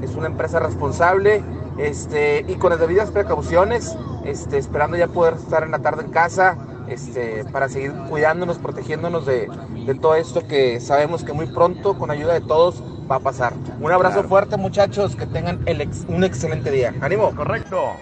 [0.00, 1.42] Es una empresa responsable,
[1.78, 6.10] este, y con las debidas precauciones, este, esperando ya poder estar en la tarde en
[6.10, 6.56] casa,
[6.88, 9.48] este, para seguir cuidándonos, protegiéndonos de,
[9.86, 13.52] de todo esto que sabemos que muy pronto, con ayuda de todos, va a pasar.
[13.80, 14.28] Un abrazo Claro.
[14.28, 16.92] fuerte, muchachos, que tengan el ex- un excelente día.
[17.00, 17.34] ¡Ánimo!
[17.34, 17.92] Correcto.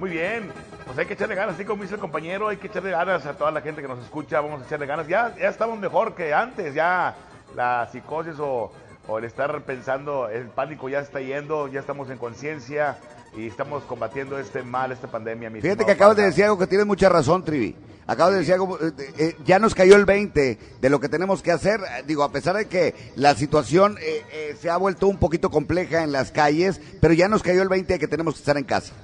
[0.00, 0.50] Muy bien.
[0.86, 3.32] Pues hay que echarle ganas, así como dice el compañero, hay que echarle ganas a
[3.34, 5.08] toda la gente que nos escucha, vamos a echarle ganas.
[5.08, 7.14] Ya, ya estamos mejor que antes, ya
[7.56, 8.70] la psicosis o,
[9.08, 12.98] o el estar pensando, el pánico ya está yendo, ya estamos en conciencia
[13.36, 15.50] y estamos combatiendo este mal, esta pandemia.
[15.50, 17.76] mi Fíjate que acabas de decir algo que tienes mucha razón, Trivi.
[18.06, 21.42] Acabas de decir algo, eh, eh, ya nos cayó el 20 de lo que tenemos
[21.42, 21.80] que hacer.
[21.80, 25.50] Eh, Digo, a pesar de que la situación eh, eh, se ha vuelto un poquito
[25.50, 28.56] compleja en las calles, pero ya nos cayó el 20 de que tenemos que estar
[28.56, 28.94] en casa.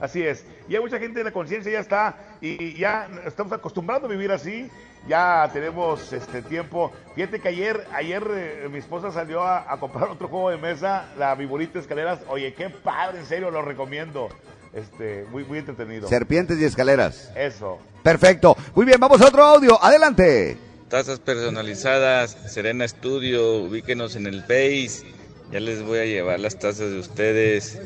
[0.00, 0.44] Así es.
[0.68, 4.30] Y hay mucha gente de la conciencia ya está y, ya estamos acostumbrados a vivir
[4.30, 4.70] así.
[5.08, 6.92] Ya tenemos este tiempo.
[7.14, 11.08] Fíjate que ayer, ayer eh, mi esposa salió a, a comprar otro juego de mesa,
[11.16, 12.20] la Viborita Escaleras.
[12.28, 14.28] Oye, qué padre, en serio, lo recomiendo.
[14.72, 16.08] Este, muy, muy entretenido.
[16.08, 17.30] Serpientes y escaleras.
[17.34, 17.78] Eso.
[18.02, 18.56] Perfecto.
[18.74, 19.82] Muy bien, vamos a otro audio.
[19.82, 20.56] Adelante.
[20.88, 25.06] Tazas personalizadas, Serena Studio, ubíquenos en el Face.
[25.50, 27.80] Ya les voy a llevar las tazas de ustedes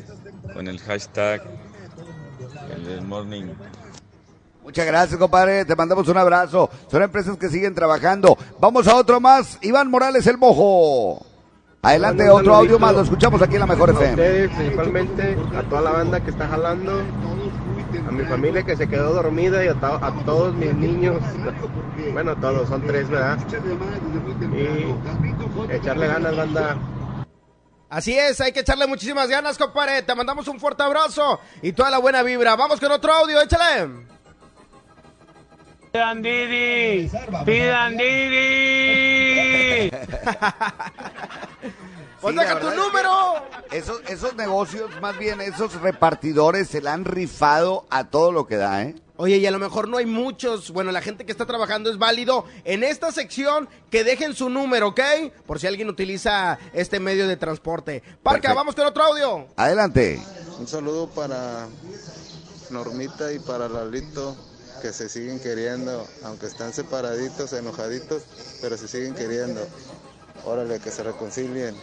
[0.53, 1.41] con el hashtag
[2.75, 3.45] el del morning.
[4.63, 5.65] Muchas gracias, compadre.
[5.65, 6.69] Te mandamos un abrazo.
[6.89, 8.37] Son empresas que siguen trabajando.
[8.59, 9.57] Vamos a otro más.
[9.61, 11.25] Iván Morales, el mojo.
[11.81, 12.93] Adelante, otro audio más.
[12.93, 14.11] Lo escuchamos aquí en la Mejor a FM.
[14.11, 17.01] ustedes, principalmente a toda la banda que está jalando,
[18.07, 21.17] a mi familia que se quedó dormida y a, to- a todos mis niños,
[22.13, 23.37] bueno, todos, son tres, ¿verdad?
[25.67, 26.77] Y echarle ganas, banda.
[27.93, 30.01] Así es, hay que echarle muchísimas ganas, compadre.
[30.01, 32.55] Te mandamos un fuerte abrazo y toda la buena vibra.
[32.55, 33.87] Vamos con otro audio, échale.
[35.91, 37.11] Pidan Didi,
[37.45, 39.91] pidan Didi.
[42.19, 43.11] Pues Sí, deja tu es número.
[43.69, 48.47] que Esos, esos negocios, más bien esos repartidores, se la han rifado a todo lo
[48.47, 48.95] que da, ¿eh?
[49.15, 51.99] Oye, y a lo mejor no hay muchos, bueno, la gente que está trabajando es
[51.99, 55.01] válido en esta sección que dejen su número, ¿ok?
[55.45, 58.01] Por si alguien utiliza este medio de transporte.
[58.23, 58.55] Parca, Perfecto.
[58.55, 59.47] vamos con otro audio.
[59.55, 60.19] Adelante.
[60.57, 61.67] Un saludo para
[62.71, 64.35] Normita y para Lalito,
[64.81, 68.23] que se siguen queriendo, aunque están separaditos, enojaditos,
[68.61, 69.61] pero se siguen queriendo.
[70.43, 71.75] Órale, que se reconcilien.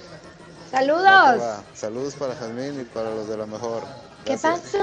[0.73, 1.63] Saludos.
[1.75, 3.85] Saludos para Jazmín y para los de la mejor.
[4.25, 4.83] ¿Qué Gracias.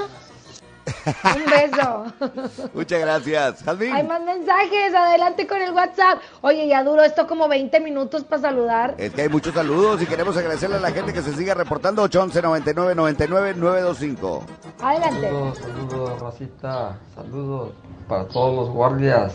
[1.35, 2.69] Un beso.
[2.73, 3.63] Muchas gracias.
[3.63, 3.93] Jazmín.
[3.93, 6.19] Hay más mensajes, adelante con el WhatsApp.
[6.41, 8.95] Oye, ya duró esto como 20 minutos para saludar.
[8.97, 12.01] Es que hay muchos saludos y queremos agradecerle a la gente que se sigue reportando
[12.03, 14.43] 811 99 99 925.
[14.81, 15.27] Adelante.
[15.27, 16.97] Saludos, saludos, racita.
[17.15, 17.71] Saludos
[18.07, 19.33] para todos los guardias.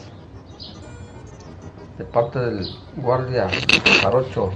[1.98, 2.66] De parte del
[2.96, 3.48] guardia
[4.00, 4.52] Jarocho.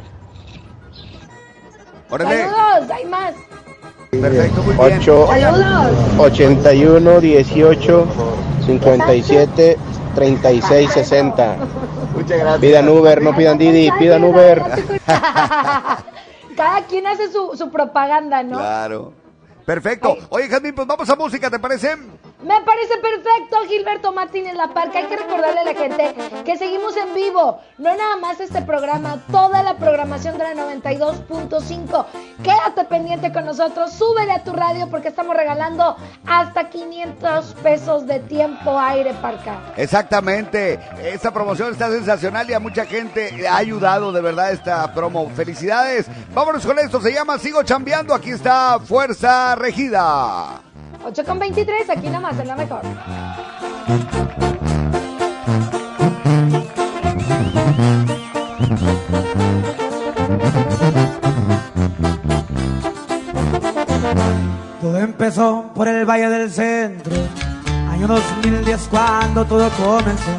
[2.09, 3.35] Saludos, hay más.
[4.21, 4.99] Perfecto, muy bien.
[4.99, 5.87] 8, Saludos.
[6.19, 8.07] 81, 18,
[8.67, 9.79] 57,
[10.15, 11.57] 36, 60.
[12.15, 12.61] Muchas gracias.
[12.61, 14.63] Pidan Uber, no pidan Didi, pidan Uber.
[16.57, 18.59] Cada quien hace su, su propaganda, ¿no?
[18.59, 19.13] Claro.
[19.65, 20.17] Perfecto.
[20.31, 21.97] Oye, Jazmín, pues vamos a música, ¿te parece?
[22.47, 25.01] Me parece perfecto, Gilberto Martínez La Parca.
[25.01, 27.59] Hay que recordarle a la gente que seguimos en vivo.
[27.77, 32.07] No nada más este programa, toda la programación de la 92.5.
[32.45, 38.21] Quédate pendiente con nosotros, súbele a tu radio porque estamos regalando hasta 500 pesos de
[38.21, 39.75] tiempo aire, Parca.
[39.77, 40.79] Exactamente.
[41.03, 45.29] Esta promoción está sensacional y a mucha gente ha ayudado de verdad esta promo.
[45.31, 46.07] Felicidades.
[46.33, 47.01] Vámonos con esto.
[47.01, 48.15] Se llama Sigo Chambeando.
[48.15, 50.61] Aquí está Fuerza Regida.
[51.05, 52.81] 8 con 23, aquí nada más, en la mejor.
[64.81, 67.15] Todo empezó por el Valle del Centro,
[67.91, 70.31] año 2010 cuando todo comenzó.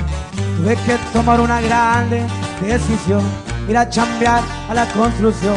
[0.57, 2.25] Tuve que tomar una grande
[2.61, 3.21] decisión,
[3.67, 5.55] ir a chambear a la construcción,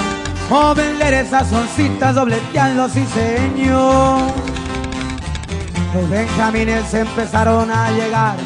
[0.50, 4.49] o vender esas oncitas dobleteando, sí señor.
[5.94, 8.36] Los benjamines empezaron a llegar,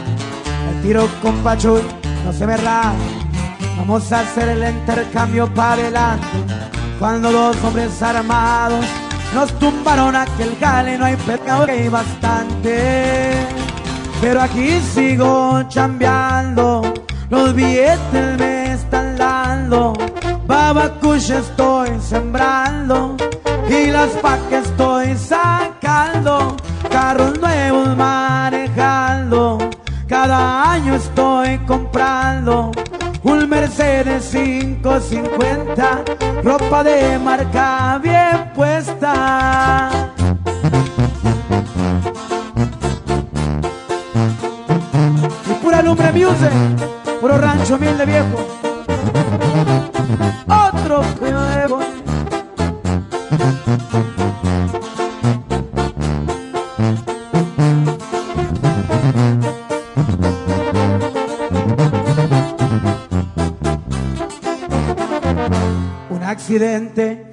[0.71, 1.83] el tiro con Pachuy
[2.25, 2.95] no se raja.
[3.77, 6.27] Vamos a hacer el intercambio para adelante.
[6.99, 8.85] Cuando dos hombres armados
[9.35, 13.33] nos tumbaron aquel jale, no hay pecado que hay bastante.
[14.21, 16.95] Pero aquí sigo chambeando,
[17.29, 19.93] los billetes me están dando.
[21.25, 23.17] noche estoy sembrando
[23.69, 26.57] y las pa' que estoy sacando,
[26.95, 29.59] carros nuevos manejando,
[30.09, 32.71] cada año estoy comprando
[33.25, 36.05] un Mercedes 550,
[36.45, 39.91] ropa de marca bien puesta.
[45.51, 46.53] Y pura lumbre music,
[47.21, 48.39] puro rancho humilde viejo.
[50.47, 51.54] Otro nuevo.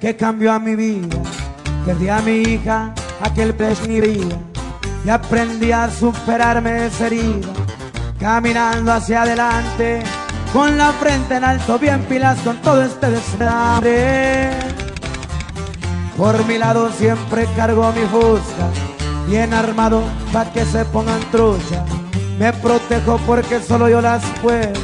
[0.00, 1.16] Que cambió a mi vida.
[1.86, 4.36] Perdí a mi hija, aquel pez mi vida.
[5.04, 7.48] Y aprendí a superarme esa herida.
[8.18, 10.02] Caminando hacia adelante,
[10.52, 14.50] con la frente en alto, bien pilas con todo este desmadre.
[16.16, 18.70] Por mi lado siempre cargo mi fusca,
[19.28, 20.02] bien armado
[20.32, 21.84] pa' que se pongan trucha.
[22.40, 24.80] Me protejo porque solo yo las puedo,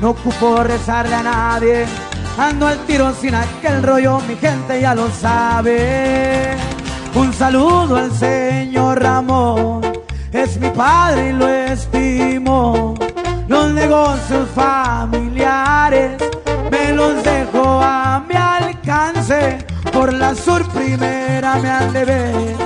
[0.00, 1.86] no ocupo rezarle a nadie.
[2.38, 6.56] Ando al tiro sin aquel rollo, mi gente ya lo sabe.
[7.14, 9.82] Un saludo al señor Ramón,
[10.32, 12.94] es mi padre y lo estimo.
[13.48, 16.12] Los negocios familiares
[16.70, 19.58] me los dejo a mi alcance.
[19.92, 22.56] Por la sur primera me han de ver,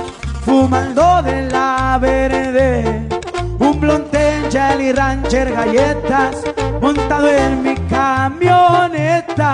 [0.45, 3.06] fumando de la verde.
[3.79, 4.09] Un
[4.49, 6.43] Jelly Rancher galletas,
[6.81, 9.47] montado en mi camioneta.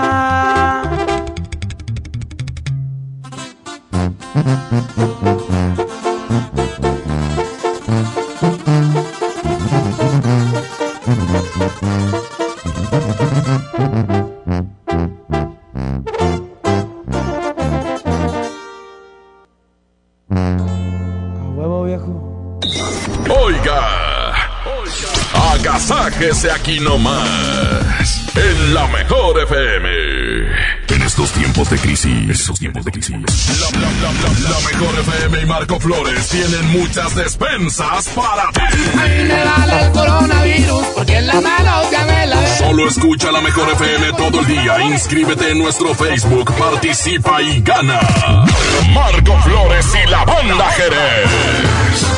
[26.44, 29.88] Agasáquese aquí nomás, en la mejor FM.
[30.88, 33.10] En estos tiempos de crisis, estos tiempos de crisis.
[33.12, 38.60] La, la, la, la, la mejor FM y Marco Flores tienen muchas despensas para ti.
[38.92, 42.58] A mí me vale el coronavirus porque en la mano ya me la ve.
[42.58, 44.80] Solo escucha la mejor FM todo el día.
[44.82, 48.00] Inscríbete en nuestro Facebook, participa y gana.
[48.92, 52.13] Marco Flores y la banda Jerez.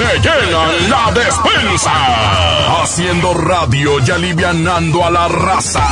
[0.00, 1.92] Te llenan la despensa.
[2.82, 5.86] Haciendo radio y alivianando a la raza.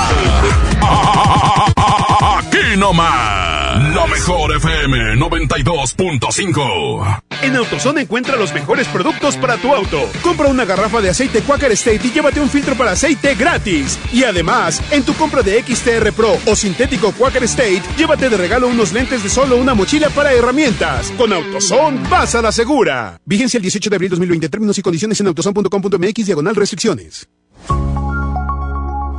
[2.38, 3.57] Aquí nomás.
[3.78, 7.22] La mejor FM 92.5.
[7.42, 10.00] En AutoZone encuentra los mejores productos para tu auto.
[10.20, 13.96] Compra una garrafa de aceite Quaker State y llévate un filtro para aceite gratis.
[14.12, 18.66] Y además, en tu compra de XTR Pro o sintético Quaker State, llévate de regalo
[18.66, 21.12] unos lentes de solo una mochila para herramientas.
[21.16, 23.20] Con AutoZone, vas a la segura.
[23.24, 24.48] Vigencia el 18 de abril 2020.
[24.48, 27.28] Términos y condiciones en autozone.com.mx diagonal restricciones.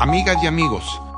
[0.02, 1.02] Amigas y amigos,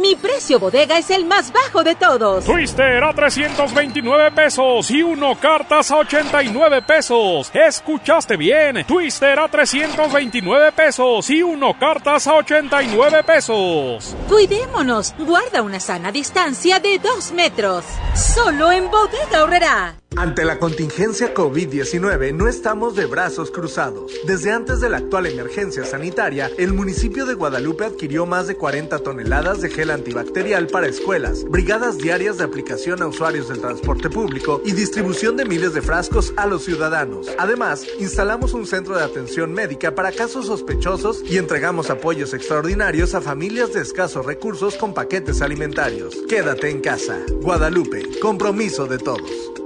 [0.00, 2.46] Mi precio bodega es el más bajo de todos.
[2.46, 7.50] Twister a 329 pesos y uno cartas a 89 pesos.
[7.52, 8.86] ¿Escuchaste bien?
[8.86, 14.16] Twister a 329 pesos y uno cartas a 89 pesos.
[14.26, 15.14] Cuidémonos.
[15.18, 17.84] Guarda una sana distancia de 2 metros.
[18.14, 19.99] Solo en bodega horrera.
[20.16, 24.12] Ante la contingencia COVID-19 no estamos de brazos cruzados.
[24.26, 28.98] Desde antes de la actual emergencia sanitaria, el municipio de Guadalupe adquirió más de 40
[28.98, 34.60] toneladas de gel antibacterial para escuelas, brigadas diarias de aplicación a usuarios del transporte público
[34.64, 37.28] y distribución de miles de frascos a los ciudadanos.
[37.38, 43.20] Además, instalamos un centro de atención médica para casos sospechosos y entregamos apoyos extraordinarios a
[43.20, 46.16] familias de escasos recursos con paquetes alimentarios.
[46.28, 47.20] Quédate en casa.
[47.40, 49.59] Guadalupe, compromiso de todos.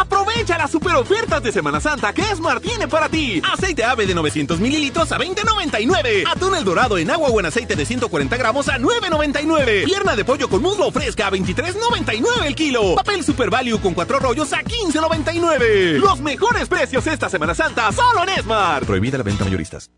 [0.00, 3.40] Aprovecha las super ofertas de Semana Santa que Esmar tiene para ti.
[3.52, 6.24] Aceite ave de 900 mililitros a 20.99.
[6.30, 9.84] Atún el dorado en agua o en aceite de 140 gramos a 9.99.
[9.84, 12.94] Pierna de pollo con muslo fresca a 23.99 el kilo.
[12.96, 15.98] Papel Super Value con cuatro rollos a 15.99.
[15.98, 18.84] Los mejores precios esta Semana Santa solo en Esmar.
[18.84, 19.90] Prohibida la venta mayoristas.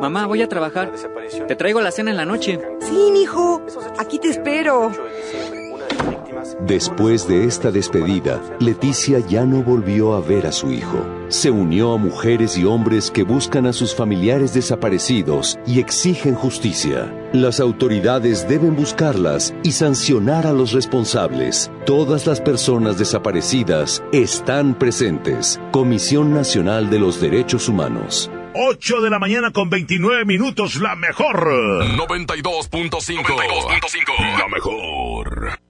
[0.00, 0.92] Mamá, voy a trabajar.
[1.46, 2.58] Te traigo la cena en la noche.
[2.80, 3.62] Sí, mijo.
[3.98, 4.92] Aquí te espero.
[6.66, 11.06] Después de esta despedida, Leticia ya no volvió a ver a su hijo.
[11.28, 17.14] Se unió a mujeres y hombres que buscan a sus familiares desaparecidos y exigen justicia.
[17.32, 21.70] Las autoridades deben buscarlas y sancionar a los responsables.
[21.86, 25.60] Todas las personas desaparecidas están presentes.
[25.70, 28.30] Comisión Nacional de los Derechos Humanos.
[28.54, 31.84] 8 de la mañana con 29 minutos, la mejor.
[31.84, 34.38] 92.5.
[34.38, 35.69] La mejor.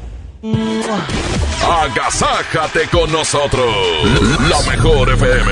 [1.63, 3.75] Agasájate con nosotros.
[4.49, 5.51] La mejor FM.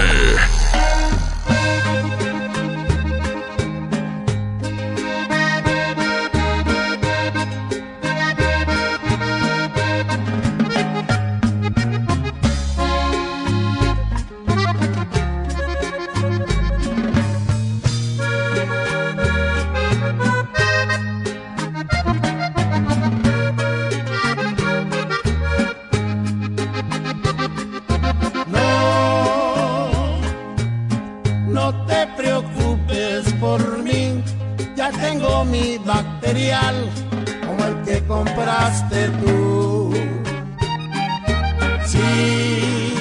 [41.86, 42.94] Sí,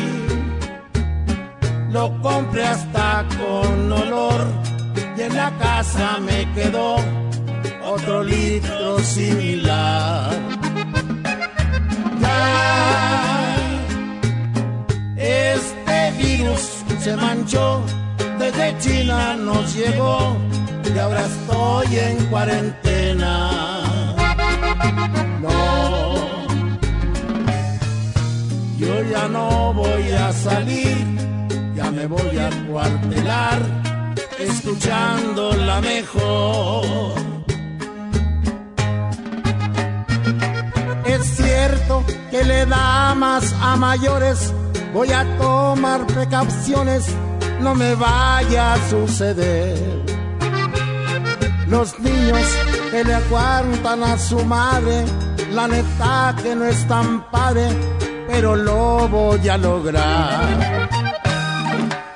[1.91, 4.47] lo compré hasta con olor
[5.17, 6.97] y en la casa me quedó
[7.85, 10.31] otro litro similar.
[12.21, 13.57] Ya,
[15.17, 17.83] este virus se manchó,
[18.39, 20.37] desde China nos llegó,
[20.95, 22.78] y ahora estoy en cuarentena.
[29.69, 31.07] No voy a salir,
[31.75, 33.59] ya me voy a cuartelar,
[34.39, 37.15] escuchando la mejor.
[41.05, 44.55] Es cierto que le da más a mayores,
[44.95, 47.05] voy a tomar precauciones,
[47.61, 49.77] no me vaya a suceder.
[51.67, 52.47] Los niños
[52.91, 55.05] que le aguantan a su madre,
[55.53, 57.69] la neta que no es tan padre,
[58.29, 60.89] pero lo voy a lograr.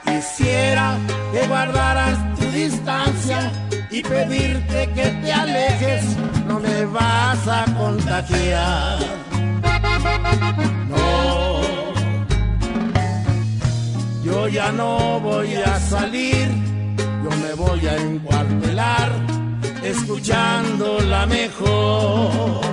[0.05, 0.99] Quisiera
[1.33, 3.51] que guardaras tu distancia
[3.91, 6.05] y pedirte que te alejes,
[6.47, 8.99] no me vas a contagiar.
[10.91, 11.63] No,
[14.23, 16.49] yo ya no voy a salir,
[17.25, 19.11] yo me voy a encuartelar
[19.83, 22.73] escuchando la mejor.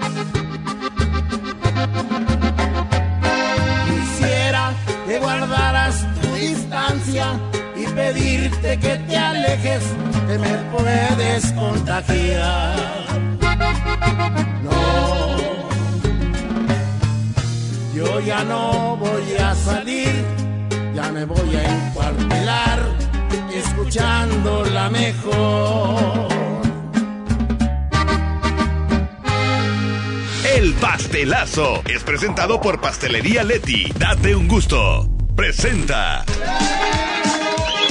[8.51, 9.83] Pedirte que te alejes,
[10.27, 12.75] que me puedes contagiar.
[14.63, 15.37] No,
[17.95, 20.25] yo ya no voy a salir,
[20.93, 22.79] ya me voy a encuartelar,
[23.53, 26.31] escuchando la mejor.
[30.55, 33.91] El pastelazo es presentado por Pastelería Leti.
[33.97, 35.07] Date un gusto.
[35.35, 36.25] Presenta.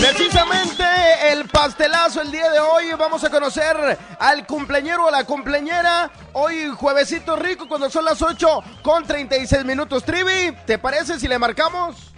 [0.01, 0.85] Precisamente
[1.31, 6.11] el pastelazo el día de hoy vamos a conocer al cumpleañero o la cumpleañera.
[6.33, 10.03] Hoy juevesito rico cuando son las 8 con 36 minutos.
[10.03, 12.13] Trivi, ¿te parece si le marcamos?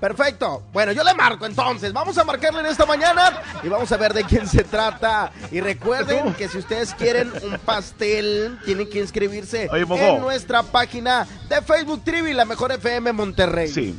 [0.00, 0.62] Perfecto.
[0.72, 1.92] Bueno, yo le marco entonces.
[1.92, 5.32] Vamos a marcarle en esta mañana y vamos a ver de quién se trata.
[5.50, 11.26] Y recuerden que si ustedes quieren un pastel, tienen que inscribirse Oye, en nuestra página
[11.48, 13.68] de Facebook Trivi, la mejor FM Monterrey.
[13.68, 13.98] Sí.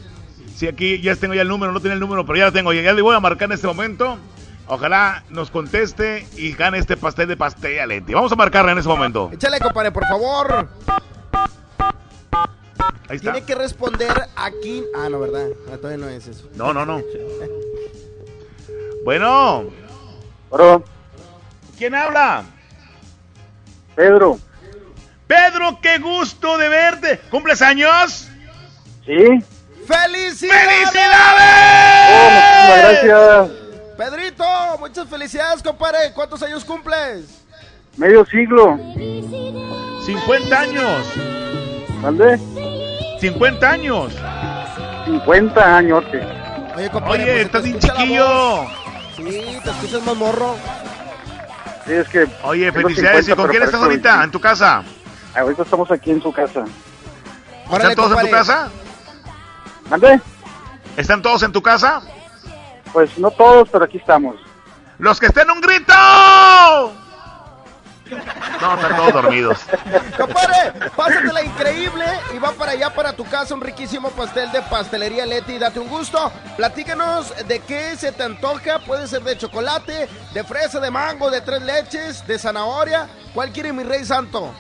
[0.60, 2.74] Sí, aquí ya tengo ya el número, no tenía el número, pero ya lo tengo.
[2.74, 4.20] Ya le voy a marcar en este momento.
[4.68, 8.14] Ojalá nos conteste y gane este pastel de pastel Leti.
[8.14, 9.30] Vamos a marcarle en este momento.
[9.32, 10.68] Échale, compadre, por favor.
[13.08, 13.32] Ahí está.
[13.32, 14.84] Tiene que responder aquí.
[14.98, 15.48] Ah, no, ¿verdad?
[15.72, 16.50] Ah, todavía no es eso.
[16.56, 17.02] No, no, no.
[19.06, 19.64] Bueno.
[21.78, 22.44] ¿Quién habla?
[23.96, 24.38] Pedro.
[25.26, 27.22] Pedro, qué gusto de verte.
[27.30, 28.28] ¿Cumples años?
[29.06, 29.42] Sí.
[29.90, 30.54] ¡Felicidades!
[32.12, 33.50] Oh, muchísimas gracias.
[33.98, 34.46] Pedrito,
[34.80, 36.14] muchas felicidades, compadre.
[36.14, 37.44] ¿Cuántos años cumples?
[37.98, 38.78] Medio siglo.
[40.06, 41.06] 50 años.
[42.04, 42.40] ¿Dónde?
[43.20, 44.14] 50 años.
[45.06, 46.04] 50 años.
[46.76, 48.66] Oye, compadre, Oye, pues, estás bien chiquillo.
[49.18, 50.56] Sí, te escuchas más morro.
[51.88, 52.28] Sí, es que.
[52.44, 53.26] Oye, felicidades.
[53.26, 54.24] 50, ¿Y con quién estás ahorita?
[54.24, 54.84] ¿En tu casa?
[55.34, 55.40] 20.
[55.40, 56.64] Ahorita estamos aquí en su casa.
[57.72, 58.70] ¿Están todos en tu casa?
[59.90, 60.22] ¿Dónde?
[60.98, 62.02] ¿Están todos en tu casa?
[62.94, 64.36] Pues no todos, pero aquí estamos.
[64.98, 65.94] ¡Los que estén un grito!
[68.62, 69.60] No, están todos dormidos.
[70.18, 75.26] Compadre, pásatela increíble y va para allá, para tu casa, un riquísimo pastel de pastelería
[75.26, 75.58] Leti.
[75.58, 76.32] Date un gusto.
[76.58, 78.80] Platícanos de qué se te antoja.
[78.80, 83.08] Puede ser de chocolate, de fresa, de mango, de tres leches, de zanahoria.
[83.34, 84.54] ¿Cuál quiere mi rey santo?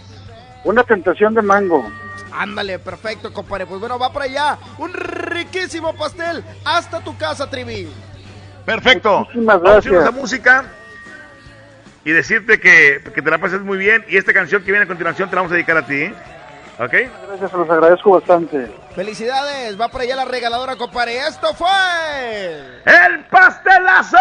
[0.63, 1.83] Una tentación de mango.
[2.31, 3.65] Ándale, perfecto, compadre.
[3.65, 4.57] Pues bueno, va para allá.
[4.77, 7.89] Un riquísimo pastel hasta tu casa, Trivi.
[8.65, 9.19] Perfecto.
[9.19, 9.93] Muchísimas gracias.
[9.93, 10.65] esa música
[12.05, 14.03] y decirte que, que te la pases muy bien.
[14.07, 16.01] Y esta canción que viene a continuación te la vamos a dedicar a ti.
[16.03, 16.13] ¿eh?
[16.79, 16.93] ¿Ok?
[17.27, 18.71] Gracias, se los agradezco bastante.
[18.95, 21.17] Felicidades, va para allá la regaladora, compadre.
[21.27, 21.67] Esto fue.
[22.85, 24.19] ¡El pastelazo!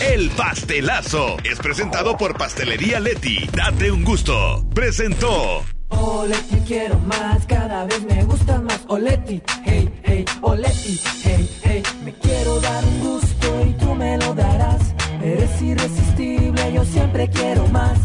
[0.00, 3.48] El pastelazo es presentado por Pastelería Leti.
[3.52, 4.62] Date un gusto.
[4.74, 5.64] Presentó.
[5.88, 8.84] Oleti quiero más, cada vez me gustan más.
[8.88, 11.82] Oleti, hey, hey, Oleti, hey, hey.
[12.04, 14.94] Me quiero dar un gusto y tú me lo darás.
[15.22, 17.98] Eres irresistible, yo siempre quiero más.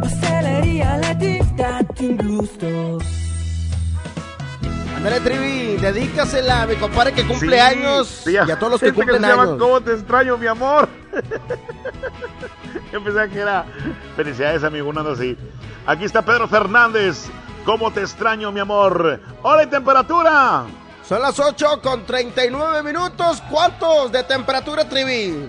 [0.00, 2.98] Pastelería Leti, date un gusto.
[5.00, 9.18] Ándale, Trivi, dedícasela a mi compadre que cumple años y a todos los que cumplen
[9.22, 9.56] se llama años.
[9.58, 10.90] ¿Cómo te extraño, mi amor?
[12.92, 13.64] Yo pensaba que era
[14.14, 15.38] felicidades, amigo, una así.
[15.86, 17.30] Aquí está Pedro Fernández.
[17.64, 19.18] ¿Cómo te extraño, mi amor?
[19.40, 20.66] Hola, ¿y temperatura?
[21.08, 23.42] Son las 8 con 39 minutos.
[23.50, 25.48] ¿Cuántos de temperatura, Trivi?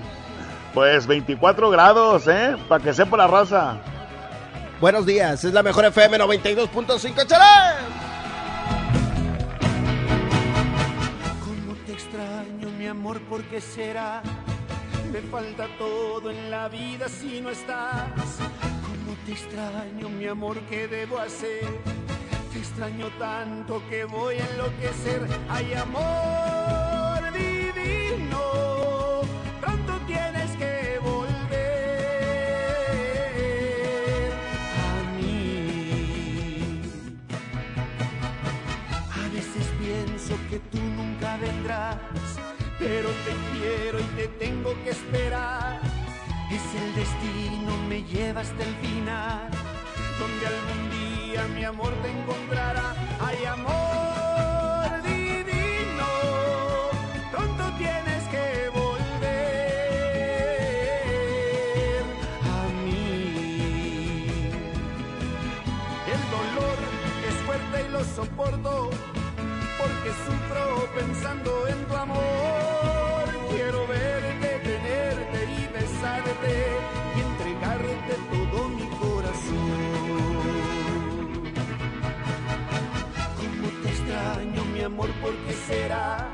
[0.74, 2.56] Pues 24 grados, ¿eh?
[2.70, 3.76] Para que sepa la raza.
[4.80, 8.11] Buenos días, es la mejor FM 92.5, ¡chale!
[12.82, 13.22] Mi amor?
[13.30, 14.24] ¿Por qué será?
[15.12, 18.40] Me falta todo en la vida si no estás.
[18.88, 20.60] ¿Cómo te extraño, mi amor?
[20.68, 21.64] ¿Qué debo hacer?
[22.52, 25.28] Te extraño tanto que voy a enloquecer.
[25.48, 29.22] Ay, amor divino,
[29.62, 31.52] pronto tienes que volver
[34.88, 36.82] a mí.
[39.22, 41.98] A veces pienso que tú nunca vendrás,
[42.82, 45.80] pero te quiero y te tengo que esperar.
[46.50, 49.50] Es el destino, me lleva hasta el final,
[50.20, 52.96] donde algún día mi amor te encontrará.
[53.20, 56.10] Ay, amor divino,
[57.32, 59.22] pronto tienes que volver
[62.42, 64.26] a mí.
[66.14, 66.78] El dolor
[67.30, 68.90] es fuerte y lo soporto
[69.78, 70.64] porque sufro
[70.96, 72.71] pensando en tu amor.
[85.02, 85.12] Amor?
[85.22, 86.30] ¿Por qué será?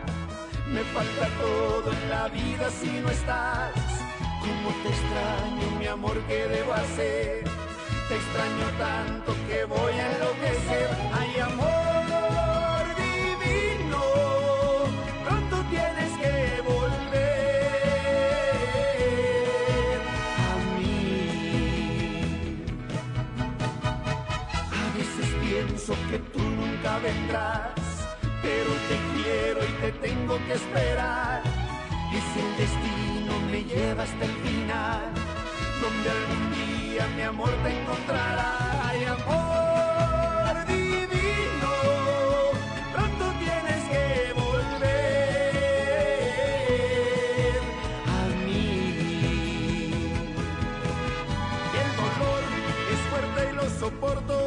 [0.68, 3.74] Me falta todo en la vida si no estás.
[4.42, 6.18] ¿Cómo te extraño, mi amor?
[6.28, 7.44] ¿Qué debo hacer?
[8.10, 10.90] Te extraño tanto que voy a enloquecer.
[11.14, 14.02] Ay, amor divino,
[15.26, 17.72] pronto tienes que volver
[20.48, 21.02] a mí.
[24.72, 27.77] A veces pienso que tú nunca vendrás,
[28.48, 31.42] pero te quiero y te tengo que esperar.
[32.19, 35.03] Es el destino, me lleva hasta el final,
[35.82, 38.51] donde algún día mi amor te encontrará.
[38.88, 41.74] Ay, amor divino,
[42.93, 44.06] pronto tienes que
[44.43, 45.51] volver
[48.17, 48.76] a mí.
[51.82, 52.42] El dolor
[52.93, 54.38] es fuerte y lo soporto,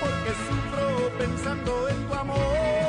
[0.00, 0.86] porque sufro
[1.18, 2.85] pensando en tu amor.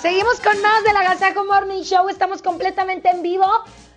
[0.00, 2.08] Seguimos con más de la Gazajo Morning Show.
[2.08, 3.44] Estamos completamente en vivo.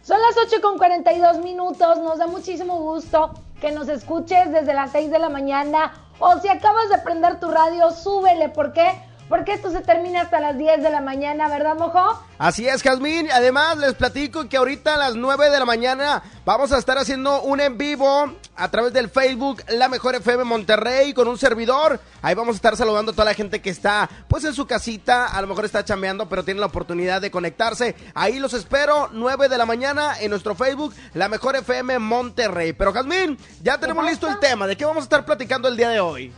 [0.02, 2.00] Son las 8 con 42 minutos.
[2.00, 5.94] Nos da muchísimo gusto que nos escuches desde las 6 de la mañana.
[6.20, 8.50] O si acabas de prender tu radio, súbele.
[8.50, 9.02] ¿Por qué?
[9.30, 12.22] Porque esto se termina hasta las 10 de la mañana, ¿verdad, mojo?
[12.38, 13.30] Así es, Jazmín.
[13.32, 17.42] Además, les platico que ahorita a las 9 de la mañana vamos a estar haciendo
[17.42, 22.00] un en vivo a través del Facebook La Mejor FM Monterrey con un servidor.
[22.22, 25.28] Ahí vamos a estar saludando a toda la gente que está pues en su casita,
[25.28, 27.96] a lo mejor está chambeando, pero tiene la oportunidad de conectarse.
[28.14, 32.74] Ahí los espero, 9 de la mañana en nuestro Facebook La Mejor FM Monterrey.
[32.74, 34.68] Pero Jazmín, ya tenemos listo el tema.
[34.68, 36.34] ¿De qué vamos a estar platicando el día de hoy?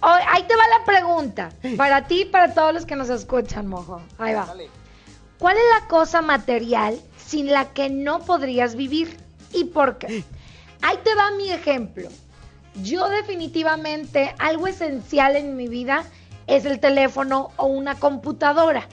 [0.00, 1.50] Ahí te va la pregunta.
[1.76, 4.00] Para ti y para todos los que nos escuchan, mojo.
[4.18, 4.46] Ahí va.
[5.38, 9.16] ¿Cuál es la cosa material sin la que no podrías vivir?
[9.52, 10.24] ¿Y por qué?
[10.82, 12.08] Ahí te va mi ejemplo.
[12.82, 16.04] Yo definitivamente algo esencial en mi vida
[16.46, 18.88] es el teléfono o una computadora.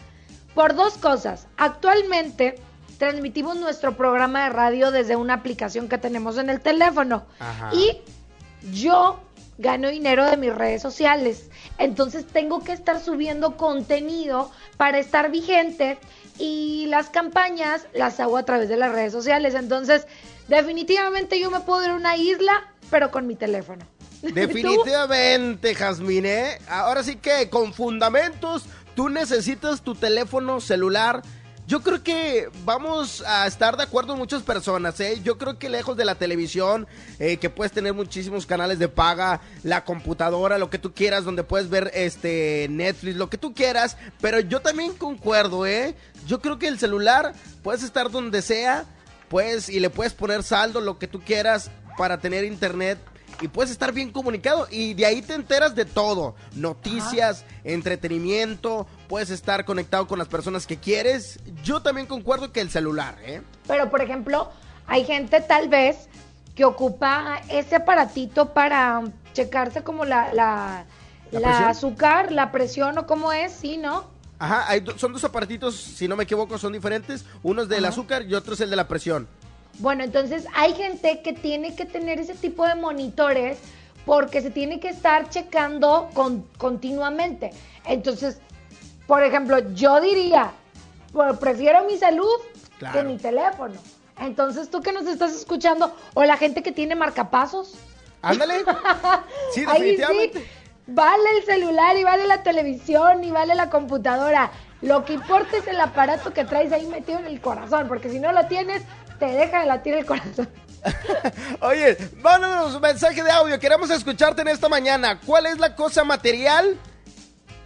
[0.54, 1.48] Por dos cosas.
[1.58, 2.56] Actualmente
[2.98, 7.26] transmitimos nuestro programa de radio desde una aplicación que tenemos en el teléfono.
[7.40, 7.72] Ajá.
[7.74, 8.02] Y
[8.72, 9.20] yo
[9.58, 11.50] gano dinero de mis redes sociales.
[11.78, 15.98] Entonces tengo que estar subiendo contenido para estar vigente
[16.38, 19.56] y las campañas las hago a través de las redes sociales.
[19.56, 20.08] Entonces,
[20.48, 23.86] definitivamente yo me puedo ir a una isla, pero con mi teléfono.
[24.22, 26.60] Definitivamente, Jazmín, ¿eh?
[26.68, 31.22] Ahora sí que con fundamentos, tú necesitas tu teléfono celular.
[31.68, 35.20] Yo creo que vamos a estar de acuerdo muchas personas, ¿eh?
[35.24, 36.86] Yo creo que lejos de la televisión,
[37.18, 41.44] eh, que puedes tener muchísimos canales de paga, la computadora, lo que tú quieras, donde
[41.44, 45.96] puedes ver este Netflix, lo que tú quieras, pero yo también concuerdo, ¿eh?
[46.28, 48.86] Yo creo que el celular puedes estar donde sea,
[49.28, 53.00] pues, y le puedes poner saldo, lo que tú quieras, para tener internet
[53.42, 59.30] y puedes estar bien comunicado y de ahí te enteras de todo, noticias, entretenimiento, puedes
[59.30, 61.40] estar conectado con las personas que quieres.
[61.64, 63.42] Yo también concuerdo que el celular, ¿eh?
[63.68, 64.50] Pero, por ejemplo,
[64.88, 66.08] hay gente tal vez
[66.56, 70.86] que ocupa ese aparatito para checarse como la, la,
[71.32, 74.06] ¿La azúcar, la presión o cómo es, ¿sí, no?
[74.40, 77.26] Ajá, hay do- son dos aparatitos, si no me equivoco, son diferentes.
[77.44, 77.92] Uno es del Ajá.
[77.94, 79.28] azúcar y otro es el de la presión.
[79.80, 83.58] Bueno, entonces hay gente que tiene que tener ese tipo de monitores
[84.06, 87.52] porque se tiene que estar checando con- continuamente.
[87.86, 88.40] Entonces,
[89.08, 90.52] por ejemplo, yo diría,
[91.12, 92.28] pues, prefiero mi salud
[92.80, 93.00] Claro.
[93.00, 93.76] que mi teléfono.
[94.20, 97.74] Entonces, tú que nos estás escuchando, o la gente que tiene marcapasos.
[98.22, 98.64] Ándale.
[99.54, 100.40] Sí, Ahí definitivamente.
[100.40, 100.46] sí,
[100.88, 104.52] vale el celular y vale la televisión y vale la computadora.
[104.82, 108.20] Lo que importa es el aparato que traes ahí metido en el corazón, porque si
[108.20, 108.84] no lo tienes,
[109.20, 110.50] te deja de latir el corazón.
[111.62, 113.60] Oye, mándanos un mensaje de audio.
[113.60, 115.20] Queremos escucharte en esta mañana.
[115.26, 116.78] ¿Cuál es la cosa material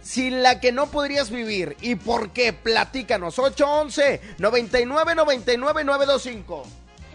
[0.02, 1.76] sin la que no podrías vivir?
[1.80, 2.52] ¿Y por qué?
[2.52, 3.38] Platícanos.
[3.38, 6.62] 811 99 99 925.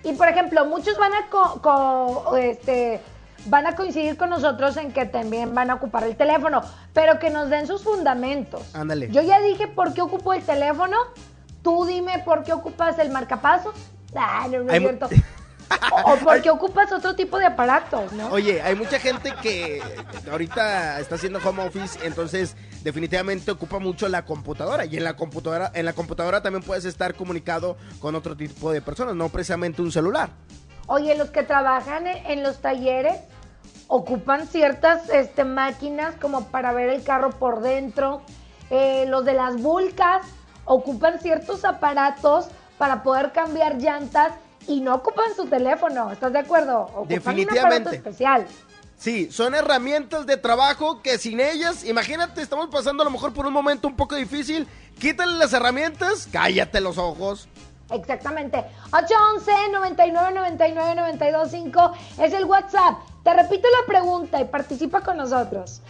[0.04, 3.02] Y por ejemplo, muchos van a co- co- este
[3.48, 7.30] van a coincidir con nosotros en que también van a ocupar el teléfono, pero que
[7.30, 8.64] nos den sus fundamentos.
[8.74, 9.10] Ándale.
[9.12, 10.98] Yo ya dije por qué ocupo el teléfono.
[11.64, 13.74] Tú dime por qué ocupas el marcapasos.
[14.16, 15.10] Ah, no, es cierto.
[15.92, 18.28] O, o por qué ocupas otro tipo de aparatos, ¿no?
[18.28, 19.82] Oye, hay mucha gente que
[20.32, 25.72] ahorita está haciendo home office, entonces definitivamente ocupa mucho la computadora y en la computadora
[25.74, 29.92] en la computadora también puedes estar comunicado con otro tipo de personas, no precisamente un
[29.92, 30.30] celular.
[30.86, 33.18] Oye, los que trabajan en, en los talleres
[33.88, 38.22] ocupan ciertas este, máquinas como para ver el carro por dentro.
[38.70, 40.26] Eh, los de las vulcas
[40.66, 42.48] ocupan ciertos aparatos
[42.78, 44.34] para poder cambiar llantas
[44.68, 46.12] y no ocupan su teléfono.
[46.12, 46.82] ¿Estás de acuerdo?
[46.82, 47.96] Ocupan un Definitivamente.
[47.96, 48.46] especial.
[48.98, 53.46] Sí, son herramientas de trabajo que sin ellas, imagínate, estamos pasando a lo mejor por
[53.46, 54.68] un momento un poco difícil,
[55.00, 57.48] quítale las herramientas, cállate los ojos.
[57.92, 58.64] Exactamente.
[58.94, 61.92] 811 99 99 925
[62.24, 62.98] es el WhatsApp.
[63.24, 65.82] Te repito la pregunta y participa con nosotros.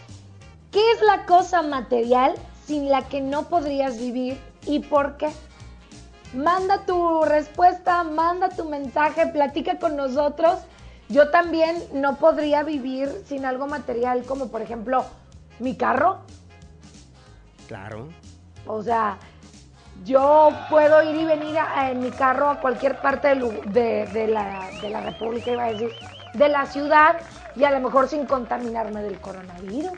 [0.71, 5.29] ¿Qué es la cosa material sin la que no podrías vivir y por qué?
[6.35, 10.59] Manda tu respuesta, manda tu mensaje, platica con nosotros.
[11.07, 15.05] Yo también no podría vivir sin algo material como por ejemplo
[15.59, 16.19] mi carro.
[17.67, 18.09] Claro.
[18.67, 19.17] O sea,
[20.03, 24.07] yo puedo ir y venir a- en mi carro a cualquier parte del lu- de,
[24.07, 25.89] de la, de la República, iba a decir,
[26.33, 27.17] de la ciudad
[27.55, 29.91] y a lo mejor sin contaminarme del coronavirus.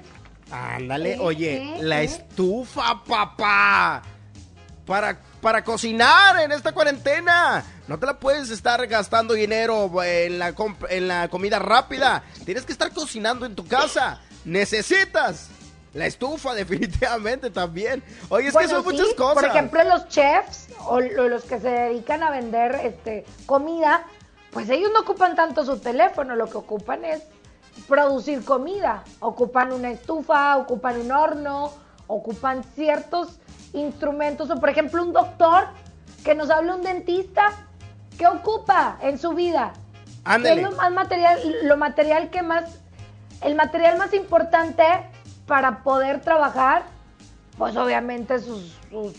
[0.52, 1.20] Ándale, ¿Eh?
[1.20, 1.78] oye, ¿Eh?
[1.82, 2.06] la ¿Eh?
[2.06, 4.02] estufa, papá.
[4.86, 5.18] Para,
[5.48, 7.64] para cocinar en esta cuarentena.
[7.88, 10.54] No te la puedes estar gastando dinero en la,
[10.90, 12.22] en la comida rápida.
[12.44, 14.20] Tienes que estar cocinando en tu casa.
[14.44, 15.48] Necesitas
[15.94, 18.04] la estufa, definitivamente también.
[18.28, 19.36] Oye, es Bueno, que son sí, muchas cosas.
[19.36, 24.04] Por ejemplo, los chefs o lo- los que se dedican a vender este, comida,
[24.52, 27.22] pues ellos no ocupan tanto su teléfono, lo que ocupan es
[27.88, 29.06] producir comida.
[29.22, 31.72] Ocupan una estufa, ocupan un horno,
[32.08, 33.30] ocupan ciertos
[33.74, 34.50] instrumentos.
[34.50, 35.68] O por ejemplo, un doctor
[36.24, 37.52] que nos habla un dentista,
[38.18, 39.74] ¿qué ocupa en su vida?
[40.26, 40.62] ¿Qué Ándale.
[40.62, 42.82] es lo más material, lo material que más,
[43.42, 44.84] el material más importante
[45.46, 46.84] para poder trabajar?
[47.58, 49.14] Pues obviamente sus, sus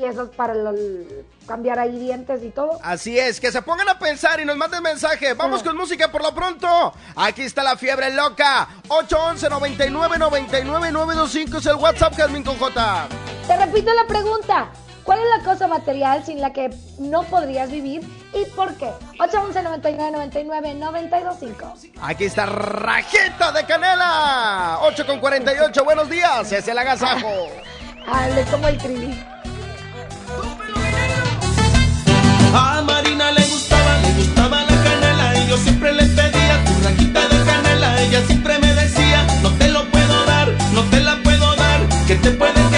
[0.00, 2.78] piezas para el- cambiar ahí dientes y todo.
[2.82, 5.34] Así es, que se pongan a pensar y nos manden mensaje.
[5.34, 6.92] Vamos con música por lo pronto.
[7.16, 8.68] Aquí está la fiebre loca.
[8.88, 13.08] 811 99 99 925 es el WhatsApp Jasmine con J.
[13.46, 14.70] Te repito la pregunta.
[15.04, 18.00] ¿Cuál es la cosa material sin la que no podrías vivir
[18.32, 18.90] y por qué?
[19.18, 21.74] 811 99 99 925.
[22.00, 24.78] Aquí está Rajita de Canela.
[24.82, 25.84] 8 con 48.
[25.84, 26.52] Buenos días.
[26.52, 27.26] Es el agasajo.
[28.06, 29.24] Hable como el trilí.
[32.52, 37.28] A Marina le gustaba, le gustaba la canela y yo siempre le pedía tu rajita
[37.28, 38.02] de canela.
[38.02, 42.16] Ella siempre me decía, no te lo puedo dar, no te la puedo dar, que
[42.16, 42.69] te puede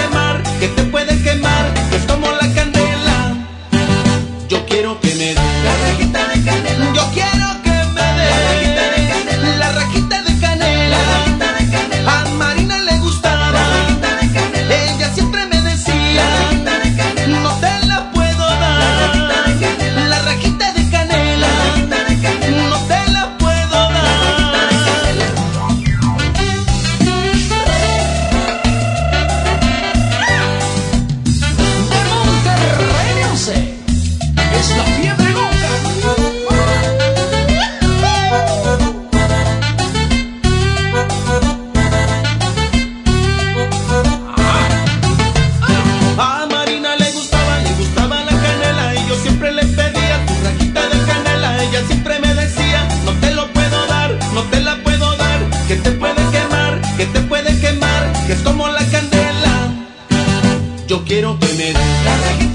[60.93, 62.52] yo quiero que me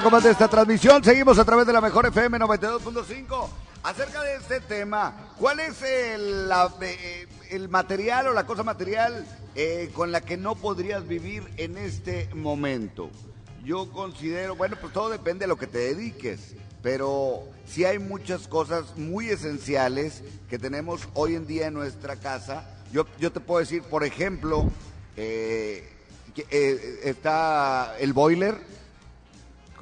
[0.00, 1.04] más de esta transmisión.
[1.04, 3.48] Seguimos a través de la mejor FM 92.5.
[3.82, 9.26] Acerca de este tema, ¿cuál es el, la- eh, el material o la cosa material
[9.54, 13.10] eh, con la que no podrías vivir en este momento?
[13.64, 18.48] Yo considero, bueno, pues todo depende de lo que te dediques, pero sí hay muchas
[18.48, 22.64] cosas muy esenciales que tenemos hoy en día en nuestra casa.
[22.92, 24.70] Yo, yo te puedo decir, por ejemplo,
[25.16, 25.86] eh,
[26.34, 28.72] que, eh, está el boiler,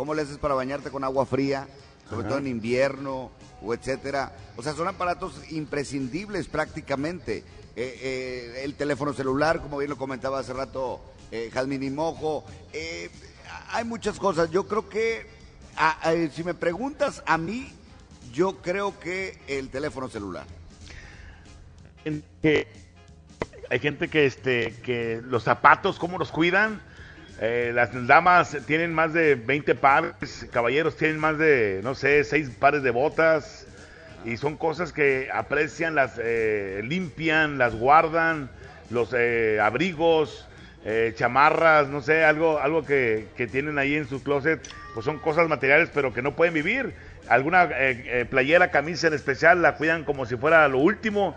[0.00, 1.68] ¿Cómo le haces para bañarte con agua fría?
[2.08, 2.28] Sobre Ajá.
[2.30, 3.30] todo en invierno
[3.60, 4.32] o etcétera.
[4.56, 7.44] O sea, son aparatos imprescindibles prácticamente.
[7.76, 12.46] Eh, eh, el teléfono celular, como bien lo comentaba hace rato eh, y Mojo.
[12.72, 13.10] Eh,
[13.72, 14.50] hay muchas cosas.
[14.50, 15.26] Yo creo que,
[15.76, 17.70] a- a- si me preguntas a mí,
[18.32, 20.46] yo creo que el teléfono celular.
[23.68, 26.80] hay gente que este que los zapatos cómo los cuidan
[27.42, 32.50] Eh, las damas tienen más de 20 pares caballeros tienen más de no sé 6
[32.58, 33.66] pares de botas
[34.26, 38.50] y son cosas que aprecian las eh, limpian las guardan
[38.90, 40.46] los eh, abrigos
[40.84, 44.60] eh, chamarras no sé algo algo que, que tienen ahí en su closet
[44.94, 46.94] pues son cosas materiales pero que no pueden vivir.
[47.28, 51.36] Alguna eh, playera camisa en especial la cuidan como si fuera lo último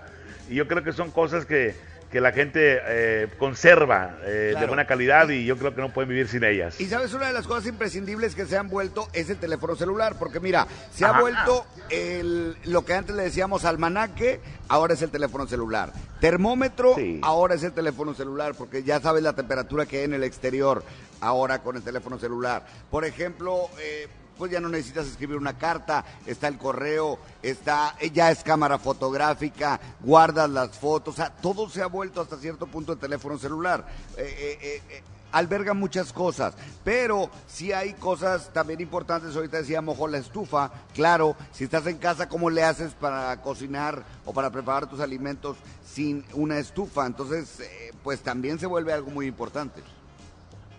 [0.50, 1.76] y yo creo que son cosas que,
[2.14, 6.10] que la gente eh, conserva eh, de buena calidad y yo creo que no pueden
[6.10, 6.80] vivir sin ellas.
[6.80, 10.16] Y sabes, una de las cosas imprescindibles que se han vuelto es el teléfono celular,
[10.20, 15.10] porque mira, se ha vuelto el, lo que antes le decíamos almanaque, ahora es el
[15.10, 15.92] teléfono celular.
[16.20, 20.24] Termómetro, ahora es el teléfono celular, porque ya sabes la temperatura que hay en el
[20.24, 20.84] exterior,
[21.20, 22.64] ahora con el teléfono celular.
[22.92, 28.12] Por ejemplo, eh, pues ya no necesitas escribir una carta, está el correo, está, eh,
[28.12, 32.68] ya es cámara fotográfica, guardas las fotos, o sea, todo se ha vuelto hasta cierto
[32.68, 33.86] punto el teléfono celular.
[34.18, 36.54] Eh, eh, alberga muchas cosas,
[36.84, 39.36] pero sí hay cosas también importantes.
[39.36, 44.04] Ahorita decíamos, ojo, la estufa, claro, si estás en casa, ¿cómo le haces para cocinar
[44.26, 47.08] o para preparar tus alimentos sin una estufa?
[47.08, 47.64] Entonces,
[48.04, 49.82] pues también se vuelve algo muy importante.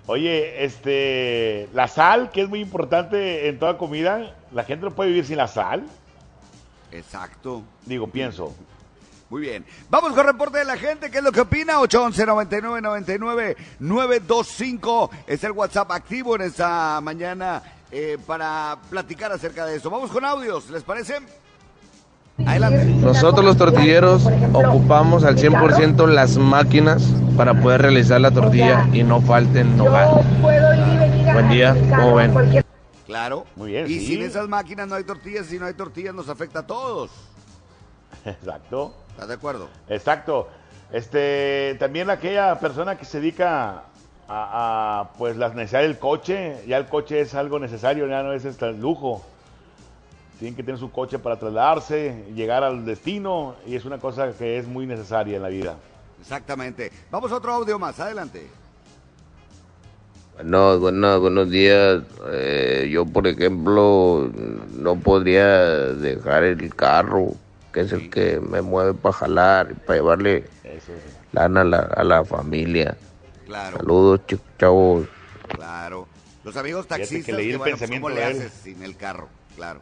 [0.07, 5.09] Oye, este, la sal, que es muy importante en toda comida, la gente no puede
[5.11, 5.85] vivir sin la sal.
[6.93, 7.63] Exacto.
[7.87, 8.55] Digo, pienso.
[9.31, 9.65] Muy bien.
[9.89, 11.11] Vamos con reporte de la gente.
[11.11, 11.81] ¿Qué es lo que opina?
[11.81, 19.65] 811 99 99 925 es el WhatsApp activo en esta mañana eh, para platicar acerca
[19.65, 19.89] de eso.
[19.89, 21.19] Vamos con audios, ¿les parece?
[22.39, 22.85] Adelante.
[22.87, 27.03] Nosotros los tortilleros ocupamos al 100% las máquinas
[27.37, 30.09] para poder realizar la tortilla y no falten hogar.
[30.41, 32.65] Buen día, ¿cómo ven?
[33.07, 33.45] Claro.
[33.55, 34.07] Muy bien, Y sí.
[34.07, 35.47] sin esas máquinas no hay tortillas.
[35.47, 37.11] Si no hay tortillas nos afecta a todos.
[38.25, 38.95] Exacto.
[39.11, 39.69] ¿Estás de acuerdo?
[39.89, 40.49] Exacto.
[40.93, 43.85] Este, también aquella persona que se dedica
[44.29, 48.33] a, a, pues las necesidades del coche, ya el coche es algo necesario, ya no
[48.33, 49.25] es hasta el lujo.
[50.39, 54.59] Tienen que tener su coche para trasladarse, llegar al destino y es una cosa que
[54.59, 55.77] es muy necesaria en la vida.
[56.21, 56.91] Exactamente.
[57.11, 57.99] Vamos a otro audio más.
[58.01, 58.47] Adelante.
[60.37, 62.03] Bueno, bueno, buenos días.
[62.33, 64.31] Eh, yo, por ejemplo,
[64.77, 65.47] no podría
[65.95, 67.29] dejar el carro,
[67.73, 70.45] que es el que me mueve para jalar, y para llevarle
[71.33, 72.97] lana a la, a la familia.
[73.47, 73.77] Claro.
[73.77, 75.07] Saludos, ch- chavos.
[75.55, 76.09] Claro.
[76.43, 78.83] Los amigos Fíjate que taxistas, leí que, el bueno, pues, pensamiento ¿cómo le haces sin
[78.83, 79.29] el carro?
[79.55, 79.81] Claro.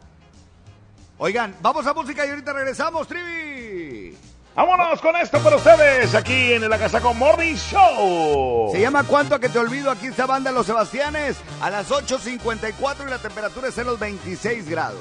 [1.23, 4.13] Oigan, vamos a música y ahorita regresamos, Trivi.
[4.53, 8.69] Vámonos con esto para ustedes aquí en el Agasaco Morning Show.
[8.73, 9.89] Se llama ¿Cuánto a que te olvido?
[9.89, 14.67] Aquí está Banda Los Sebastianes a las 8.54 y la temperatura es en los 26
[14.67, 14.99] grados.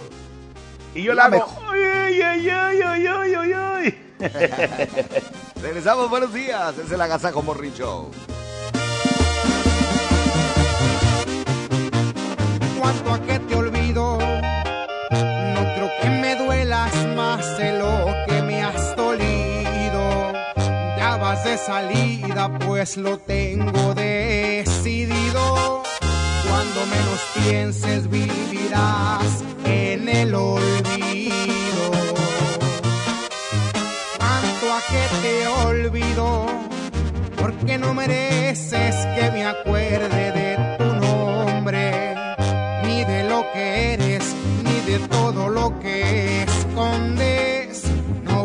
[0.94, 1.38] Y yo la hago.
[1.38, 1.74] mejor.
[1.74, 4.12] Ay, ay, ay, ay, ay, ay, ay.
[5.60, 6.78] Regresamos, buenos días.
[6.78, 8.12] Es el Agasajo Morning Show.
[12.78, 14.31] cuanto a que te olvido.
[21.32, 25.82] De salida, pues lo tengo decidido.
[26.46, 31.90] Cuando menos pienses, vivirás en el olvido.
[34.18, 36.46] Cuanto a que te olvido,
[37.40, 42.14] porque no mereces que me acuerde de tu nombre,
[42.84, 47.31] ni de lo que eres, ni de todo lo que escondes.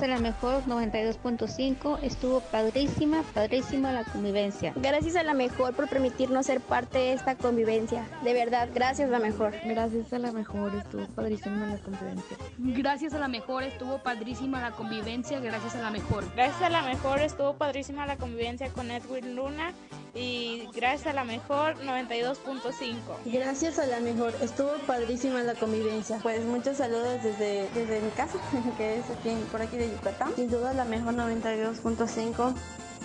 [0.00, 4.72] Gracias a la mejor 92.5 estuvo padrísima, padrísima la convivencia.
[4.76, 8.08] Gracias a la mejor por permitirnos ser parte de esta convivencia.
[8.24, 9.52] De verdad, gracias la mejor.
[9.62, 12.38] Gracias a la mejor estuvo padrísima la convivencia.
[12.56, 16.24] Gracias a la mejor estuvo padrísima la convivencia, gracias a la mejor.
[16.34, 19.74] Gracias a la mejor estuvo padrísima la convivencia con Edwin Luna
[20.14, 22.96] y gracias a la mejor 92.5.
[23.26, 26.18] Gracias a la mejor, estuvo padrísima la convivencia.
[26.22, 28.38] Pues muchos saludos desde, desde mi casa,
[28.76, 30.32] que es aquí, por aquí de Yucatán.
[30.36, 32.54] Sin duda la mejor 92.5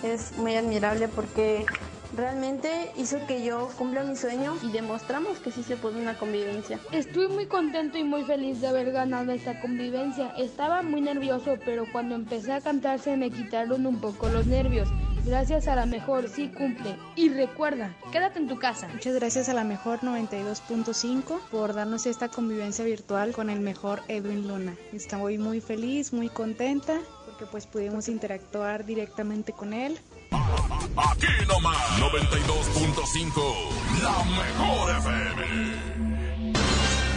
[0.02, 1.64] es muy admirable porque
[2.16, 6.78] realmente hizo que yo cumpla mi sueño y demostramos que sí se puede una convivencia.
[6.92, 10.32] Estoy muy contento y muy feliz de haber ganado esta convivencia.
[10.36, 14.88] Estaba muy nervioso, pero cuando empecé a cantar se me quitaron un poco los nervios.
[15.26, 16.96] Gracias a la mejor, sí cumple.
[17.16, 18.86] Y recuerda, quédate en tu casa.
[18.86, 24.46] Muchas gracias a la mejor 92.5 por darnos esta convivencia virtual con el mejor Edwin
[24.46, 24.76] Luna.
[24.92, 29.98] Estoy muy feliz, muy contenta porque pues pudimos interactuar directamente con él.
[30.30, 33.42] Aquí nomás, 92.5,
[34.02, 36.05] la mejor FM.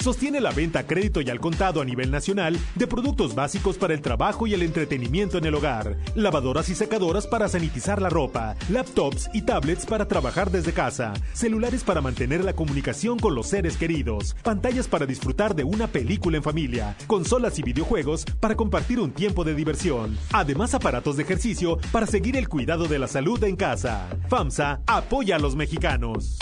[0.00, 3.94] sostiene la venta a crédito y al contado a nivel nacional de productos básicos para
[3.94, 8.56] el trabajo y el entretenimiento en el hogar, lavadoras y secadoras para sanitizar la ropa,
[8.70, 13.76] laptops y tablets para trabajar desde casa, celulares para mantener la comunicación con los seres
[13.76, 19.10] queridos, pantallas para disfrutar de una película en familia, consolas y videojuegos para compartir un
[19.10, 23.56] tiempo de diversión, además aparatos de ejercicio para seguir el cuidado de la salud en
[23.56, 24.08] casa.
[24.28, 26.38] FAMSA apoya a los mexicanos.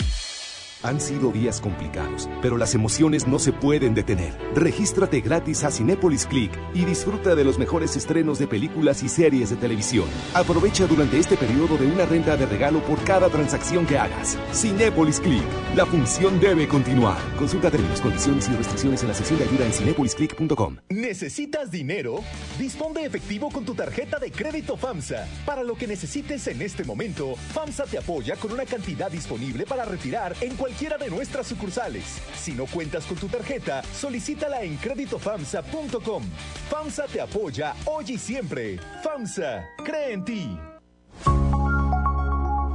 [0.83, 4.37] Han sido días complicados, pero las emociones no se pueden detener.
[4.53, 9.49] Regístrate gratis a Cinépolis Click y disfruta de los mejores estrenos de películas y series
[9.49, 10.05] de televisión.
[10.35, 14.37] Aprovecha durante este periodo de una renta de regalo por cada transacción que hagas.
[14.53, 15.43] Cinépolis Click.
[15.75, 17.17] La función debe continuar.
[17.37, 20.77] Consulta términos, condiciones y restricciones en la sección de ayuda en cinepolisclick.com.
[20.89, 22.19] ¿Necesitas dinero?
[22.59, 25.27] Dispón de efectivo con tu tarjeta de crédito FAMSA.
[25.43, 29.83] Para lo que necesites en este momento, FAMSA te apoya con una cantidad disponible para
[29.83, 32.03] retirar en cualquiera de nuestras sucursales.
[32.35, 36.23] Si no cuentas con tu tarjeta, solicítala en creditofamsa.com.
[36.69, 38.77] FAMSA te apoya hoy y siempre.
[39.01, 40.59] FAMSA, cree en ti.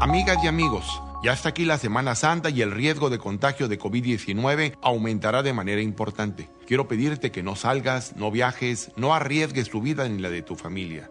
[0.01, 3.79] Amigas y amigos, ya está aquí la Semana Santa y el riesgo de contagio de
[3.79, 6.49] COVID-19 aumentará de manera importante.
[6.67, 10.57] Quiero pedirte que no salgas, no viajes, no arriesgues tu vida ni la de tu
[10.57, 11.11] familia.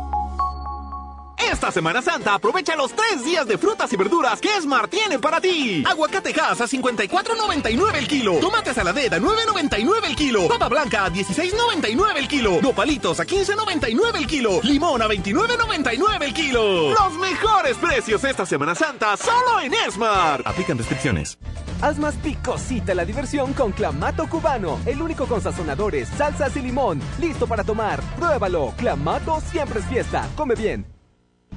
[1.49, 5.41] Esta Semana Santa aprovecha los tres días de frutas y verduras que Esmar tiene para
[5.41, 5.83] ti.
[5.87, 8.35] Aguacate Hass a 54.99 el kilo.
[8.39, 10.47] Tomate saladera a 9.99 el kilo.
[10.47, 12.61] Papa blanca a 16.99 el kilo.
[12.61, 14.59] Nopalitos a 15.99 el kilo.
[14.63, 16.93] Limón a 29.99 el kilo.
[16.93, 20.43] Los mejores precios esta Semana Santa solo en Esmar.
[20.45, 21.37] Aplican restricciones.
[21.81, 27.01] Haz más picosita la diversión con Clamato Cubano, el único con sazonadores, salsas y limón.
[27.19, 27.99] Listo para tomar.
[28.17, 28.73] Pruébalo.
[28.77, 30.29] Clamato siempre es fiesta.
[30.35, 31.00] Come bien.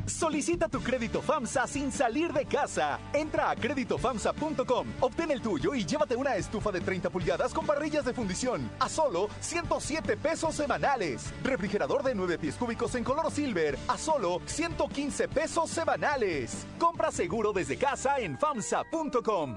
[0.06, 2.98] Solicita tu crédito FAMSA sin salir de casa.
[3.12, 8.04] Entra a créditofamsa.com, obtén el tuyo y llévate una estufa de 30 pulgadas con parrillas
[8.04, 11.32] de fundición a solo 107 pesos semanales.
[11.42, 16.66] Refrigerador de 9 pies cúbicos en color silver a solo 115 pesos semanales.
[16.78, 19.54] Compra seguro desde casa en famsa.com.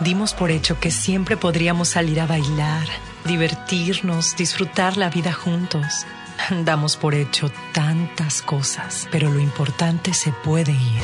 [0.00, 2.86] Dimos por hecho que siempre podríamos salir a bailar,
[3.24, 6.06] divertirnos, disfrutar la vida juntos.
[6.64, 11.02] Damos por hecho tantas cosas, pero lo importante se puede ir,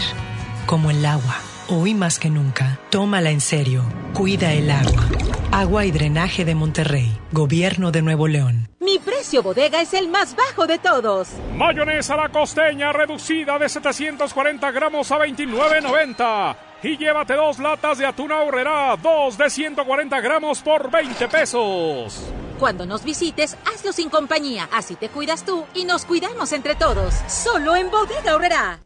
[0.67, 1.37] como el agua.
[1.69, 3.85] Hoy más que nunca, tómala en serio.
[4.15, 5.09] Cuida el agua.
[5.51, 8.69] Agua y Drenaje de Monterrey, Gobierno de Nuevo León.
[8.79, 11.29] Mi precio bodega es el más bajo de todos.
[11.55, 16.57] Mayonesa la costeña reducida de 740 gramos a 29.90.
[16.83, 22.23] Y llévate dos latas de atún ahorrera, dos de 140 gramos por 20 pesos.
[22.59, 24.69] Cuando nos visites, hazlo sin compañía.
[24.73, 27.15] Así te cuidas tú y nos cuidamos entre todos.
[27.29, 28.86] Solo en Bodega Ahorrera.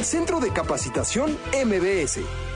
[0.00, 2.47] Centro de Capacitación MBS.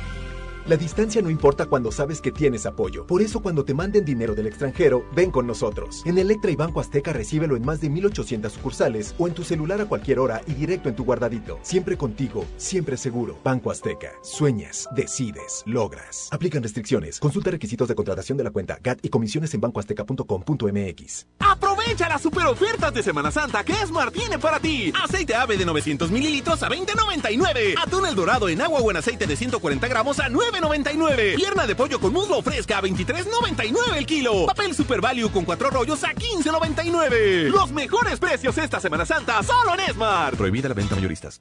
[0.65, 3.05] La distancia no importa cuando sabes que tienes apoyo.
[3.05, 6.03] Por eso cuando te manden dinero del extranjero, ven con nosotros.
[6.07, 9.81] En Electra y Banco Azteca recíbelo en más de 1800 sucursales o en tu celular
[9.81, 11.59] a cualquier hora y directo en tu guardadito.
[11.63, 13.41] Siempre contigo, siempre seguro.
[13.43, 14.13] Banco Azteca.
[14.23, 16.29] Sueñas, decides, logras.
[16.31, 17.19] Aplican restricciones.
[17.19, 21.27] Consulta requisitos de contratación de la cuenta GAT y comisiones en bancoazteca.com.mx.
[21.41, 24.93] Aprovecha las super ofertas de Semana Santa que Esmar tiene para ti.
[25.03, 27.75] Aceite ave de 900 mililitros a 20.99.
[27.85, 31.37] Atún el dorado en agua o en aceite de 140 gramos a 9.99.
[31.37, 34.47] Pierna de pollo con muslo fresca a 23.99 el kilo.
[34.47, 37.49] Papel Super Value con cuatro rollos a 15.99.
[37.49, 40.37] Los mejores precios esta Semana Santa solo en Esmar.
[40.37, 41.41] Prohibida la venta mayoristas.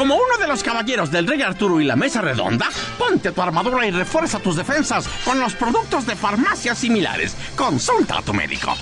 [0.00, 3.86] Como uno de los caballeros del Rey Arturo y la Mesa Redonda, ponte tu armadura
[3.86, 7.36] y refuerza tus defensas con los productos de farmacias similares.
[7.54, 8.74] Consulta a tu médico.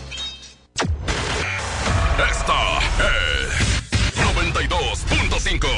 [2.30, 5.77] Esta es 92.5.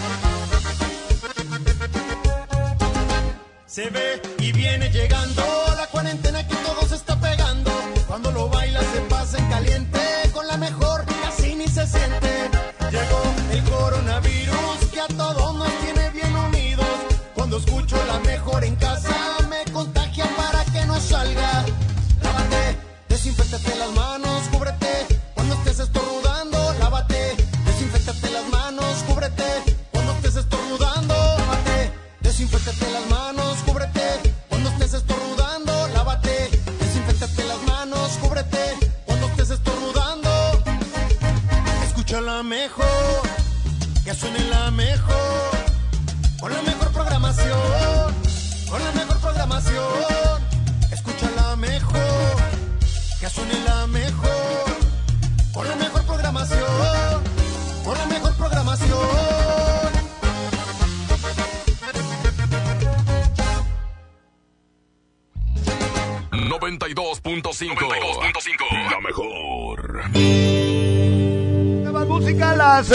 [3.71, 5.41] Se ve y viene llegando
[5.77, 7.71] la cuarentena que todo se está pegando.
[8.05, 9.99] Cuando lo baila se pasa en caliente,
[10.33, 12.40] con la mejor casi ni se siente.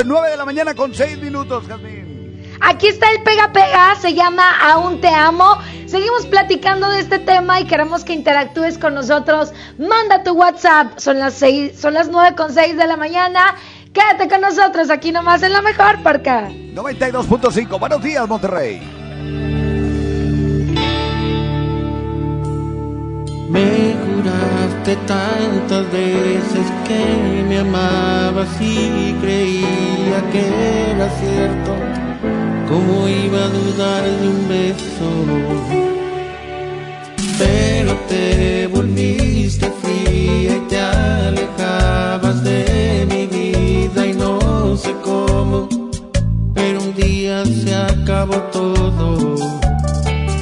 [0.05, 2.17] 9 de la mañana con 6 minutos, Jazmín.
[2.61, 5.59] Aquí está el Pega Pega, se llama Aún Te Amo.
[5.87, 9.53] Seguimos platicando de este tema y queremos que interactúes con nosotros.
[9.79, 13.55] Manda tu WhatsApp, son las, seis, son las 9 con 6 de la mañana.
[13.93, 16.49] Quédate con nosotros aquí nomás en la mejor, Parca.
[16.49, 17.79] 92.5.
[17.79, 18.81] Buenos días, Monterrey.
[23.49, 23.96] Me
[24.87, 31.75] juraste tantas veces que me amabas y creía que era cierto.
[32.69, 35.09] ¿Cómo iba a dudar de un beso?
[37.39, 45.69] Pero te volviste fría y te alejabas de mi vida y no sé cómo.
[46.55, 49.37] Pero un día se acabó todo.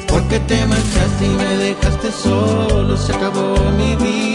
[0.07, 4.34] Porque te marchaste y me dejaste solo, se acabó mi vida,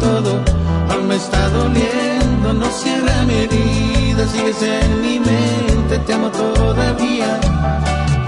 [0.00, 0.40] Todo,
[0.90, 7.40] aún me está doliendo, no cierra mi herida, sigues en mi mente, te amo todavía.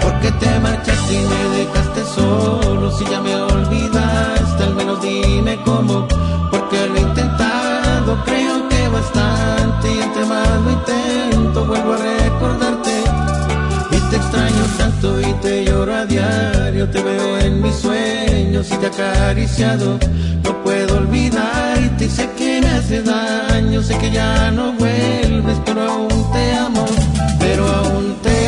[0.00, 6.06] Porque te marchaste y me dejaste solo, si ya me olvidaste, al menos dime cómo,
[6.50, 13.04] porque lo he intentado, creo que bastante, y entre más lo intento, vuelvo a recordarte.
[13.92, 18.76] Y te extraño tanto y te lloro a diario, te veo en mis sueños y
[18.76, 19.98] te acariciado.
[20.44, 21.59] No puedo olvidarte
[22.08, 26.84] sé que me hace daño, sé que ya no vuelves, pero aún te amo,
[27.38, 28.39] pero aún te amo.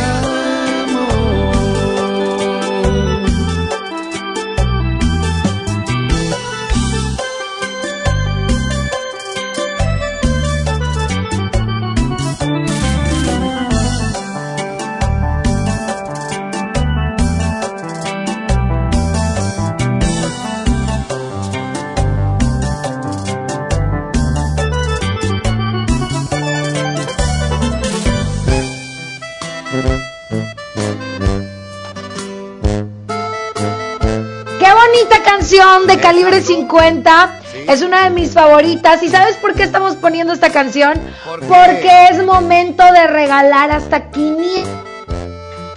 [35.62, 37.40] Canción de calibre 50.
[37.68, 39.02] Es una de mis favoritas.
[39.02, 41.00] ¿Y sabes por qué estamos poniendo esta canción?
[41.24, 44.66] Porque es momento de regalar hasta 500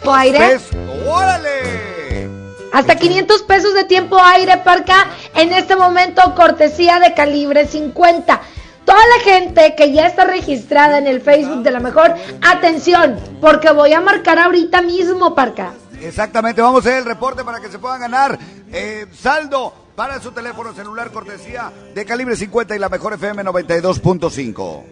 [0.08, 0.60] aire.
[1.08, 2.30] ¡Órale!
[2.74, 5.08] Hasta 500 pesos de tiempo aire, Parca.
[5.36, 8.42] En este momento, cortesía de calibre 50.
[8.86, 13.72] Toda la gente que ya está registrada en el Facebook de la mejor, atención, porque
[13.72, 15.74] voy a marcar ahorita mismo, Parca.
[16.02, 18.38] Exactamente, vamos a hacer el reporte para que se puedan ganar
[18.72, 24.84] eh, saldo para su teléfono celular cortesía de calibre 50 y la mejor FM 92.5.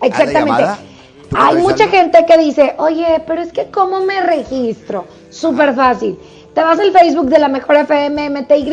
[0.00, 0.64] ¿A la Exactamente.
[1.34, 5.06] Hay mucha gente que dice, oye, pero es que ¿cómo me registro?
[5.30, 6.18] Súper fácil.
[6.54, 8.70] Te vas al Facebook de la Mejor FM MTY,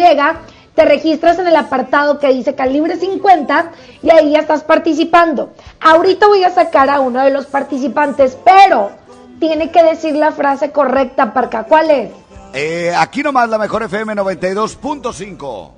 [0.76, 3.72] te registras en el apartado que dice calibre 50
[4.04, 5.54] y ahí ya estás participando.
[5.80, 8.92] Ahorita voy a sacar a uno de los participantes, pero
[9.40, 11.64] tiene que decir la frase correcta, Parca.
[11.64, 12.12] ¿Cuál es?
[12.54, 15.72] Eh, aquí nomás la mejor FM 92.5.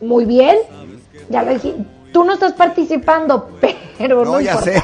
[0.00, 0.58] Muy bien.
[1.28, 1.74] Ya lo dije.
[2.12, 3.50] Tú no estás participando,
[3.98, 4.72] pero no, No, ya importa.
[4.72, 4.82] sé.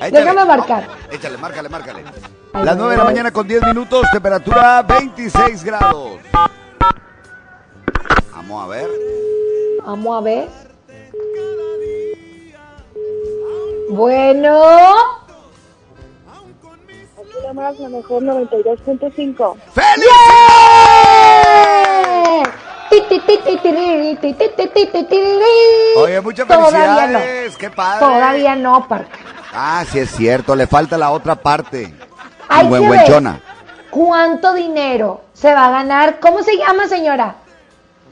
[0.12, 0.88] Déjame marcar.
[1.10, 2.04] Échale, márcale, márcale.
[2.52, 6.18] Las 9 de la mañana con 10 minutos, temperatura 26 grados.
[8.32, 8.88] Vamos a ver.
[9.84, 10.48] Vamos a ver.
[13.90, 14.60] Bueno.
[17.54, 19.56] Más, la mejor 92.5.
[21.24, 22.42] ¡Yeah!
[22.90, 25.96] Ti, ti, ti, ti, tiriri, ti, ti, ti, ti, ti, tiriri.
[25.98, 26.96] Oye, muchas Todavía no.
[26.96, 27.56] felicidades.
[27.56, 28.00] Qué padre.
[28.06, 29.18] Todavía no, Parca.
[29.52, 31.92] Ah, sí es cierto, le falta la otra parte.
[32.48, 33.40] Hay Buen que ver buenchona.
[33.90, 36.18] ¿Cuánto dinero se va a ganar?
[36.20, 37.36] ¿Cómo se llama, señora?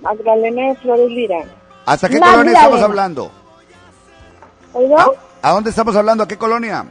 [0.01, 1.39] Magdalena de Flores Lira.
[1.87, 2.39] ¿Hasta qué Magdalena.
[2.39, 3.31] colonia estamos hablando?
[4.73, 5.07] ¿Oiga?
[5.43, 6.25] ¿A dónde estamos hablando?
[6.25, 6.87] ¿A qué colonia?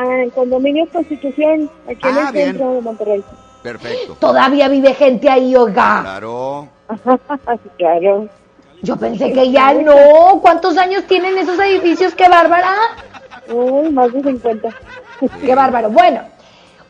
[0.00, 2.46] Ah, en Condominio Constitución, aquí en Ah, el bien.
[2.50, 3.24] centro de Monterrey.
[3.62, 4.16] Perfecto.
[4.20, 6.00] Todavía vive gente ahí, oiga.
[6.02, 6.68] Claro.
[7.78, 8.28] claro.
[8.82, 10.38] Yo pensé que ya no.
[10.40, 12.14] ¿Cuántos años tienen esos edificios?
[12.14, 12.70] ¡Qué bárbara!
[13.52, 14.68] Uy, más de 50.
[15.44, 15.90] ¡Qué bárbaro!
[15.90, 16.20] Bueno,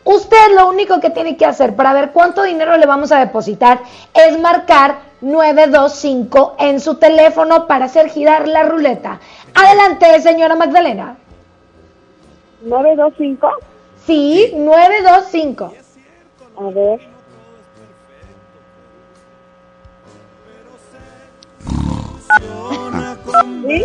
[0.04, 3.80] usted lo único que tiene que hacer para ver cuánto dinero le vamos a depositar
[4.12, 9.18] es marcar 925 en su teléfono para hacer girar la ruleta.
[9.54, 11.16] Adelante, señora Magdalena.
[12.64, 13.48] ¿925?
[14.06, 15.74] Sí, 925.
[16.56, 17.00] A ver.
[23.66, 23.84] ¿Sí?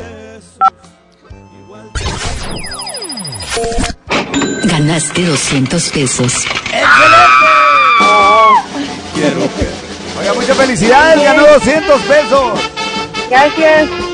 [4.64, 6.46] Ganaste 200 pesos.
[10.20, 12.60] Oiga, muchas felicidades, ganó 200 pesos.
[13.30, 14.13] Gracias.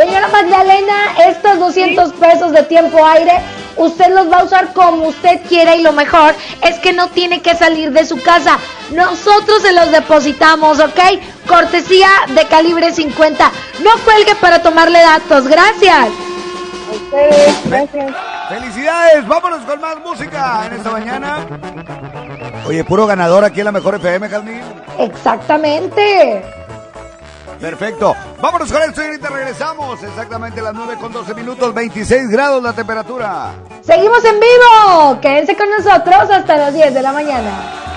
[0.00, 0.94] Señora Magdalena,
[1.28, 3.38] estos 200 pesos de tiempo aire,
[3.76, 7.42] usted los va a usar como usted quiera y lo mejor es que no tiene
[7.42, 8.58] que salir de su casa.
[8.92, 11.00] Nosotros se los depositamos, ¿ok?
[11.46, 13.52] Cortesía de calibre 50.
[13.84, 15.46] No cuelgue para tomarle datos.
[15.46, 16.08] Gracias.
[16.08, 18.14] A ustedes, gracias.
[18.48, 21.46] Felicidades, vámonos con más música en esta mañana.
[22.66, 24.62] Oye, puro ganador aquí en la mejor FM, Jazmín.
[24.98, 26.59] Exactamente.
[27.60, 28.16] Perfecto.
[28.40, 30.02] Vámonos con esto y ahorita regresamos.
[30.02, 33.52] Exactamente a las 9 con 12 minutos, 26 grados la temperatura.
[33.82, 35.20] Seguimos en vivo.
[35.20, 37.89] Quédense con nosotros hasta las 10 de la mañana.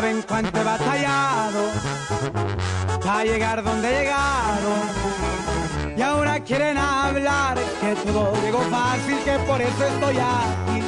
[0.00, 1.62] Saben cuánto he batallado
[3.04, 4.80] para llegar donde llegaron.
[5.96, 10.82] Y ahora quieren hablar que todo llegó fácil, que por eso estoy aquí.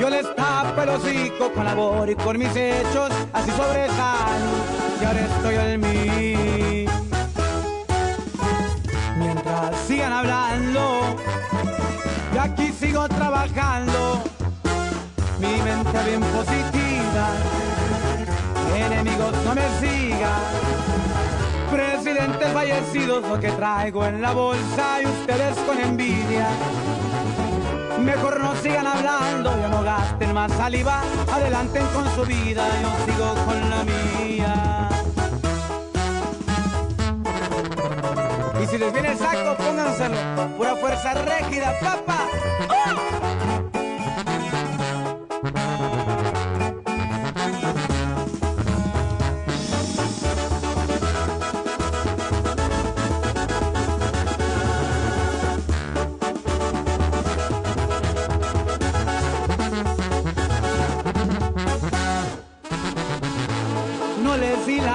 [0.00, 4.56] Yo les tapo el hocico con labor y con mis hechos, así sobresalgo.
[5.02, 6.86] Y ahora estoy en mí.
[9.18, 11.14] Mientras sigan hablando,
[12.34, 14.39] yo aquí sigo trabajando.
[15.40, 17.28] Mi mente bien positiva,
[18.76, 20.42] enemigos no me sigan.
[21.70, 26.48] Presidentes fallecidos, lo que traigo en la bolsa y ustedes con envidia.
[28.00, 31.02] Mejor no sigan hablando, ya no gasten más saliva.
[31.32, 34.88] Adelanten con su vida, yo sigo con la mía.
[38.62, 40.16] Y si les viene el saco, pónganselo.
[40.58, 42.26] Pura fuerza rígida, papá.
[42.92, 43.19] No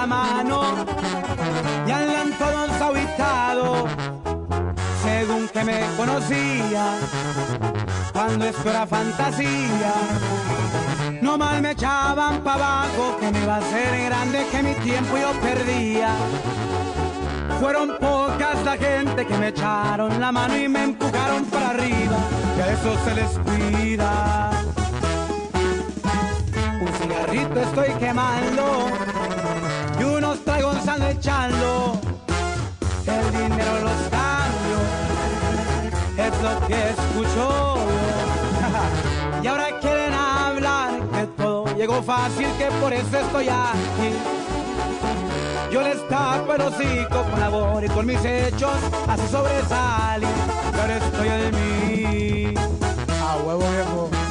[0.06, 0.86] mano.
[1.88, 3.90] Y todos ahuitados
[5.04, 6.98] según que me conocía
[8.12, 9.94] cuando esto era fantasía.
[11.22, 15.18] No mal me echaban pa' abajo que me iba a ser grande que mi tiempo
[15.18, 16.10] yo perdía.
[17.60, 22.18] Fueron pocas la gente que me echaron la mano y me empujaron para arriba
[22.58, 24.52] y a eso se les cuida.
[26.82, 28.90] Un cigarrito estoy quemando
[30.96, 32.00] ando echando.
[33.06, 34.80] El dinero los cambio,
[36.18, 37.76] es lo que escucho
[39.44, 44.12] y ahora quieren hablar que todo llegó fácil, que por eso estoy aquí.
[45.72, 48.76] Yo les tapo el hocico con labor y con mis hechos,
[49.08, 50.28] así sobresalí.
[50.80, 52.54] Ahora estoy en mí.
[53.22, 54.25] A huevo viejo.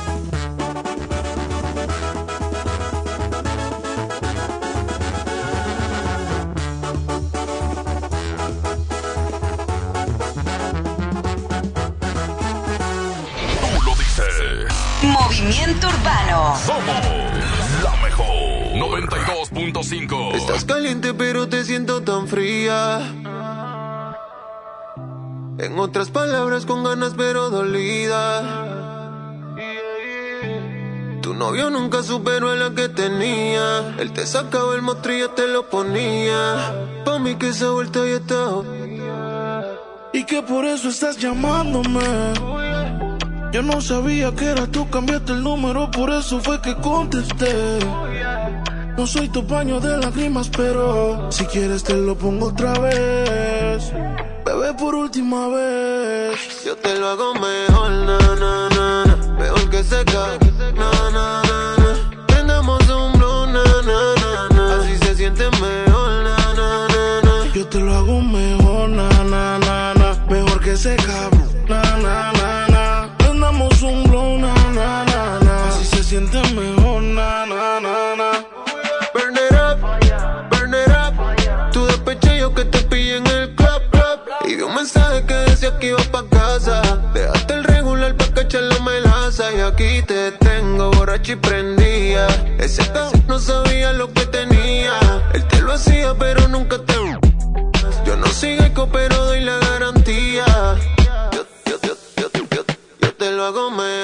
[15.25, 16.55] Movimiento Urbano.
[16.59, 17.03] Somos
[17.83, 18.27] la mejor.
[18.75, 20.35] 92.5.
[20.35, 23.01] Estás caliente pero te siento tan fría.
[25.59, 28.43] En otras palabras con ganas pero dolida.
[31.23, 33.95] Tu novio nunca superó a la que tenía.
[33.99, 37.01] Él te sacaba el mostrillo, te lo ponía.
[37.07, 38.61] Pa' mí que esa vuelta ya está.
[40.13, 42.74] Y que por eso estás llamándome.
[43.55, 47.79] Yo no sabía que era tú, cambiaste el número, por eso fue que contesté.
[48.97, 53.93] No soy tu paño de lágrimas, pero si quieres te lo pongo otra vez.
[54.45, 56.65] Bebé, por última vez.
[56.67, 59.17] Yo te lo hago mejor, na, na, na, na.
[59.39, 60.37] Mejor que seca,
[60.75, 61.44] na, na.
[85.85, 86.83] Que iba pa' casa.
[87.13, 89.53] Dejaste el regular pa' cachar la melaza.
[89.53, 92.27] Y aquí te tengo borracho y prendía.
[92.59, 94.95] Ese cabrón no sabía lo que tenía.
[95.35, 96.95] Él te lo hacía, pero nunca te.
[98.07, 98.27] Yo no
[98.67, 100.45] eco, pero doy la garantía.
[101.33, 102.65] Yo, yo, yo, yo, yo,
[103.01, 104.04] yo te lo hago mejor,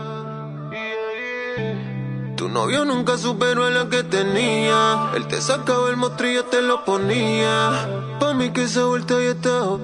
[2.41, 5.11] Tu novio nunca superó a la que tenía.
[5.15, 7.87] Él te sacaba el mostrillo, te lo ponía.
[8.19, 9.77] Pa' mí que esa vuelta ya está.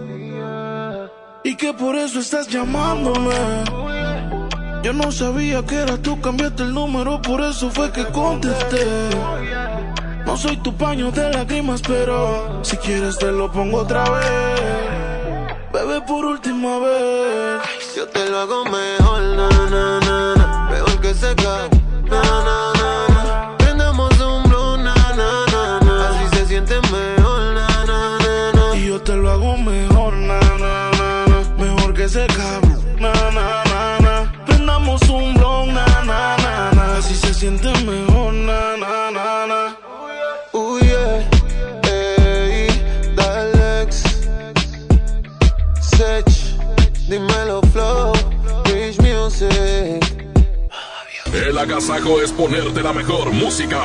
[1.43, 3.35] Y que por eso estás llamándome.
[4.81, 8.87] Yo no sabía que eras tú, cambiaste el número, por eso fue que contesté.
[10.25, 14.61] No soy tu paño de lágrimas, pero si quieres te lo pongo otra vez.
[15.71, 17.61] Bebé, por última vez.
[17.95, 20.69] Yo te lo hago mejor, na, na, na, na.
[20.71, 21.69] Mejor que seca,
[51.57, 53.83] El agasajo es ponerte la mejor música.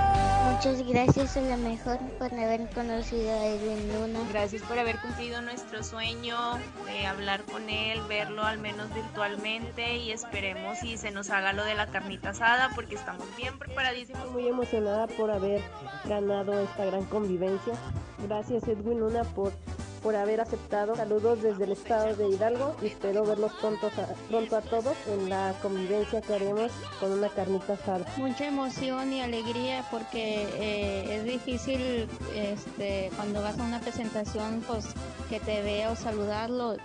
[0.55, 4.19] Muchas gracias a la mejor por haber conocido a Edwin Luna.
[4.31, 6.37] Gracias por haber cumplido nuestro sueño
[6.85, 11.65] de hablar con él, verlo al menos virtualmente y esperemos y se nos haga lo
[11.65, 14.31] de la carnita asada porque estamos bien preparadísimos.
[14.31, 15.61] Muy emocionada por haber
[16.05, 17.73] ganado esta gran convivencia.
[18.25, 19.51] Gracias Edwin Luna por
[20.05, 20.95] por haber aceptado.
[20.95, 25.29] Saludos desde el estado de Hidalgo y espero verlos pronto a, pronto a todos en
[25.31, 28.05] la convivencia que haremos con una carnita asada.
[28.17, 34.85] Mucha emoción y alegría porque eh, es difícil este, cuando vas a una presentación pues
[35.27, 36.75] que te vea o saludarlo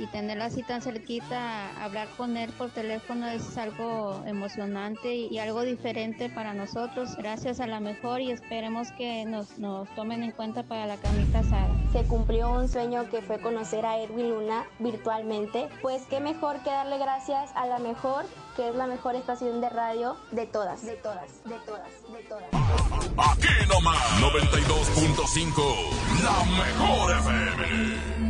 [0.00, 5.38] y tenerla así tan cerquita, hablar con él por teléfono es algo emocionante y, y
[5.38, 7.16] algo diferente para nosotros.
[7.16, 11.40] Gracias a la mejor y esperemos que nos, nos tomen en cuenta para la carnita
[11.40, 11.68] asada.
[11.92, 15.68] Se cumplió un sueño que fue conocer a Edwin Luna virtualmente.
[15.82, 18.24] Pues qué mejor que darle gracias a la mejor,
[18.56, 22.44] que es la mejor estación de radio de todas, de todas, de todas, de todas.
[23.32, 25.62] Aquí nomás 92.5,
[26.22, 28.29] la mejor FM.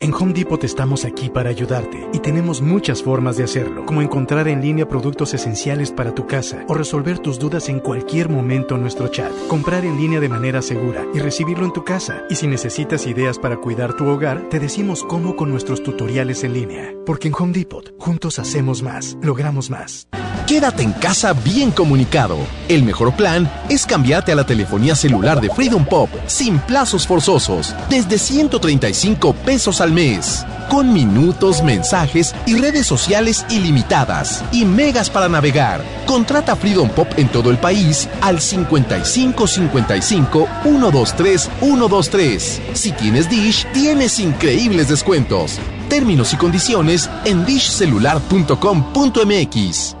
[0.00, 4.46] En Home Depot estamos aquí para ayudarte y tenemos muchas formas de hacerlo, como encontrar
[4.46, 8.82] en línea productos esenciales para tu casa o resolver tus dudas en cualquier momento en
[8.82, 12.22] nuestro chat, comprar en línea de manera segura y recibirlo en tu casa.
[12.30, 16.52] Y si necesitas ideas para cuidar tu hogar, te decimos cómo con nuestros tutoriales en
[16.52, 16.94] línea.
[17.04, 20.06] Porque en Home Depot, juntos hacemos más, logramos más.
[20.48, 22.38] Quédate en casa bien comunicado.
[22.70, 27.74] El mejor plan es cambiarte a la telefonía celular de Freedom Pop sin plazos forzosos,
[27.90, 35.28] desde 135 pesos al mes, con minutos, mensajes y redes sociales ilimitadas y megas para
[35.28, 35.82] navegar.
[36.06, 42.62] Contrata Freedom Pop en todo el país al 55 55 123 123.
[42.74, 45.58] Si tienes Dish, tienes increíbles descuentos.
[45.88, 49.97] Términos y condiciones en dishcelular.com.mx.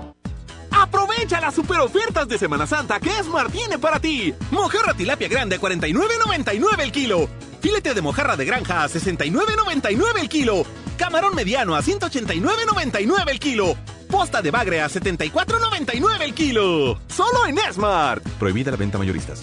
[0.80, 4.32] Aprovecha las super ofertas de Semana Santa que Esmar tiene para ti.
[4.52, 7.28] Mojarra tilapia grande a 49.99 el kilo.
[7.60, 10.64] Filete de mojarra de granja a 69.99 el kilo.
[10.96, 13.76] Camarón mediano a 189.99 el kilo.
[14.08, 17.00] Posta de bagre a 74.99 el kilo.
[17.08, 18.22] Solo en Smart.
[18.38, 19.42] Prohibida la venta mayoristas.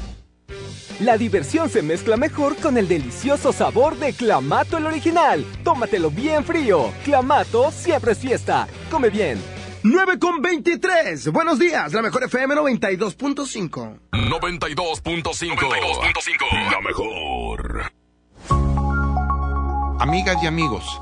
[1.01, 5.43] La diversión se mezcla mejor con el delicioso sabor de Clamato el original.
[5.63, 6.93] Tómatelo bien frío.
[7.03, 8.67] Clamato siempre es fiesta.
[8.91, 9.41] Come bien.
[9.81, 11.29] 9 con 23.
[11.29, 13.97] Buenos días, la mejor FM 92.5.
[14.11, 16.71] 92.5.
[16.71, 17.91] La mejor.
[19.99, 21.01] Amigas y amigos,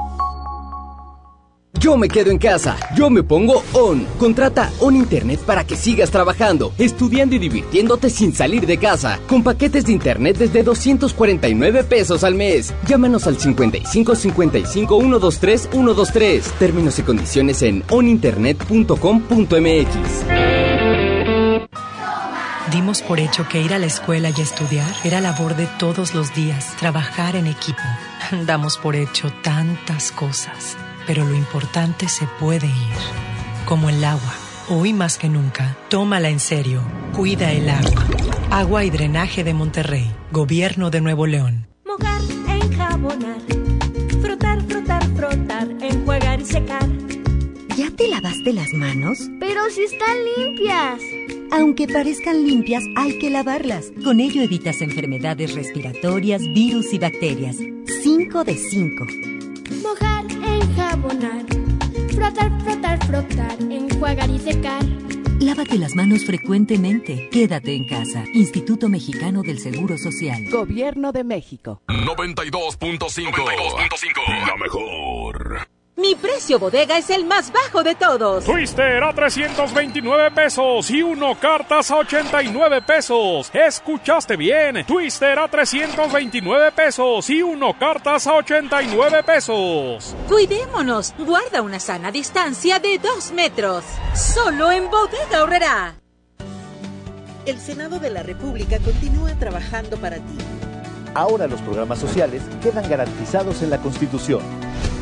[1.79, 4.05] Yo me quedo en casa, yo me pongo ON.
[4.19, 9.19] Contrata ON Internet para que sigas trabajando, estudiando y divirtiéndote sin salir de casa.
[9.27, 12.73] Con paquetes de Internet desde 249 pesos al mes.
[12.87, 16.51] Llámanos al 55 55 123 123.
[16.59, 20.71] Términos y condiciones en oninternet.com.mx.
[22.71, 26.33] Dimos por hecho que ir a la escuela y estudiar era labor de todos los
[26.33, 27.81] días, trabajar en equipo.
[28.45, 30.77] Damos por hecho tantas cosas
[31.07, 34.33] pero lo importante se puede ir, como el agua.
[34.69, 36.81] Hoy más que nunca, tómala en serio.
[37.15, 38.05] Cuida el agua.
[38.51, 40.09] Agua y drenaje de Monterrey.
[40.31, 41.67] Gobierno de Nuevo León.
[41.85, 43.41] Mojar, enjabonar.
[44.21, 45.67] Frotar, frotar, frotar.
[45.81, 46.87] Enjuagar y secar.
[47.75, 49.17] ¿Ya te lavaste las manos?
[49.39, 51.01] Pero si están limpias.
[51.51, 53.91] Aunque parezcan limpias, hay que lavarlas.
[54.03, 57.57] Con ello evitas enfermedades respiratorias, virus y bacterias.
[58.03, 59.05] 5 de 5.
[59.83, 60.20] Mojar,
[60.61, 61.45] enjabonar.
[62.13, 63.57] Frotar, frotar, frotar.
[63.69, 64.83] Enjuagar y secar.
[65.39, 67.29] Lávate las manos frecuentemente.
[67.31, 68.23] Quédate en casa.
[68.33, 70.45] Instituto Mexicano del Seguro Social.
[70.51, 71.81] Gobierno de México.
[71.87, 74.47] 92.5.
[74.47, 75.67] La mejor.
[76.01, 78.43] Mi precio bodega es el más bajo de todos.
[78.43, 83.51] Twister a 329 pesos y uno cartas a 89 pesos.
[83.53, 84.83] Escuchaste bien.
[84.87, 90.15] Twister a 329 pesos y uno cartas a 89 pesos.
[90.27, 91.13] Cuidémonos.
[91.19, 93.85] Guarda una sana distancia de 2 metros.
[94.15, 95.93] Solo en bodega ahorrará.
[97.45, 100.37] El Senado de la República continúa trabajando para ti.
[101.13, 104.41] Ahora los programas sociales quedan garantizados en la Constitución.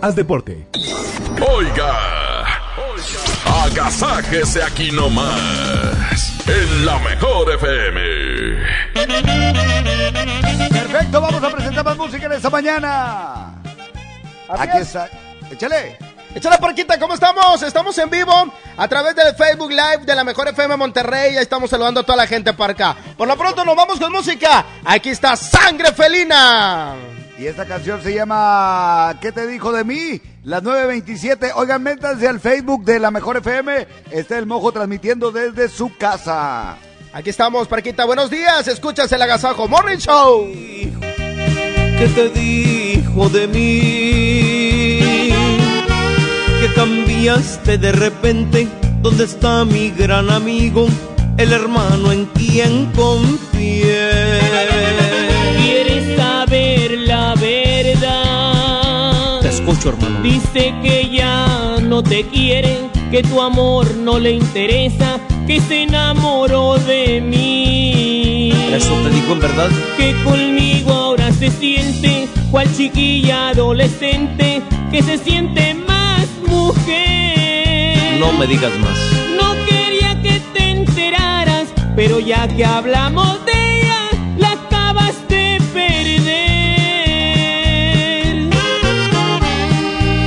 [0.00, 0.66] Haz deporte.
[1.46, 2.44] Oiga,
[3.64, 8.00] agasájese aquí nomás, en la mejor FM.
[10.70, 13.60] Perfecto, vamos a presentar más música en esta mañana.
[14.48, 15.10] Aquí está.
[15.50, 15.98] Échale.
[16.34, 17.62] Échale Parquita, ¿cómo estamos?
[17.62, 21.34] Estamos en vivo a través del Facebook Live de la Mejor FM Monterrey.
[21.34, 22.96] Ya estamos saludando a toda la gente para acá.
[23.16, 24.64] Por lo pronto nos vamos con música.
[24.84, 27.17] Aquí está Sangre Felina.
[27.38, 30.20] Y esta canción se llama ¿Qué te dijo de mí?
[30.42, 31.52] Las 9.27.
[31.54, 33.86] Oigan, métanse al Facebook de la Mejor FM.
[34.10, 36.76] Está el mojo transmitiendo desde su casa.
[37.12, 38.06] Aquí estamos, Parquita.
[38.06, 38.66] Buenos días.
[38.66, 40.48] Escuchas el Agasajo Morning Show.
[40.52, 44.98] ¿Qué te dijo de mí?
[46.60, 48.66] Que cambiaste de repente.
[49.00, 50.88] ¿Dónde está mi gran amigo?
[51.36, 54.40] El hermano en quien confié.
[59.90, 60.20] Hermano.
[60.22, 66.78] Dice que ya no te quiere, que tu amor no le interesa, que se enamoró
[66.78, 68.52] de mí.
[68.72, 69.70] ¿Eso te dijo en verdad?
[69.96, 78.18] Que conmigo ahora se siente, cual chiquilla adolescente, que se siente más mujer.
[78.20, 78.98] No me digas más.
[79.36, 83.38] No quería que te enteraras, pero ya que hablamos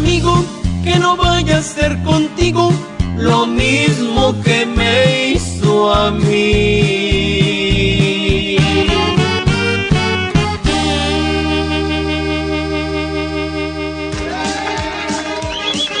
[0.00, 0.34] amigo,
[0.82, 2.72] que no vaya a ser contigo
[3.18, 6.96] lo mismo que me hizo a mí.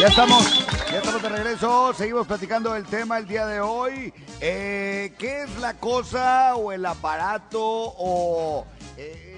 [0.00, 1.92] Ya estamos, ya estamos de regreso.
[1.92, 4.14] Seguimos platicando el tema el día de hoy.
[4.40, 8.64] Eh, ¿Qué es la cosa o el aparato o
[8.96, 9.29] eh,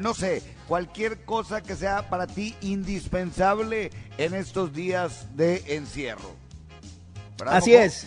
[0.00, 6.34] no sé, cualquier cosa que sea para ti indispensable en estos días de encierro?
[7.38, 8.06] ¿Verdad, Así es.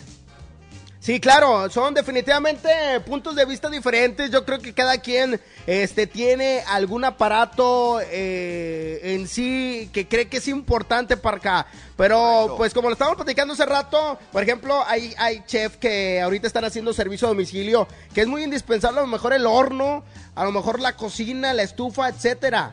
[1.04, 2.70] Sí, claro, son definitivamente
[3.04, 4.30] puntos de vista diferentes.
[4.30, 10.38] Yo creo que cada quien este, tiene algún aparato eh, en sí que cree que
[10.38, 11.66] es importante para acá.
[11.98, 16.46] Pero, pues como lo estábamos platicando hace rato, por ejemplo, hay, hay chef que ahorita
[16.46, 20.42] están haciendo servicio a domicilio, que es muy indispensable, a lo mejor el horno, a
[20.42, 22.72] lo mejor la cocina, la estufa, etcétera.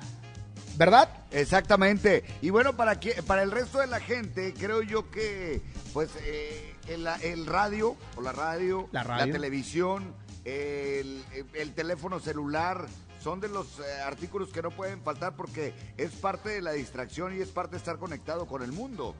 [0.78, 1.10] ¿Verdad?
[1.32, 2.24] Exactamente.
[2.42, 5.62] Y bueno, para, que, para el resto de la gente, creo yo que,
[5.92, 9.32] pues, eh, el, el radio, o la radio, La radio.
[9.32, 10.14] televisión,
[10.46, 12.88] el, el teléfono celular,
[13.22, 17.38] son de los eh, artículos que no pueden faltar porque es parte de la distracción
[17.38, 19.16] y es parte de estar conectado con el mundo.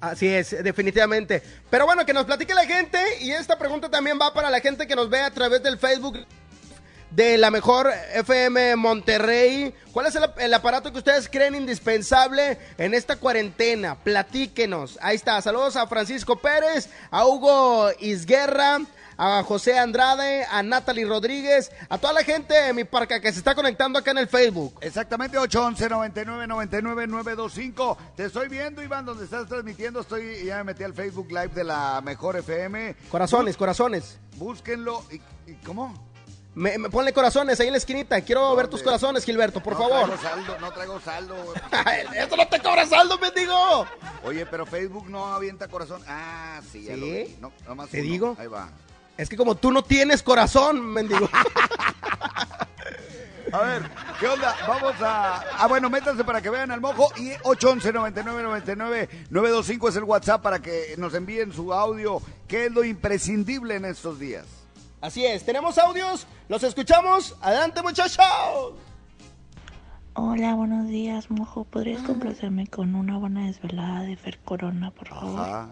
[0.00, 1.42] Así es, definitivamente.
[1.70, 4.86] Pero bueno, que nos platique la gente y esta pregunta también va para la gente
[4.86, 6.18] que nos ve a través del Facebook
[7.14, 9.74] de la mejor FM Monterrey.
[9.92, 13.94] ¿Cuál es el, el aparato que ustedes creen indispensable en esta cuarentena?
[13.94, 14.98] Platíquenos.
[15.00, 15.40] Ahí está.
[15.40, 18.80] Saludos a Francisco Pérez, a Hugo Isguerra,
[19.16, 23.38] a José Andrade, a Natalie Rodríguez, a toda la gente de mi parca que se
[23.38, 24.74] está conectando acá en el Facebook.
[24.80, 27.98] Exactamente, 811 99 99 925.
[28.16, 30.00] Te estoy viendo, Iván, donde estás transmitiendo.
[30.00, 32.96] Estoy, ya me metí al Facebook Live de la Mejor FM.
[33.08, 34.18] Corazones, corazones.
[34.36, 35.04] Búsquenlo.
[35.12, 35.20] ¿Y,
[35.50, 36.13] y cómo?
[36.54, 38.20] Me, me- ponle corazones ahí en la esquinita.
[38.20, 40.06] Quiero ver tus corazones, Gilberto, por no favor.
[40.18, 41.34] Traigo saldo, no traigo saldo.
[42.16, 43.86] ¡Esto no te cobra saldo, mendigo!
[44.24, 46.00] Oye, pero Facebook no avienta corazón.
[46.06, 47.00] Ah, sí, ya ¿Sí?
[47.00, 47.36] lo vi.
[47.40, 48.10] No, nomás ¿Te uno.
[48.10, 48.36] digo?
[48.38, 48.68] Ahí va.
[49.16, 51.28] Es que como tú no tienes corazón, mendigo.
[53.52, 53.82] A ver,
[54.18, 54.56] ¿qué onda?
[54.66, 55.36] Vamos a.
[55.58, 57.12] Ah, bueno, métanse para que vean al mojo.
[57.16, 62.20] Y 811 99 99 925 es el WhatsApp para que nos envíen su audio.
[62.48, 64.44] ¿Qué es lo imprescindible en estos días?
[65.04, 67.36] Así es, tenemos audios, los escuchamos.
[67.42, 68.18] Adelante, muchachos.
[70.14, 71.64] Hola, buenos días, mojo.
[71.64, 75.40] ¿Podrías complacerme con una buena desvelada de Fer Corona, por favor?
[75.40, 75.68] Ajá.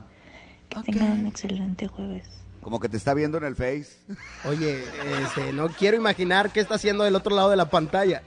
[0.69, 2.29] Que tengan un excelente jueves.
[2.61, 3.97] Como que te está viendo en el Face.
[4.45, 4.85] Oye,
[5.23, 8.23] este, no quiero imaginar qué está haciendo del otro lado de la pantalla.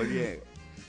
[0.00, 0.42] Oye.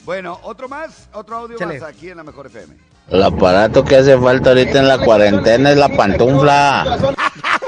[0.04, 2.74] Bueno, otro más, otro audio más aquí en la Mejor FM.
[3.10, 7.14] El aparato que hace falta ahorita en la cuarentena es la pantufla.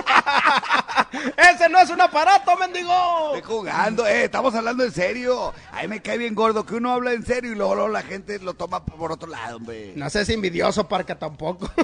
[1.37, 3.35] ¡Ese no es un aparato, mendigo!
[3.35, 5.53] Estoy jugando, eh, estamos hablando en serio.
[5.73, 8.39] Ahí me cae bien gordo que uno habla en serio y luego, luego la gente
[8.39, 9.93] lo toma por otro lado, hombre.
[9.97, 11.71] No seas envidioso, Parca, tampoco.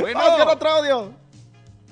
[0.00, 0.18] Bueno.
[0.18, 1.12] Vamos con otro audio.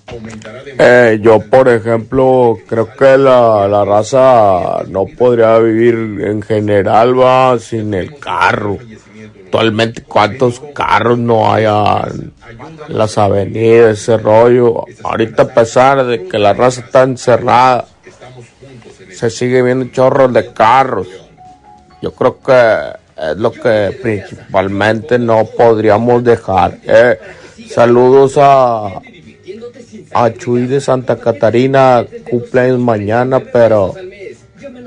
[0.07, 7.59] Eh, yo, por ejemplo, creo que la, la raza no podría vivir en general, va,
[7.59, 8.79] sin el carro.
[9.45, 12.33] Actualmente, ¿cuántos carros no hay en
[12.89, 14.85] las avenidas, ese rollo?
[15.03, 17.87] Ahorita, a pesar de que la raza está encerrada,
[19.11, 21.09] se sigue viendo chorros de carros.
[22.03, 22.79] Yo creo que
[23.17, 26.79] es lo que principalmente no podríamos dejar.
[26.83, 27.19] Eh,
[27.69, 29.01] saludos a,
[30.13, 33.95] a Chuy de Santa Catarina, cumpleaños mañana, pero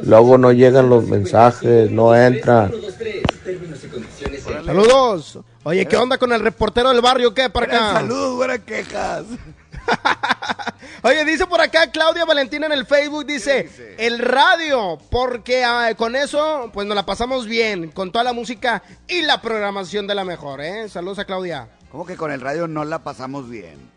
[0.03, 2.71] luego no llegan los mensajes, no entran.
[4.65, 5.39] Saludos.
[5.63, 7.33] Oye, ¿qué onda con el reportero del barrio?
[7.33, 7.93] ¿Qué, Parca?
[7.93, 9.25] Saludos, buenas quejas.
[11.03, 16.15] Oye, dice por acá Claudia Valentina en el Facebook, dice, el radio, porque ah, con
[16.15, 20.25] eso pues nos la pasamos bien, con toda la música y la programación de la
[20.25, 20.89] mejor, ¿eh?
[20.89, 21.69] Saludos a Claudia.
[21.91, 23.96] ¿Cómo que con el radio no la pasamos bien?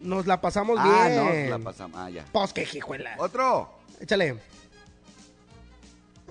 [0.00, 1.50] Nos la pasamos ah, bien.
[1.50, 2.00] no, la pasamos.
[2.00, 2.24] Ah, ya.
[2.32, 3.14] Pues qué hijuela.
[3.18, 3.70] Otro.
[4.00, 4.36] Échale.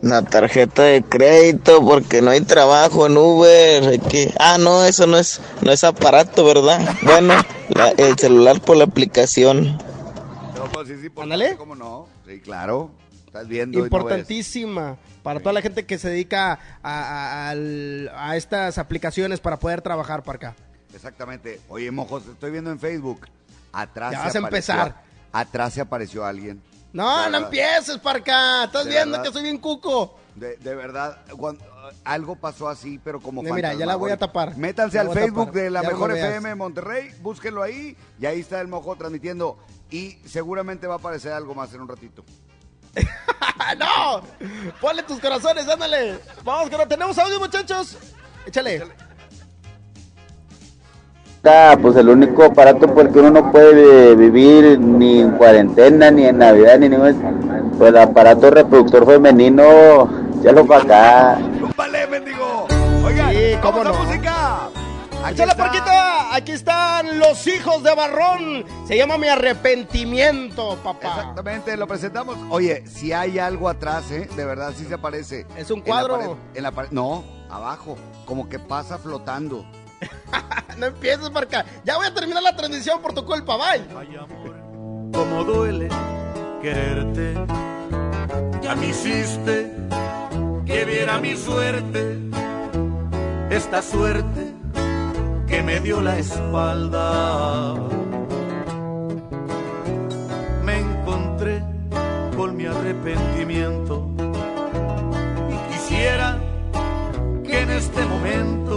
[0.02, 4.00] Una tarjeta de crédito porque no hay trabajo en Uber.
[4.00, 6.96] que- Ah, no, eso no es, no es aparato, ¿verdad?
[7.04, 7.34] Bueno,
[7.70, 9.78] la- el celular por la aplicación.
[10.56, 11.56] No, pues sí, sí, por Ándale.
[11.58, 12.08] ¿Cómo no?
[12.26, 12.92] Sí, claro.
[13.26, 13.78] Estás viendo.
[13.78, 13.92] y no ves.
[13.92, 19.82] Importantísima para toda la gente que se dedica a, a- a estas aplicaciones para poder
[19.82, 20.56] trabajar para acá.
[20.96, 21.60] Exactamente.
[21.68, 23.28] Oye, mojos, estoy viendo en Facebook.
[23.72, 25.04] Atrás Ya se vas a empezar.
[25.32, 26.62] Atrás se apareció alguien.
[26.92, 27.42] No, De no verdad.
[27.44, 28.64] empieces, Parca.
[28.66, 29.24] Estás De viendo verdad.
[29.28, 30.18] que soy bien cuco.
[30.36, 31.64] De, de verdad, cuando-
[32.04, 34.56] algo pasó así, pero como Mira, mira, ya la voy a tapar.
[34.58, 36.16] Métanse al Facebook de la Ya Mejor.
[36.16, 39.58] FM Monterrey, búsquenlo ahí y ahí está el mojo transmitiendo
[39.90, 42.24] y seguramente va a aparecer algo más en un ratito.
[43.60, 44.22] ¡Ah, no!
[44.82, 46.20] Ponle tus corazones, ándale.
[46.44, 47.98] Vamos, que no tenemos audio, muchachos.
[48.46, 48.84] Échale.
[51.46, 56.12] Ah, pues el único aparato por el que uno no puede vivir ni en cuarentena,
[56.12, 57.74] ni en Navidad, ni ningún...
[57.78, 60.10] Pues el aparato reproductor femenino,
[60.44, 61.40] ya lo para acá.
[61.78, 62.68] ¡Vale, mendigo!
[63.06, 63.94] Oigan, Sí, cómo no.
[63.94, 64.66] música.
[65.24, 65.64] Aquí ¡Échale, está.
[65.64, 66.36] Parquita!
[66.36, 68.66] Aquí están los hijos de Barrón.
[68.86, 71.08] Se llama Mi Arrepentimiento, papá.
[71.08, 72.38] Exactamente, lo presentamos.
[72.50, 74.30] Oye, si hay algo atrás, ¿eh?
[74.36, 75.46] De verdad, sí se aparece.
[75.58, 76.16] Es un En la cuadro.
[76.18, 77.96] pared- En la pared, no, abajo,
[78.26, 79.66] como que pasa flotando.
[80.78, 81.66] no empieces, Parca.
[81.84, 83.86] Ya voy a terminar la transmisión por tu culpa, bye.
[85.14, 85.90] Como duele
[86.62, 87.34] quererte.
[88.62, 89.72] Ya me hiciste
[90.66, 92.20] que viera mi suerte.
[93.50, 94.54] Esta suerte
[95.48, 97.74] que me dio la espalda.
[100.64, 101.64] Me encontré
[102.38, 104.10] con mi arrepentimiento.
[105.50, 106.38] Y quisiera
[107.44, 108.69] que en este momento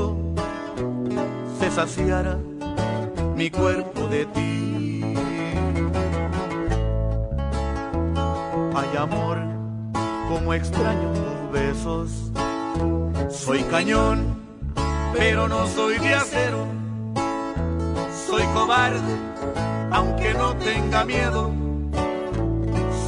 [1.75, 2.37] saciara
[3.35, 5.03] mi cuerpo de ti.
[8.75, 9.39] Hay amor
[10.29, 12.33] como extraño tus besos.
[13.31, 14.39] Soy cañón,
[15.17, 16.67] pero no soy de.
[18.27, 19.15] Soy cobarde,
[19.91, 21.51] aunque no tenga miedo.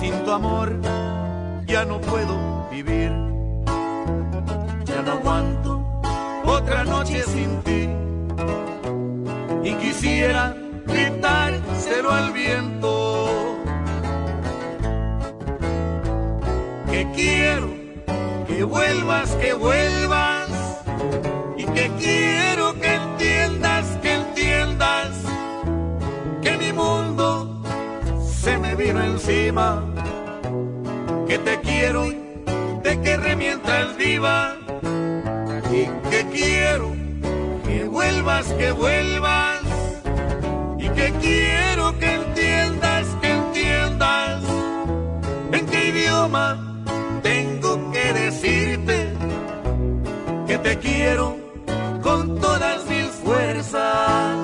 [0.00, 0.80] Sin tu amor
[1.66, 3.12] ya no puedo vivir.
[4.86, 5.84] Ya no aguanto
[6.46, 8.03] otra noche sin ti.
[9.64, 10.54] Y quisiera
[10.86, 13.56] gritárselo al viento.
[16.90, 17.68] Que quiero
[18.46, 20.50] que vuelvas, que vuelvas.
[21.56, 25.08] Y que quiero que entiendas, que entiendas.
[26.42, 27.62] Que mi mundo
[28.22, 29.82] se me vino encima.
[31.26, 32.12] Que te quiero,
[32.82, 34.56] te querré mientras viva.
[35.72, 37.03] Y que quiero
[37.74, 39.60] que vuelvas, que vuelvas.
[40.78, 44.42] Y que quiero que entiendas, que entiendas.
[45.52, 46.46] En qué idioma
[47.22, 49.12] tengo que decirte
[50.46, 51.36] que te quiero
[52.02, 54.43] con todas mis fuerzas.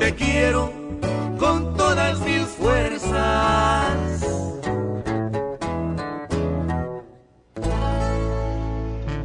[0.00, 0.72] te quiero
[1.38, 3.92] con todas mis fuerzas.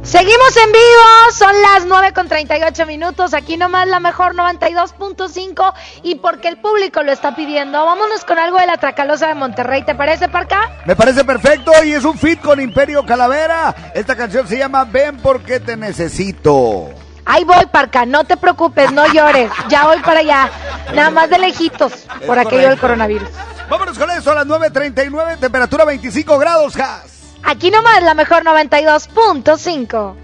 [0.02, 5.72] Seguimos en vivo, son las 9 con 38 minutos, aquí nomás la mejor 92.5
[6.04, 9.82] y porque el público lo está pidiendo, vámonos con algo de la Tracalosa de Monterrey,
[9.82, 10.76] ¿te parece, Parca?
[10.84, 13.74] Me parece perfecto y es un fit con Imperio Calavera.
[13.94, 17.05] Esta canción se llama Ven porque te necesito.
[17.26, 20.48] Ahí voy, Parca, no te preocupes, no llores, ya voy para allá,
[20.94, 21.92] nada más de lejitos,
[22.24, 23.28] por aquello del coronavirus.
[23.68, 27.34] Vámonos con eso a las 9.39, temperatura 25 grados, Jas.
[27.42, 30.14] Aquí nomás la mejor 92.5.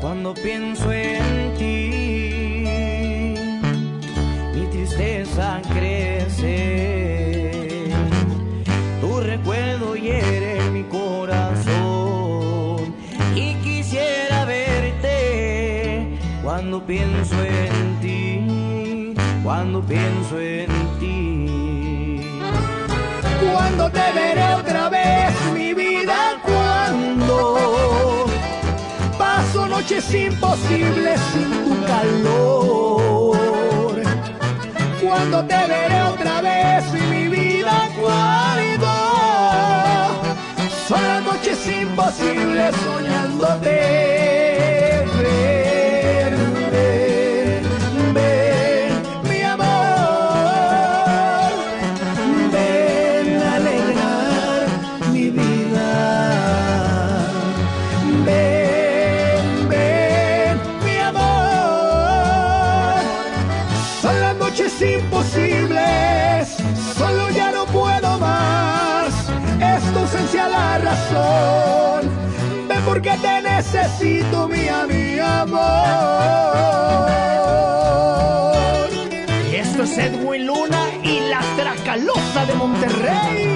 [0.00, 1.90] Cuando pienso en ti,
[4.58, 5.60] mi tristeza
[16.72, 22.40] cuando pienso en ti, cuando pienso en ti.
[23.42, 28.24] Cuando te veré otra vez, mi vida, cuando
[29.18, 33.36] paso noches imposibles sin tu calor.
[35.02, 38.88] Cuando te veré otra vez, mi vida, cuando
[40.88, 44.21] son las noches imposibles soñándote.
[74.02, 75.60] Mía, mi amor.
[79.50, 83.51] Y esto es Edwin Luna y la Tracalosa de Monterrey.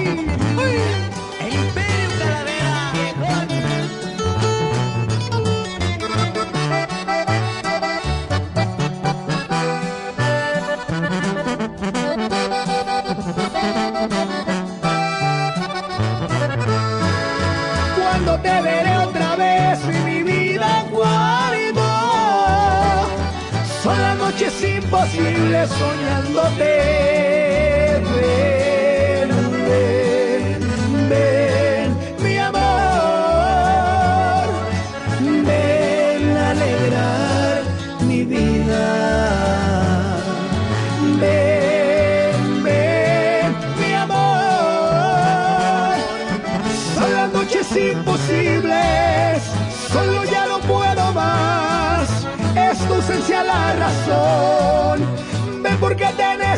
[24.87, 27.36] Imposible soñándote.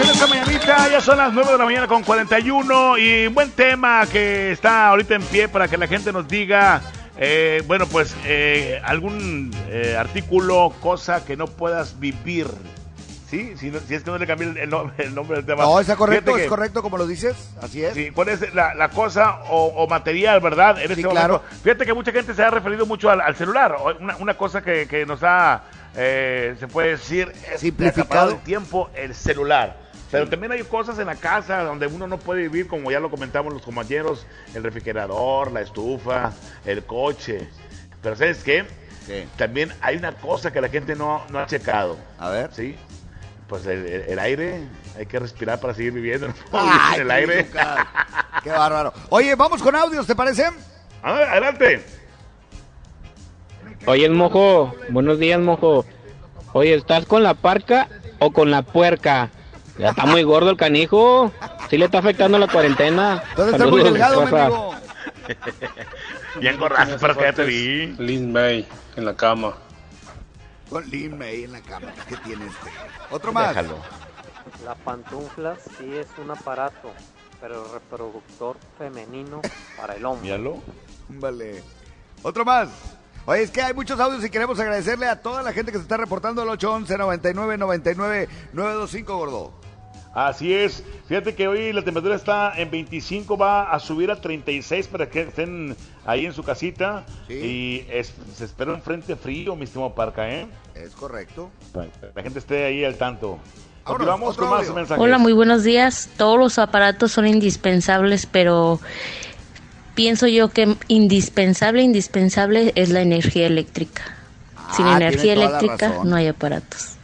[0.00, 4.06] En esta mañanita, ya son las 9 de la mañana con 41 y buen tema
[4.10, 6.80] que está ahorita en pie para que la gente nos diga,
[7.18, 12.46] eh, bueno, pues eh, algún eh, artículo, cosa que no puedas vivir.
[13.28, 13.54] ¿Sí?
[13.56, 15.62] Si, no- si es que no le cambié el, el el nombre del tema.
[15.62, 17.94] No, está correcto, es correcto como lo dices, así es.
[17.94, 20.78] Sí, ¿cuál es la, la cosa o, o material, verdad?
[20.82, 21.38] En Sí, este claro.
[21.38, 21.56] momento.
[21.62, 23.74] Fíjate que mucha gente se ha referido mucho al, al celular.
[24.00, 25.62] Una, una cosa que, que nos ha,
[25.96, 28.32] eh, se puede decir, Simplificado.
[28.32, 29.78] el tiempo, el celular.
[30.12, 33.10] Pero también hay cosas en la casa donde uno no puede vivir, como ya lo
[33.10, 36.32] comentamos los compañeros, el refrigerador, la estufa,
[36.64, 37.48] el coche.
[38.02, 38.64] Pero ¿sabes qué?
[39.36, 41.96] También hay una cosa que la gente no, no ha checado.
[42.18, 42.50] A ver.
[42.52, 42.76] ¿Sí?
[43.48, 44.60] Pues el, el- el aire,
[44.96, 46.28] hay que respirar para seguir viviendo.
[46.28, 46.34] ¿no?
[46.52, 47.40] Ay, el qué aire.
[47.40, 47.76] educado.
[48.44, 48.92] Qué bárbaro.
[49.08, 50.44] Oye, vamos con audios, ¿te parece?
[51.02, 51.84] adelante.
[53.86, 55.84] Oye, mojo, buenos días, mojo.
[56.52, 57.88] Oye, ¿estás con la parca
[58.20, 59.30] o con la puerca?
[59.78, 61.32] Ya está muy gordo el canijo.
[61.70, 63.22] Sí le está afectando la cuarentena.
[63.36, 64.74] ¿Dónde está muy delgado, mendigo?
[66.40, 67.86] Bien gorrazo, pero que ya te vi.
[67.98, 69.54] Lin May en la cama.
[70.68, 71.92] Con Lin May en la cama.
[72.08, 72.70] ¿Qué tiene este?
[73.10, 73.56] Otro más.
[74.64, 76.92] La pantufla sí es un aparato,
[77.40, 79.40] pero reproductor femenino
[79.76, 80.24] para el hombre.
[80.24, 80.58] Míralo.
[81.08, 81.62] Vale.
[82.22, 82.68] Otro más.
[83.24, 85.82] Oye, es que hay muchos audios y queremos agradecerle a toda la gente que se
[85.82, 89.61] está reportando al 811 99 99 925, gordo.
[90.14, 90.84] Así es.
[91.08, 95.22] Fíjate que hoy la temperatura está en 25, va a subir a 36 para que
[95.22, 95.74] estén
[96.04, 97.04] ahí en su casita.
[97.28, 100.46] Y es- se espera un frente frío, mi estimado Parca, ¿eh?
[100.74, 101.50] Es correcto.
[102.14, 103.38] La gente esté ahí al tanto.
[103.84, 105.02] Continuamos con más mensajes.
[105.02, 106.08] Hola, muy buenos días.
[106.16, 108.80] Todos los aparatos son indispensables, pero
[109.94, 114.02] pienso yo que indispensable, indispensable es la energía eléctrica.
[114.76, 116.96] Sin Ah, energía eléctrica no hay aparatos.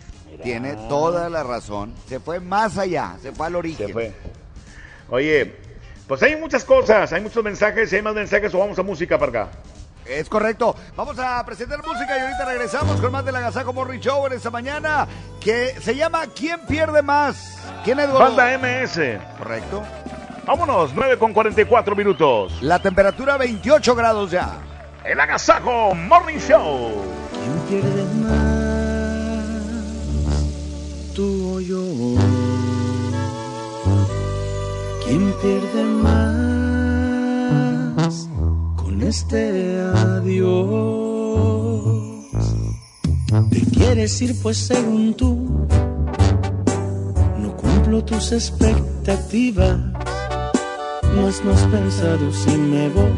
[0.49, 1.93] Tiene toda la razón.
[2.09, 3.89] Se fue más allá, se fue al origen.
[3.89, 4.15] Se fue.
[5.11, 5.55] Oye,
[6.07, 7.91] pues hay muchas cosas, hay muchos mensajes.
[7.91, 9.51] Si hay más mensajes, o vamos a música, Parca.
[10.07, 10.75] Es correcto.
[10.97, 14.49] Vamos a presentar música y ahorita regresamos con más del Agasajo Morning Show en esta
[14.49, 15.07] mañana
[15.39, 17.59] que se llama ¿Quién pierde más?
[17.85, 18.11] ¿Quién es?
[18.11, 19.21] Banda MS.
[19.37, 19.83] Correcto.
[20.47, 22.63] Vámonos, 9 con 44 minutos.
[22.63, 24.55] La temperatura 28 grados ya.
[25.05, 27.05] El Agasajo Morning Show.
[27.69, 28.58] ¿Quién pierde más?
[31.19, 31.83] ¿Tú o yo?
[35.05, 36.95] ¿Quién pierde más
[38.77, 41.03] con este adiós?
[43.51, 45.67] Te quieres ir pues según tú
[47.43, 49.77] no cumplo tus expectativas.
[51.17, 53.11] Mas no has pensado si me voy,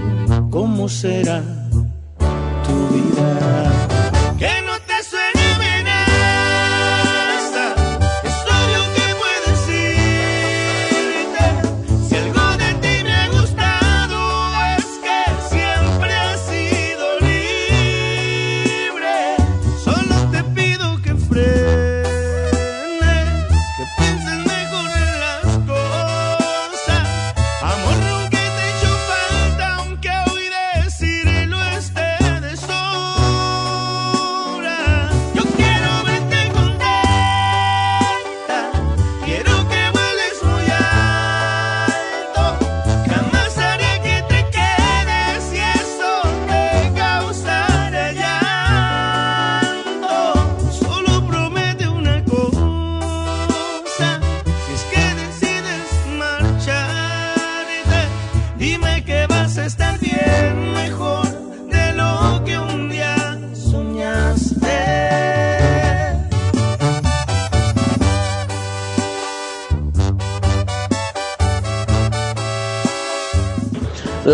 [0.48, 1.42] ¿cómo será
[2.64, 3.69] tu vida?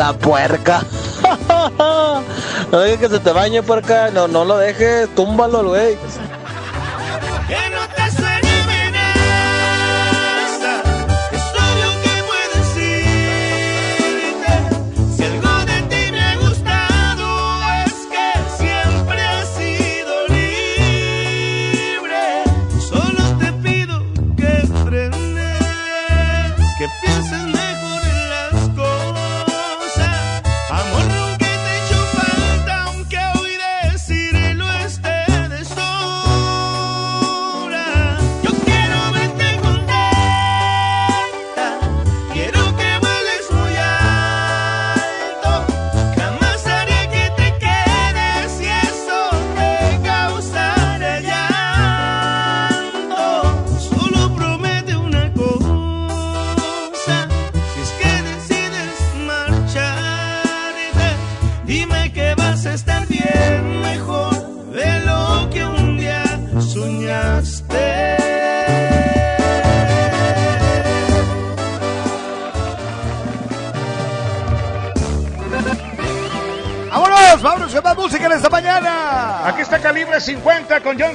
[0.06, 0.84] La puerca.
[2.70, 5.96] No dejes que se te bañe acá, no, no lo dejes, túmbalo, güey.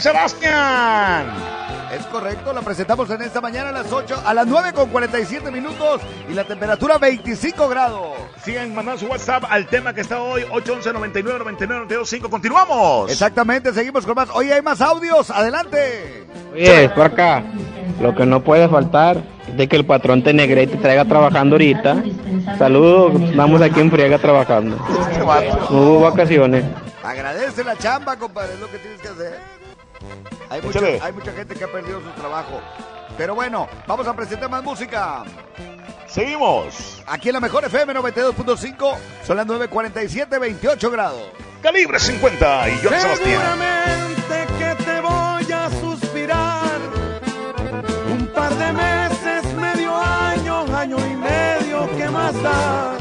[0.01, 1.25] 50 con John Sebastián.
[1.91, 5.51] Es correcto, la presentamos en esta mañana a las 8, a las 9 con 47
[5.51, 8.13] minutos y la temperatura 25 grados.
[8.43, 12.29] Sigan mandando su WhatsApp al tema que está hoy, 811 99 99 925.
[12.29, 13.11] Continuamos.
[13.11, 14.29] Exactamente, seguimos con más.
[14.33, 16.25] Hoy hay más audios, adelante.
[16.53, 17.43] Oye, por acá,
[17.99, 19.17] lo que no puede faltar
[19.49, 22.03] es de que el patrón te negre y te traiga trabajando ahorita.
[22.57, 24.77] Saludos, estamos aquí en friega trabajando.
[25.69, 26.63] No hubo vacaciones.
[27.03, 29.60] Agradece la chamba, compadre, es lo que tienes que hacer.
[30.49, 30.61] Hay
[31.01, 32.61] hay mucha gente que ha perdido su trabajo.
[33.17, 35.23] Pero bueno, vamos a presentar más música.
[36.07, 37.01] Seguimos.
[37.05, 41.21] Aquí en la mejor FM 92.5 son las 9.47, 28 grados.
[41.61, 43.41] Calibre 50 y John Sebastián.
[43.41, 46.79] Seguramente que te voy a suspirar.
[48.11, 53.00] Un par de meses, medio año, año y medio, ¿qué más da?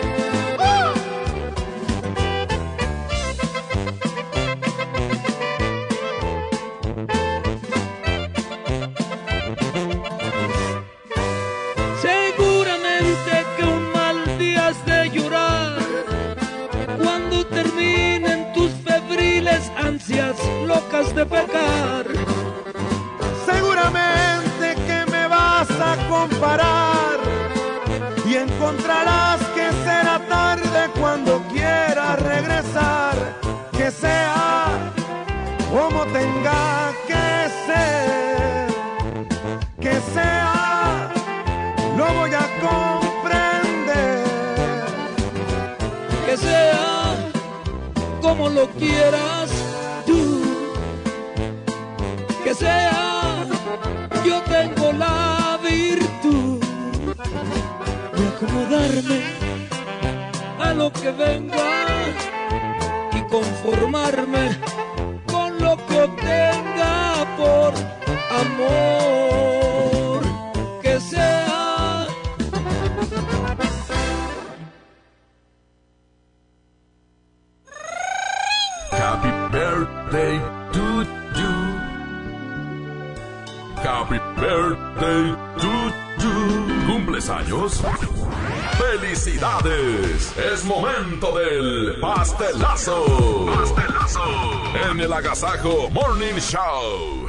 [95.41, 97.25] Agasajo Morning Show.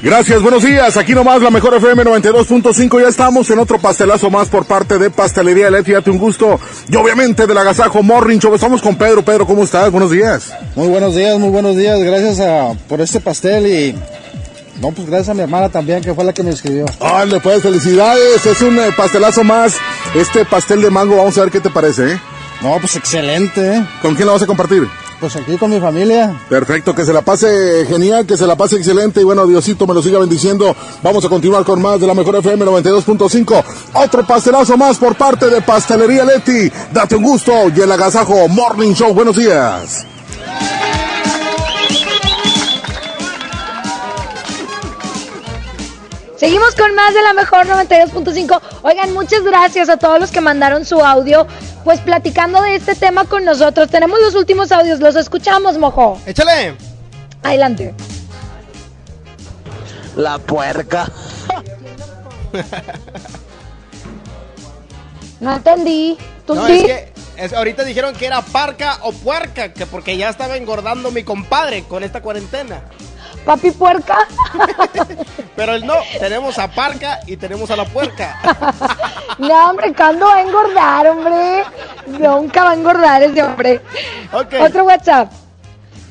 [0.00, 0.96] Gracias, buenos días.
[0.96, 3.02] Aquí nomás la mejor FM 92.5.
[3.02, 5.92] Ya estamos en otro pastelazo más por parte de Pastelería Leti.
[5.92, 6.60] Date un gusto.
[6.88, 8.54] Y obviamente del Agasajo Morning Show.
[8.54, 9.24] Estamos con Pedro.
[9.24, 9.90] Pedro, ¿cómo estás?
[9.90, 10.52] Buenos días.
[10.76, 11.98] Muy buenos días, muy buenos días.
[12.00, 13.98] Gracias a, por este pastel y.
[14.80, 16.86] No, pues gracias a mi hermana también, que fue la que me escribió.
[17.00, 18.46] Ande, pues felicidades.
[18.46, 19.76] Es un eh, pastelazo más.
[20.14, 22.20] Este pastel de mango, vamos a ver qué te parece, ¿eh?
[22.60, 23.86] No, pues excelente, ¿eh?
[24.00, 24.86] ¿Con quién la vas a compartir?
[25.22, 26.34] Pues aquí con mi familia.
[26.48, 29.94] Perfecto, que se la pase genial, que se la pase excelente y bueno, Diosito me
[29.94, 30.74] lo siga bendiciendo.
[31.00, 33.64] Vamos a continuar con más de la mejor FM 92.5.
[33.92, 36.72] Otro pastelazo más por parte de Pastelería Leti.
[36.92, 39.14] Date un gusto y el agasajo Morning Show.
[39.14, 40.04] Buenos días.
[46.42, 48.60] Seguimos con más de la mejor 92.5.
[48.82, 51.46] Oigan, muchas gracias a todos los que mandaron su audio,
[51.84, 53.88] pues platicando de este tema con nosotros.
[53.90, 56.20] Tenemos los últimos audios, los escuchamos, mojo.
[56.26, 56.74] Échale.
[57.42, 57.94] Adelante.
[60.16, 61.10] La puerca.
[65.40, 66.16] No entendí.
[66.46, 66.72] ¿Tú No, sí?
[66.74, 71.10] es que es- ahorita dijeron que era parca o puerca, que porque ya estaba engordando
[71.10, 72.82] mi compadre con esta cuarentena.
[73.44, 74.18] Papi puerca.
[75.56, 78.38] Pero no, tenemos a parca y tenemos a la puerca.
[79.38, 81.64] No, hombre, ¿cuándo va a engordar, hombre?
[82.06, 83.80] Nunca va a engordar ese hombre.
[84.30, 84.54] Ok.
[84.60, 85.32] Otro WhatsApp.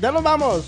[0.01, 0.65] Ya nos vamos.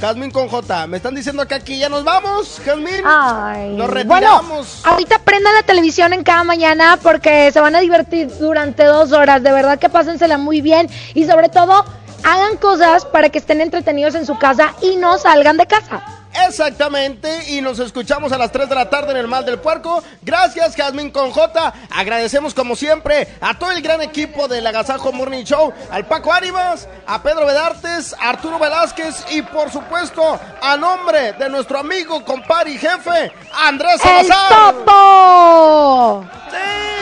[0.00, 0.86] Jazmín con J.
[0.86, 3.00] Me están diciendo que aquí ya nos vamos, Jazmín.
[3.06, 3.70] Ay.
[3.70, 4.84] Nos Bueno, retiramos.
[4.86, 9.42] ahorita prendan la televisión en cada mañana porque se van a divertir durante dos horas.
[9.42, 11.86] De verdad que pásensela muy bien y sobre todo
[12.24, 16.23] hagan cosas para que estén entretenidos en su casa y no salgan de casa.
[16.46, 20.02] Exactamente, y nos escuchamos a las 3 de la tarde en el Mal del Puerco.
[20.22, 21.74] Gracias, Jazmín con J.
[21.90, 26.88] Agradecemos como siempre a todo el gran equipo del Agasajo Morning Show, al Paco Ánimas,
[27.06, 32.72] a Pedro Vedartes, a Arturo Velázquez y por supuesto a nombre de nuestro amigo, compadre
[32.72, 34.74] y jefe, Andrés ¡El Salazar.
[34.74, 36.24] Topo!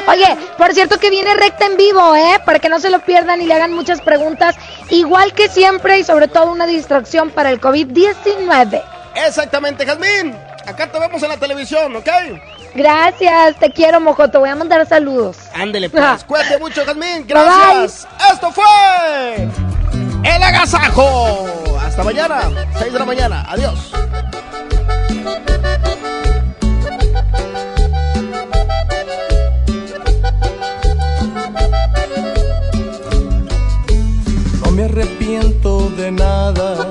[0.08, 2.40] Oye, por cierto que viene recta en vivo, ¿eh?
[2.44, 4.56] Para que no se lo pierdan y le hagan muchas preguntas,
[4.90, 8.82] igual que siempre y sobre todo una distracción para el COVID-19.
[9.14, 10.36] Exactamente, Jazmín.
[10.66, 12.08] Acá te vemos en la televisión, ¿ok?
[12.74, 15.36] Gracias, te quiero, mojo, te voy a mandar saludos.
[15.54, 16.24] Ándele, pues.
[16.24, 17.26] Cuídate mucho, Jazmín.
[17.26, 18.06] Gracias.
[18.32, 18.64] Esto fue
[20.24, 21.46] El Agasajo.
[21.84, 23.44] Hasta mañana, 6 de la mañana.
[23.48, 23.92] Adiós.
[34.64, 36.90] No me arrepiento de nada,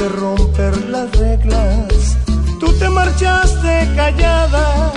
[0.00, 2.16] De romper las reglas,
[2.58, 4.92] tú te marchaste callada.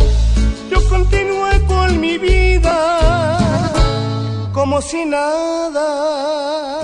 [0.71, 2.77] Yo continué con mi vida
[4.53, 6.79] como si nada.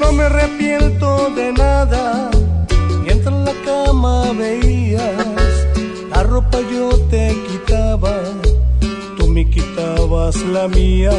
[0.00, 2.30] No me arrepiento de nada,
[3.44, 5.54] la cama veías
[6.14, 8.14] la ropa yo te quitaba,
[9.18, 11.10] tú me quitabas la mía.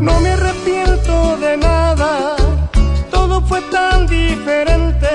[0.00, 2.36] No me arrepiento de nada,
[3.10, 5.12] todo fue tan diferente,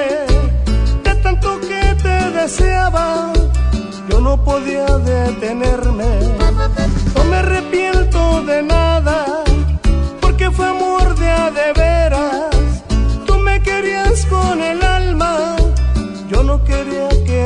[1.04, 3.32] de tanto que te deseaba,
[4.10, 6.12] yo no podía detenerme.
[7.16, 9.44] No me arrepiento de nada,
[10.20, 11.52] porque fue amor de a